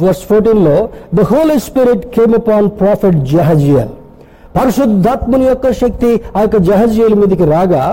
వర్స్ 0.00 0.24
ఫోర్టీన్లో 0.30 0.76
the 1.14 1.26
Holy 1.30 1.58
Spirit 1.66 2.04
came 2.16 2.34
upon 2.34 2.68
prophet 2.80 3.20
Jahaziel 3.32 3.92
పరిశుద్ధాత్మని 4.56 5.46
యొక్క 5.46 5.70
శక్తి 5.80 6.10
ఆ 6.36 6.42
యొక్క 6.42 6.58
జహజియల్ 6.68 7.16
మీదకి 7.20 7.46
రాగా 7.52 7.84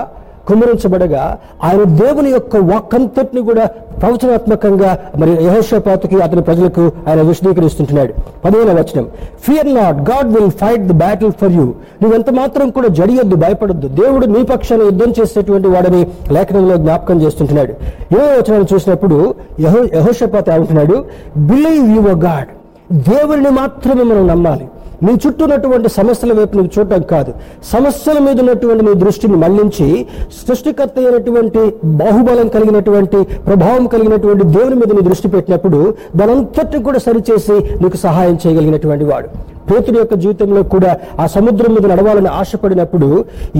కుమరించబడగా 0.48 1.38
ఆయన 1.64 1.82
దేవుని 1.82 2.30
యొక్క 2.30 2.56
వాక్కంతటిని 2.56 3.42
కూడా 3.42 3.64
ప్రవచనాత్మకంగా 4.00 4.98
మరి 5.16 5.44
యహోషపాతకి 5.44 6.20
అతని 6.20 6.42
ప్రజలకు 6.42 6.92
ఆయన 7.08 7.20
విశదీకరిస్తుంటున్నాడు. 7.20 8.14
పదిహేన 8.44 8.72
వచనం. 8.80 9.06
Fear 9.48 9.74
not 9.74 9.96
God 10.10 10.32
will 10.34 10.50
fight 10.50 10.82
the 10.82 10.92
battle 10.92 11.32
for 11.32 11.52
you 11.52 11.74
నువ్వెంత 12.02 12.30
మాత్రం 12.30 12.70
కూడా 12.70 12.88
జడియొద్దు 12.88 13.36
భయపడొద్దు. 13.36 13.88
దేవుడు 13.88 14.26
నీ 14.26 14.42
పక్షాన్ని 14.42 14.86
యుద్ధం 14.86 15.12
చేసేటువంటి 15.20 15.68
వాడని 15.68 16.06
లేఖనంలో 16.32 16.76
జ్ఞాపకం 16.76 17.22
చేస్తుంటున్నాడు. 17.22 17.72
ఏదో 18.14 18.26
వచనాన్ని 18.26 18.74
చూసినప్పుడు 18.74 19.34
యహో 19.60 19.84
యహోషపాత 19.94 20.48
ఏమంటున్నాడు? 20.50 21.04
బిలీవ్ 21.36 21.90
యువర్ 21.96 22.18
గాడ్ 22.24 22.48
దేవుడిని 22.92 23.50
మాత్రమే 23.50 24.02
మనం 24.02 24.26
నమ్మాలి. 24.26 24.68
నీ 25.02 25.12
చుట్టూ 25.12 25.44
ఉన్నటువంటి 25.44 25.88
సమస్యల 25.88 26.32
వైపు 26.32 26.56
నువ్వు 26.56 26.80
చూడటం 26.80 27.02
కాదు. 27.02 27.34
సమస్యల 27.64 28.18
మీద 28.18 28.40
ఉన్నటువంటి 28.40 28.84
నీ 28.84 28.94
దృష్టిని 28.94 29.36
మళ్ళించి 29.36 30.06
సృష్టికర్త 30.48 30.98
అయినటువంటి 30.98 31.74
బాహుబలం 31.84 32.48
కలిగినటువంటి 32.48 33.22
ప్రభావం 33.22 33.86
కలిగినటువంటి 33.86 34.44
దేవుని 34.44 34.74
మీద 34.74 34.92
నీ 34.92 35.00
దృష్టి 35.00 35.28
పెట్టినప్పుడు 35.28 35.94
దానంతటి 36.16 36.78
కూడా 36.78 36.98
సరిచేసి 36.98 37.52
నీకు 37.52 37.96
సహాయం 37.96 38.38
చేయగలిగినటువంటి 38.46 39.04
వాడు. 39.04 39.53
పేతుడి 39.68 39.98
యొక్క 40.02 40.14
జీవితంలో 40.24 40.62
కూడా 40.74 40.90
ఆ 41.22 41.26
సముద్రం 41.36 41.70
మీద 41.76 41.84
నడవాలని 41.92 42.30
ఆశపడినప్పుడు 42.40 43.08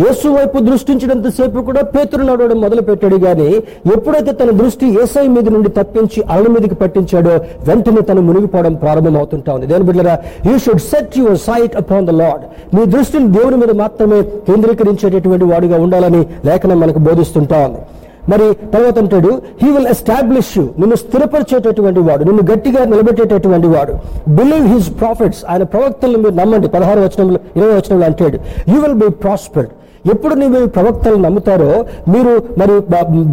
యేసు 0.02 0.28
వైపు 0.36 0.59
దృష్టించినంతసేపు 0.70 1.64
కూడా 1.68 1.82
పేతురు 1.94 2.22
నడవడం 2.30 2.61
మొదలు 2.64 2.82
పెట్టాడు 2.88 3.18
గాని 3.26 3.48
ఎప్పుడైతే 3.96 4.32
తన 4.40 4.50
దృష్టి 4.61 4.86
ఏసై 5.02 5.26
మీద 5.36 5.46
నుండి 5.57 5.72
తప్పించి 5.78 6.20
అరణ 6.34 6.46
మీదకి 6.55 6.78
పట్టించాడో 6.82 7.34
వెంటనే 7.68 8.02
తను 8.11 8.22
మునిగిపోవడం 8.28 8.74
ప్రారంభమవుతుంటా 8.84 9.50
ఉంది. 9.57 9.66
దేని 9.72 9.84
బిడ్డరా 9.88 10.14
you 10.48 10.55
should 10.66 10.84
set 10.90 11.18
your 11.22 11.40
sight 11.48 11.76
upon 11.82 12.07
the 12.11 12.14
Lord 12.22 12.44
మీ 12.76 12.84
దృష్టిని 12.94 13.28
దేవుని 13.38 13.59
మీద 13.62 13.72
మాత్రమే 13.82 14.20
కేంద్రీకరించేటటువంటి 14.48 15.46
వాడిగా 15.52 15.76
ఉండాలని 15.86 16.22
లేఖనం 16.48 16.80
మనకు 16.84 17.02
బోధిస్తుంటా 17.09 17.59
ఉంది. 17.68 17.82
మరి 18.28 18.54
తర్వాత 18.70 18.98
అంటాడు 18.98 19.42
హీ 19.62 19.70
విల్ 19.70 19.86
ఎస్టాబ్లిష్ 19.86 20.58
యూ 20.58 20.64
నిన్ను 20.78 20.96
స్థిరపరిచేటటువంటి 20.96 22.00
వాడు 22.00 22.24
నిన్ను 22.24 22.42
గట్టిగా 22.52 22.84
నిలబెట్టేటటువంటి 22.84 23.66
వాడు. 23.66 23.94
బిలీవ్ 24.28 24.66
హిస్ 24.74 24.90
ప్రాఫిట్స్ 25.00 25.44
ఆయన 25.48 25.62
ప్రవక్తలను 25.62 26.18
మీరు 26.18 26.34
నమ్మండి. 26.34 26.68
పదహారు 26.68 27.00
వచనంలో 27.00 27.40
ఇరవై 27.56 27.72
వచనంలో 27.72 28.06
అంటాడు 28.06 28.38
యూ 28.68 28.80
విల్ 28.80 28.94
బి 28.94 29.08
ప్రాస్పర్డ్ 29.10 29.70
ఎప్పుడు 30.12 30.34
నీవు 30.40 30.61
ప్రవక్తలు 30.76 31.18
నమ్ముతారో 31.26 31.70
మీరు 32.14 32.32
మరి 32.61 32.74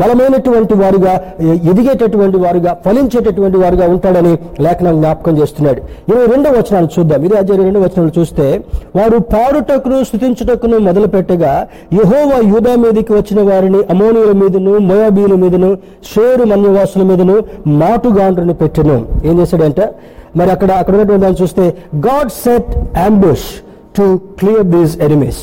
బలమైనటువంటి 0.01 0.75
వారుగా 0.81 1.13
ఎదిగేటటువంటి 1.71 2.37
వారుగా 2.43 2.71
ఫలించేటటువంటి 2.85 3.57
వారుగా 3.63 3.87
ఉంటాడని 3.93 4.33
లేఖనం 4.65 4.95
జ్ఞాపకం 5.01 5.33
చేస్తున్నాడు. 5.41 5.81
ఇరవై 6.11 6.27
రెండో 6.33 6.49
వచనాలు 6.57 6.89
చూద్దాం. 6.95 7.21
ఇదే 7.27 7.37
అదే 7.41 7.57
రెండో 7.63 7.81
వచనాలు 7.85 8.13
చూస్తే 8.19 8.47
వారు 8.99 9.19
పాడుటకును 9.33 9.99
స్థుతించుటకును 10.09 10.79
మొదలు 10.87 11.07
పెట్టగా 11.15 11.53
యహోవా 11.99 12.39
యూదా 12.51 12.75
మీదకి 12.83 13.13
వచ్చిన 13.19 13.41
వారిని 13.51 13.81
అమోనియుల 13.95 14.33
మీదను 14.43 14.73
మోయాబీల 14.89 15.35
మీదను 15.43 15.71
షేరు 16.11 16.45
మన్యవాసుల 16.51 17.03
మీదను 17.11 17.37
మాటుగాండ్రను 17.81 18.55
పెట్టెను. 18.61 18.97
ఏం 19.29 19.35
చేశాడంటే? 19.41 19.87
మరి 20.39 20.49
అక్కడ 20.55 20.71
అక్కడ 20.81 20.93
ఉన్నటువంటి 20.95 21.23
దాన్ని 21.23 21.39
చూస్తే 21.41 21.63
God 22.07 22.31
set 22.43 22.71
ambush 23.07 23.49
to 23.97 24.05
clear 24.39 24.67
these 24.75 24.93
enemies. 25.07 25.41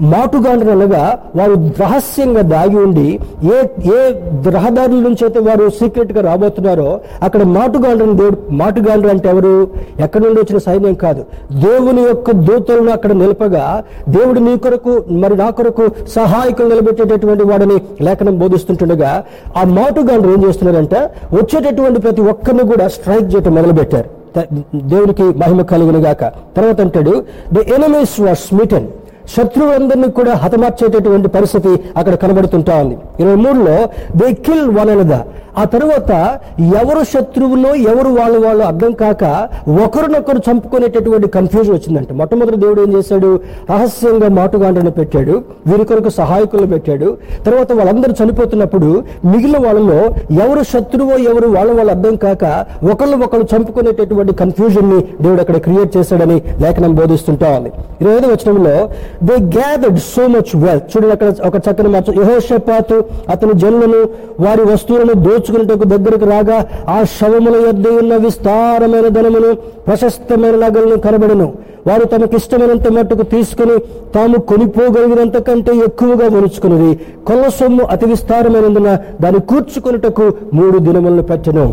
మాటుగాండ్రు 0.00 0.70
అనగా 0.70 1.18
వారు 1.36 1.70
రహస్యంగా 1.80 2.40
దాగి 2.42 2.76
ఉండి 2.76 3.20
ఏ 3.44 3.58
ఏ 3.94 4.12
రహదారుల 4.50 4.96
నుంచి 4.96 5.24
అయితే 5.24 5.38
వారు 5.38 5.70
సీక్రెట్గా 5.70 6.20
రాబోతున్నారో 6.20 7.00
అక్కడ 7.22 7.42
మాటుగాండ్రని 7.42 8.12
దేవుడు 8.12 8.36
మాటుగాండ్రు 8.50 9.08
అంటే 9.08 9.28
ఎవరు? 9.28 9.68
ఎక్కడి 10.00 10.24
నుండి 10.24 10.40
వచ్చిన 10.40 10.58
సైన్యం 10.58 10.94
కాదు. 10.94 11.24
దేవుని 11.52 12.02
యొక్క 12.02 12.30
దూతలను 12.30 12.92
అక్కడ 12.92 13.12
నిలపగా 13.12 13.82
దేవుడు 14.08 14.40
నీ 14.40 14.56
కొరకు 14.56 15.04
మరి 15.10 15.36
నా 15.36 15.50
కొరకు 15.50 15.90
సహాయకులు 16.14 16.68
నిలబెట్టేటటువంటి 16.68 17.42
వాడని 17.42 18.04
లేఖనం 18.04 18.38
బోధిస్తుంటుండగా 18.38 19.24
ఆ 19.56 19.64
మాటుగాండ్రు 19.64 20.32
ఏం 20.32 20.44
చేస్తున్నారంటే 20.48 20.96
వచ్చేటటువంటి 21.32 22.00
ప్రతి 22.00 22.20
ఒక్కరిని 22.20 22.62
కూడా 22.62 22.88
స్ట్రైక్ 22.88 23.34
చేయటం 23.34 23.54
మొదలుపెట్టారు. 23.54 24.08
దేవుడికి 24.36 24.88
దేవునికి 24.88 25.22
మహిమ 25.22 25.62
కలిగిన 25.62 26.06
గాక 26.06 26.24
తర్వాత 26.56 26.80
అంటాడు 26.80 27.24
ద 27.52 27.58
ఎనమీస్ 27.58 28.20
వార్ 28.20 28.38
స్మిటన్ 28.38 28.86
శత్రువులందరినీ 29.34 30.08
కూడా 30.10 30.34
హతమార్చేటటువంటి 30.34 31.28
పరిస్థితి 31.28 31.72
అక్కడ 31.96 32.14
కనబడుతుంటా 32.14 32.74
ఉంది. 32.76 32.96
ఇరవై 33.20 33.36
మూడులో 33.36 33.76
దే 34.16 34.32
కిల్ 34.32 34.70
వన్ 34.70 34.90
అనదా 34.90 35.20
ఆ 35.58 35.64
తర్వాత 35.64 36.38
ఎవరు 36.60 37.04
శత్రువులో 37.04 37.74
ఎవరు 37.74 38.08
వాళ్ళు 38.08 38.38
వాళ్ళు 38.38 38.64
అర్థం 38.64 38.92
కాక 38.92 39.48
ఒకరినొకరు 39.84 40.40
చంపుకునేటటువంటి 40.50 41.28
కన్ఫ్యూజన్ 41.28 41.74
వచ్చిందంట. 41.74 42.12
మొట్టమొదటి 42.12 42.56
దేవుడు 42.56 42.80
ఏం 42.80 42.92
చేశాడు? 42.96 43.40
రహస్యంగా 43.70 44.28
మాటుగాండ్రను 44.28 44.90
పెట్టాడు. 44.90 45.42
వీరి 45.66 45.84
కొరకు 45.84 46.08
సహాయకులు 46.08 46.66
పెట్టాడు. 46.66 47.16
తర్వాత 47.46 47.72
వాళ్ళందరూ 47.72 48.24
చనిపోతున్నప్పుడు 48.24 49.04
మిగిలిన 49.24 49.66
వాళ్ళలో 49.66 50.00
ఎవరు 50.42 50.62
శత్రువో 50.62 51.16
ఎవరు 51.30 51.48
వాళ్ళ 51.48 51.72
వాళ్ళు 51.72 51.92
అర్థం 51.92 52.16
కాక 52.16 52.66
ఒకళ్ళు 52.92 53.16
ఒకళ్ళు 53.16 53.46
చంపుకునేటటువంటి 53.54 54.34
కన్ఫ్యూజన్ని 54.34 55.00
దేవుడు 55.22 55.40
అక్కడ 55.40 55.56
క్రియేట్ 55.56 55.96
చేశాడని 55.96 56.42
లేఖనం 56.60 56.94
బోధిస్తుంటా 56.94 57.48
ఉంది. 57.58 57.72
ఇరవై 58.00 58.16
ఐదు 58.16 58.26
వచనంలో 58.26 58.88
they 59.22 59.34
gathered 59.58 59.98
so 59.98 60.26
much 60.26 60.52
wealth 60.56 60.96
చూడండి 60.96 61.12
అక్కడ 61.12 61.46
ఒక 61.46 61.56
చక్కని 61.56 61.88
మార్చు. 61.88 62.20
యహోషపాతు 62.20 63.04
అతని 63.28 63.52
జనులను 63.52 64.00
వారి 64.44 64.62
వస్తువులను 64.72 65.14
దోచుకున్నటకు 65.46 65.84
దగ్గరకు 65.92 66.26
రాగా 66.30 66.58
ఆ 66.88 66.98
శవముల 67.16 67.56
యొద్ద 67.66 67.86
ఉన్న 68.00 68.14
విస్తారమైన 68.24 69.08
ధనమును 69.16 69.50
ప్రశస్తమైన 69.86 70.54
నగలను 70.64 70.96
కనబడను. 71.06 71.48
వారు 71.86 72.04
తమకిష్టమైనంత 72.12 72.88
మట్టుకు 72.96 73.24
తీసుకుని 73.34 73.76
తాము 74.14 74.36
కొనిపోగలిగినంత 74.50 75.36
కంటే 75.48 75.72
ఎక్కువగా 75.86 76.26
మరుచుకున్నది 76.36 76.90
కొల్ల 77.28 77.44
సొమ్ము 77.58 77.84
అతి 77.94 78.06
విస్తారమైనందున 78.12 78.90
దాన్ని 79.22 79.40
కూర్చుకొనుటకు 79.50 80.26
మూడు 80.54 80.78
దినములను 80.86 81.24
పెట్టను. 81.30 81.66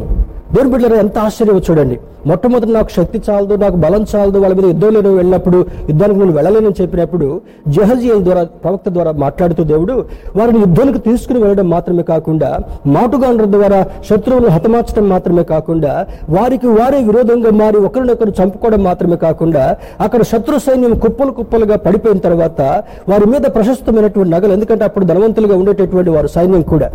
దేవుని 0.53 0.71
బిడ్డలు 0.71 0.95
ఎంత 0.95 1.17
ఆశ్చర్యం 1.17 1.61
చూడండి. 1.67 1.95
మొట్టమొదటి 2.29 2.71
నాకు 2.71 2.91
శక్తి 2.95 3.21
చాలదు 3.29 3.53
నాకు 3.55 3.77
బలం 3.83 4.05
చాలదు 4.11 4.37
వాళ్ళ 4.39 4.55
మీద 4.55 4.65
యుద్ధం 4.65 4.91
లేని 4.93 5.09
వెళ్ళినప్పుడు 5.09 5.57
యుద్ధానికి 5.89 6.19
నేను 6.19 6.31
వెళ్ళలేనని 6.31 6.75
చెప్పినప్పుడు 6.81 7.27
జహజియల్ 7.67 8.23
ద్వారా 8.23 8.43
ప్రవక్త 8.63 8.89
ద్వారా 8.89 9.11
మాట్లాడుతూ 9.23 9.63
దేవుడు 9.63 9.95
వారిని 10.35 10.59
యుద్ధానికి 10.59 10.99
తీసుకుని 10.99 11.39
వెళ్ళడం 11.39 11.69
మాత్రమే 11.69 12.03
కాకుండా 12.03 12.49
మాటుగాండ్ర 12.87 13.45
ద్వారా 13.45 13.79
శత్రువులను 14.09 14.49
హతమార్చడం 14.49 15.09
మాత్రమే 15.09 15.43
కాకుండా 15.43 15.93
వారికి 16.29 16.67
వారే 16.79 17.03
విరోధంగా 17.03 17.51
మారి 17.51 17.77
ఒకరినొకరు 17.77 18.33
చంపుకోవడం 18.41 18.83
మాత్రమే 18.83 19.15
కాకుండా 19.15 19.65
అక్కడ 19.99 20.21
శత్రు 20.23 20.59
సైన్యం 20.59 20.99
కుప్పలు 20.99 21.31
కుప్పలుగా 21.31 21.77
పడిపోయిన 21.77 22.19
తర్వాత 22.19 22.61
వారి 23.09 23.25
మీద 23.25 23.41
ప్రశస్తమైనటువంటి 23.41 24.31
నగలు 24.31 24.53
ఎందుకంటే 24.53 24.83
అప్పుడు 24.83 25.05
ధనవంతులుగా 25.05 25.57
ఉండేటటువంటి 25.57 26.09
వారు 26.09 26.27
సైన్యం 26.27 26.61
కూడా. 26.61 26.89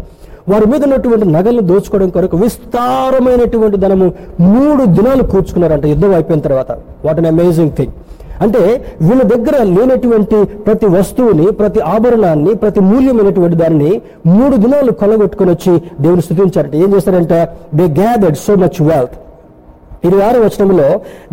వారి 0.50 0.66
మీద 0.72 0.82
ఉన్నటువంటి 0.88 1.26
నగలను 1.36 1.64
దోచుకోవడం 1.70 2.10
కొరకు 2.16 2.36
విస్తారమైనటువంటి 2.42 3.76
ధనము 3.84 4.06
మూడు 4.52 4.82
దినాలు 4.96 5.22
కూర్చుకున్నారంట. 5.32 5.84
యుద్ధం 5.94 6.14
అయిపోయిన 6.14 6.42
తర్వాత. 6.46 6.70
వాట్ 7.06 7.20
అన్ 7.22 7.30
అమేజింగ్ 7.32 7.72
థింగ్ 7.78 7.94
అంటే 8.44 8.60
వీళ్ళ 9.06 9.22
దగ్గర 9.34 9.56
లేనటువంటి 9.76 10.38
ప్రతి 10.66 10.86
వస్తువుని 10.86 11.46
ప్రతి 11.60 11.80
ఆభరణాన్ని 11.94 12.52
ప్రతి 12.54 12.80
మూల్యమైనటువంటి 12.80 13.56
దాన్ని 13.62 13.90
మూడు 14.34 14.56
దినాలు 14.64 14.92
కొలగొట్టుకుని 15.00 15.50
వచ్చి 15.50 15.72
దేవుని 16.00 16.22
స్థుతించారంట. 16.22 16.74
ఏం 16.84 16.90
చేస్తారంటే 16.94 17.38
they 17.74 17.86
gathered 18.00 18.38
so 18.46 18.54
much 18.64 18.78
wealth 18.90 19.16
ఇరవై 20.06 20.22
ఆరు 20.26 20.40
వచనంలో 20.44 20.88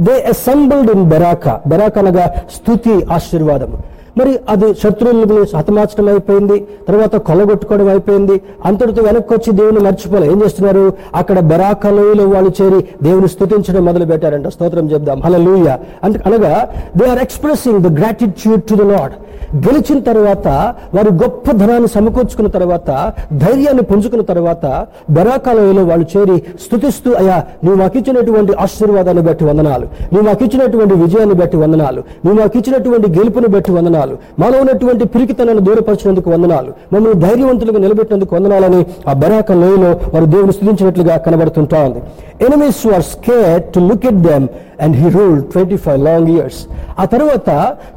they 0.06 0.16
assembled 0.34 0.92
in 0.92 1.04
Beracah 1.12 1.54
Beracah 1.68 2.00
అనగా 2.02 2.26
స్థుతి 2.56 2.96
ఆశీర్వాదం 3.18 3.74
మరి 4.18 4.40
అది 4.50 4.74
శత్రువులను 4.74 5.58
హతమార్చడం 5.58 6.08
అయిపోయింది 6.08 6.68
తర్వాత 6.88 7.16
కొలగొట్టుకోవడం 7.16 7.88
అయిపోయింది. 7.90 8.42
అంతటితో 8.66 9.04
వెనక్కి 9.04 9.34
వచ్చి 9.34 9.52
దేవుని 9.54 9.80
మర్చిపోలే. 9.80 10.32
ఏం 10.32 10.44
చేస్తున్నారు? 10.44 10.94
అక్కడ 11.16 11.40
బెరాకలోయలో 11.40 12.30
వాళ్ళు 12.30 12.52
చేరి 12.62 12.80
దేవుని 13.04 13.30
స్థుతించడం 13.30 13.86
మొదలు 13.86 14.06
పెట్టారంట 14.06 14.48
స్తోత్రం 14.48 14.92
చెప్దాం. 14.92 15.22
హలలుయ 15.22 15.78
అంటే 16.04 16.20
అనగా 16.26 16.54
they 16.98 17.06
are 17.06 17.20
expressing 17.20 17.80
the 17.80 18.00
gratitude 18.00 18.64
to 18.64 18.76
the 18.76 18.82
Lord 18.82 19.14
గెలిచిన 19.56 20.00
తర్వాత 20.00 20.48
వారు 20.96 21.12
గొప్ప 21.24 21.52
ధనాన్ని 21.52 21.88
సమకూర్చుకున్న 21.88 22.50
తర్వాత 22.50 23.14
ధైర్యాన్ని 23.34 23.84
పుంజుకున్న 23.84 24.24
తర్వాత 24.24 24.66
బెరాకాలంలో 25.10 25.84
వాళ్ళు 25.86 26.06
చేరి 26.18 26.38
స్థుతిస్తూ 26.66 27.14
అయ్యా 27.14 27.38
నువ్వు 27.64 27.82
మాకు 27.82 27.98
ఇచ్చినటువంటి 27.98 28.54
ఆశీర్వాదాన్ని 28.54 29.24
బట్టి 29.24 29.46
వందనాలు. 29.46 29.86
నువ్వు 30.14 30.26
మాకు 30.28 30.44
ఇచ్చినటువంటి 30.44 30.94
విజయాన్ని 30.94 31.36
బట్టి 31.36 31.58
వందనాలు. 31.58 32.04
నువ్వు 32.26 32.42
మాకు 32.42 32.58
ఇచ్చినటువంటి 32.58 33.10
గెలుపుని 33.20 33.48
బట్టి 33.48 33.72
వందనాలు. 33.72 34.18
మాలో 34.40 34.60
ఉన్నటువంటి 34.60 35.06
పిరికితనాన్ని 35.06 35.64
దూరపరిచినందుకు 35.64 36.30
వందనాలు. 36.30 36.74
మమ్మల్ని 36.94 37.20
ధైర్యవంతులుగా 37.20 37.80
నిలబెట్టినందుకు 37.80 38.36
వందనాలని 38.36 38.86
ఆ 39.10 39.14
బెరాక 39.14 39.52
లోయలో 39.52 39.92
వారు 40.14 40.26
దేవుని 40.26 40.54
స్థుతించినట్లుగా 40.54 41.18
కనబడుతుంటా 41.18 41.84
ఉంది. 41.84 42.02
Enemies 42.48 42.82
were 42.92 43.06
scare 43.14 43.60
to 43.74 43.80
look 43.90 44.06
at 44.12 44.22
them 44.30 44.46
and 44.84 44.96
he 45.02 45.10
rule 45.10 45.38
twenty 45.54 45.78
five 45.86 46.00
long 46.08 46.30
years 46.36 46.60
ఆ 47.02 47.06
తర్వాత 47.06 47.50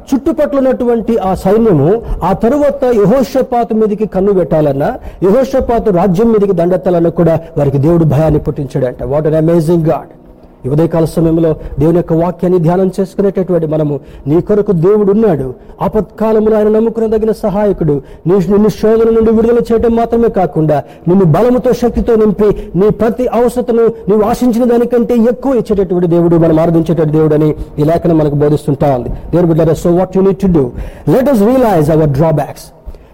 చుట్టుపట్ల 0.09 0.57
ఉన్నటువంటి 0.57 1.13
ఆ 1.29 1.33
సైన్యము 1.45 1.89
ఆ 2.29 2.31
తరువాత 2.43 2.83
యహోషపాతు 3.01 3.73
మీదకి 3.81 4.05
కన్ను 4.15 4.33
పెట్టాలన్నా 4.39 4.89
యహోషపాతు 5.27 5.89
రాజ్యం 5.99 6.31
మీదకి 6.33 6.53
దండెత్తాలన్నా 6.61 7.09
కూడా 7.19 7.35
వారికి 7.57 7.77
దేవుడు 7.77 8.05
భయాన్ని 8.15 8.39
పుట్టించాడంట. 8.47 9.03
వాట్ 9.03 9.27
అన్ 9.27 9.39
అమేజింగ్ 9.43 9.85
గాడ్ 9.91 10.09
ఈ 10.65 10.69
ఉదయకాల 10.69 11.05
సమయంలో 11.05 11.55
దేవుని 11.79 11.97
యొక్క 11.97 12.13
వాక్యాన్ని 12.13 12.59
ధ్యానం 12.59 12.91
చేసుకునేటటువంటి 12.99 13.67
మనము 13.67 13.99
నీ 14.27 14.41
కొరకు 14.41 14.71
దేవుడు 14.71 15.11
ఉన్నాడు. 15.11 15.53
ఆపత్కాలములో 15.81 16.57
ఆయన 16.57 16.67
నమ్ముకునదగిన 16.67 17.31
సహాయకుడు. 17.31 18.01
నీ 18.27 18.33
నిన్ను 18.33 18.69
శోధన 18.69 19.09
నుండి 19.09 19.31
విడుదల 19.31 19.57
చేయడం 19.57 19.95
మాత్రమే 19.95 20.29
కాకుండా 20.29 20.83
నిన్ను 21.07 21.25
బలముతో 21.25 21.73
శక్తితో 21.73 22.15
నింపి 22.15 22.71
నీ 22.75 22.89
ప్రతి 22.89 23.27
అవసరతను 23.27 23.85
నీవు 24.09 24.21
ఆశించిన 24.21 24.63
దానికంటే 24.63 25.15
ఎక్కువ 25.15 25.55
ఇచ్చేటటువంటి 25.55 26.07
దేవుడు 26.07 26.35
మనం 26.35 26.59
ఆరాధించేటటువంటి 26.59 27.13
దేవుడు 27.13 27.33
అని 27.33 27.55
ఈ 27.79 27.83
లేఖనం 27.83 28.17
మనకు 28.17 28.35
బోధిస్తుంటా 28.35 28.95
ఉంది. 28.95 29.09
దేవుడు 29.09 29.73
so 29.73 29.95
what 29.95 30.17
you 30.17 30.21
need 30.21 30.37
to 30.37 30.47
do 30.47 30.71
let 31.09 31.29
us 31.29 31.41
realise 31.41 31.89
our 31.89 32.09
drawbacks 32.09 32.63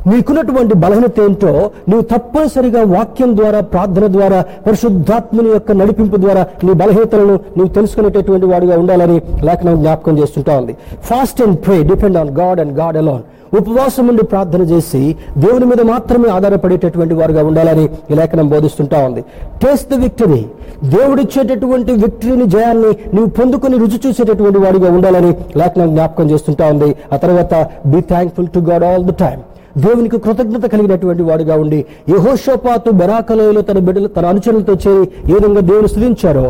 నీకున్నటువంటి 0.08 0.74
బలహీనత 0.74 1.20
ఏంటో 1.20 1.52
నువ్వు 1.90 2.02
తప్పనిసరిగా 2.02 2.84
వాక్యం 2.84 3.38
ద్వారా 3.38 3.60
ప్రార్థన 3.60 4.08
ద్వారా 4.08 4.42
పరిశుద్ధాత్మని 4.68 5.50
యొక్క 5.50 5.72
నడిపింపు 5.72 6.18
ద్వారా 6.18 6.48
నీ 6.64 6.74
బలహీనతలను 6.74 7.36
నువ్వు 7.58 7.68
తెలుసుకునేటటువంటి 7.68 8.46
వాడిగా 8.46 8.80
ఉండాలని 8.80 9.22
లేఖనం 9.44 9.76
జ్ఞాపకం 9.80 10.18
చేస్తుంటా 10.20 10.58
ఉంది. 10.58 10.76
Fast 11.04 11.42
and 11.42 11.58
pray 11.66 11.84
depend 11.84 12.18
on 12.18 12.30
God 12.30 12.60
and 12.60 12.80
God 12.80 12.98
alone 12.98 13.24
ఉపవాసం 13.58 14.08
ఉండి 14.08 14.24
ప్రార్థన 14.24 14.62
చేసి 14.62 15.16
దేవుని 15.38 15.66
మీద 15.66 15.82
మాత్రమే 15.82 16.30
ఆధారపడేటటువంటి 16.30 17.14
వారుగా 17.14 17.44
ఉండాలని 17.44 17.90
ఈ 18.12 18.14
లేఖనం 18.14 18.50
బోధిస్తుంటా 18.50 19.06
ఉంది. 19.06 19.22
టేస్ట్ 19.64 19.92
ద 19.92 19.94
విక్టరీ 19.94 20.46
దేవుడిచ్చేటటువంటి 20.84 21.92
విక్టరీని 21.92 22.46
జయాన్ని 22.46 22.92
నువ్వు 23.16 23.30
పొందుకుని 23.30 23.78
రుచి 23.78 24.00
చూసేటటువంటి 24.08 24.58
వాడిగా 24.58 24.92
ఉండాలని 24.92 25.36
లేఖనం 25.56 25.90
జ్ఞాపకం 25.90 26.32
చేస్తుంటా 26.32 26.68
ఉంది. 26.68 26.96
ఆ 27.14 27.18
తర్వాత 27.18 27.54
be 27.86 28.02
thankful 28.02 28.48
to 28.48 28.60
God 28.60 28.84
all 28.84 29.06
the 29.06 29.10
time 29.10 29.42
దేవునికి 29.78 30.18
కృతజ్ఞత 30.18 30.66
కలిగినటువంటి 30.66 31.24
వాడుగా 31.24 31.56
ఉండి 31.56 31.86
యహోషోపాతు 32.10 32.92
బెరాకలోయలో 32.92 33.62
తన 33.62 33.80
బిడ్డలు 33.80 34.08
తన 34.08 34.26
అనుచరులతో 34.26 34.74
చేరి 34.74 35.32
ఏ 35.32 35.34
విధంగా 35.34 35.60
దేవుని 35.62 35.88
స్థుతించారో 35.88 36.46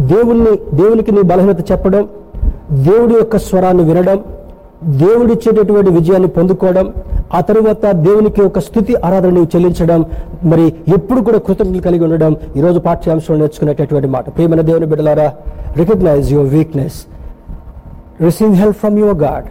దేవుణ్ణి 0.00 0.50
దేవునికి 0.72 1.12
నీ 1.12 1.22
బలహీనత 1.22 1.72
చెప్పడం 1.72 2.08
దేవుడి 2.72 3.14
యొక్క 3.14 3.36
స్వరాన్ని 3.38 3.82
వినడం 3.82 4.18
దేవుడిచ్చేటటువంటి 4.84 5.90
విజయాన్ని 5.90 6.28
పొందుకోవడం 6.28 6.92
ఆ 7.34 7.40
తరువాత 7.40 7.92
దేవునికి 7.92 8.42
ఒక 8.42 8.58
స్థుతి 8.58 8.96
ఆరాధన 9.04 9.46
చెల్లించడం 9.56 10.04
మరి 10.44 10.74
ఎప్పుడు 10.94 11.20
కూడా 11.20 11.38
కృతజ్ఞతలు 11.38 11.82
కలిగి 11.82 12.04
ఉండడం 12.04 12.36
ఈరోజు 12.56 12.78
పాఠ్యాంశంలో 12.78 13.38
నేర్చుకునేటటువంటి 13.38 14.08
మాట. 14.08 14.28
ప్రియమైన 14.34 14.60
దేవుని 14.60 14.86
బిడ్డలారా 14.86 15.32
recognise 15.76 16.32
your 16.32 16.48
weakness 16.48 16.98
receive 18.22 18.52
help 18.52 18.76
from 18.76 18.98
your 18.98 19.16
God 19.16 19.48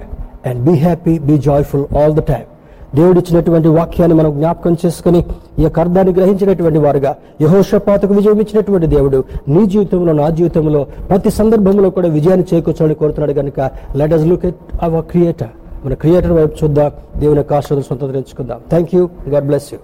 and 0.47 0.61
be 0.61 0.71
happy 0.78 1.19
be 1.19 1.38
joyful 1.38 1.97
all 1.97 2.13
the 2.13 2.19
time 2.19 2.47
దేవుడు 2.96 3.20
ఇచ్చినటువంటి 3.20 3.70
వాక్యాన్ని 3.70 4.16
మనం 4.16 4.32
జ్ఞాపకం 4.32 4.74
చేసుకుని 4.84 5.20
ఈ 5.60 5.64
యొక్క 5.64 5.78
అర్థాన్ని 5.80 6.14
గ్రహించినటువంటి 6.14 6.80
వారుగా 6.80 7.12
యహోషపాతకు 7.42 8.14
విజయం 8.14 8.40
ఇచ్చినటువంటి 8.40 8.88
దేవుడు 8.88 9.20
నీ 9.48 9.64
జీవితంలో 9.66 10.14
నా 10.14 10.30
జీవితంలో 10.30 10.82
ప్రతి 11.10 11.32
సందర్భంలో 11.32 11.90
కూడా 11.90 12.10
విజయాన్ని 12.10 12.48
చేకూర్చాలని 12.54 12.96
కోరుతున్నాడు 12.96 13.34
కనుక 13.34 13.60
let 13.96 14.14
us 14.14 14.26
look 14.26 14.46
at 14.46 14.64
our 14.82 15.06
creator 15.06 15.54
మన 15.86 15.96
క్రియేటర్ 15.96 16.34
వైపు 16.34 16.56
చూద్దాం 16.64 16.92
దేవుని 17.20 17.40
యొక్క 17.40 17.54
ఆశ్రదం 17.54 17.84
సొంతం 17.84 18.24
thank 18.70 18.96
you 18.96 19.04
God 19.30 19.48
bless 19.48 19.70
you 19.74 19.80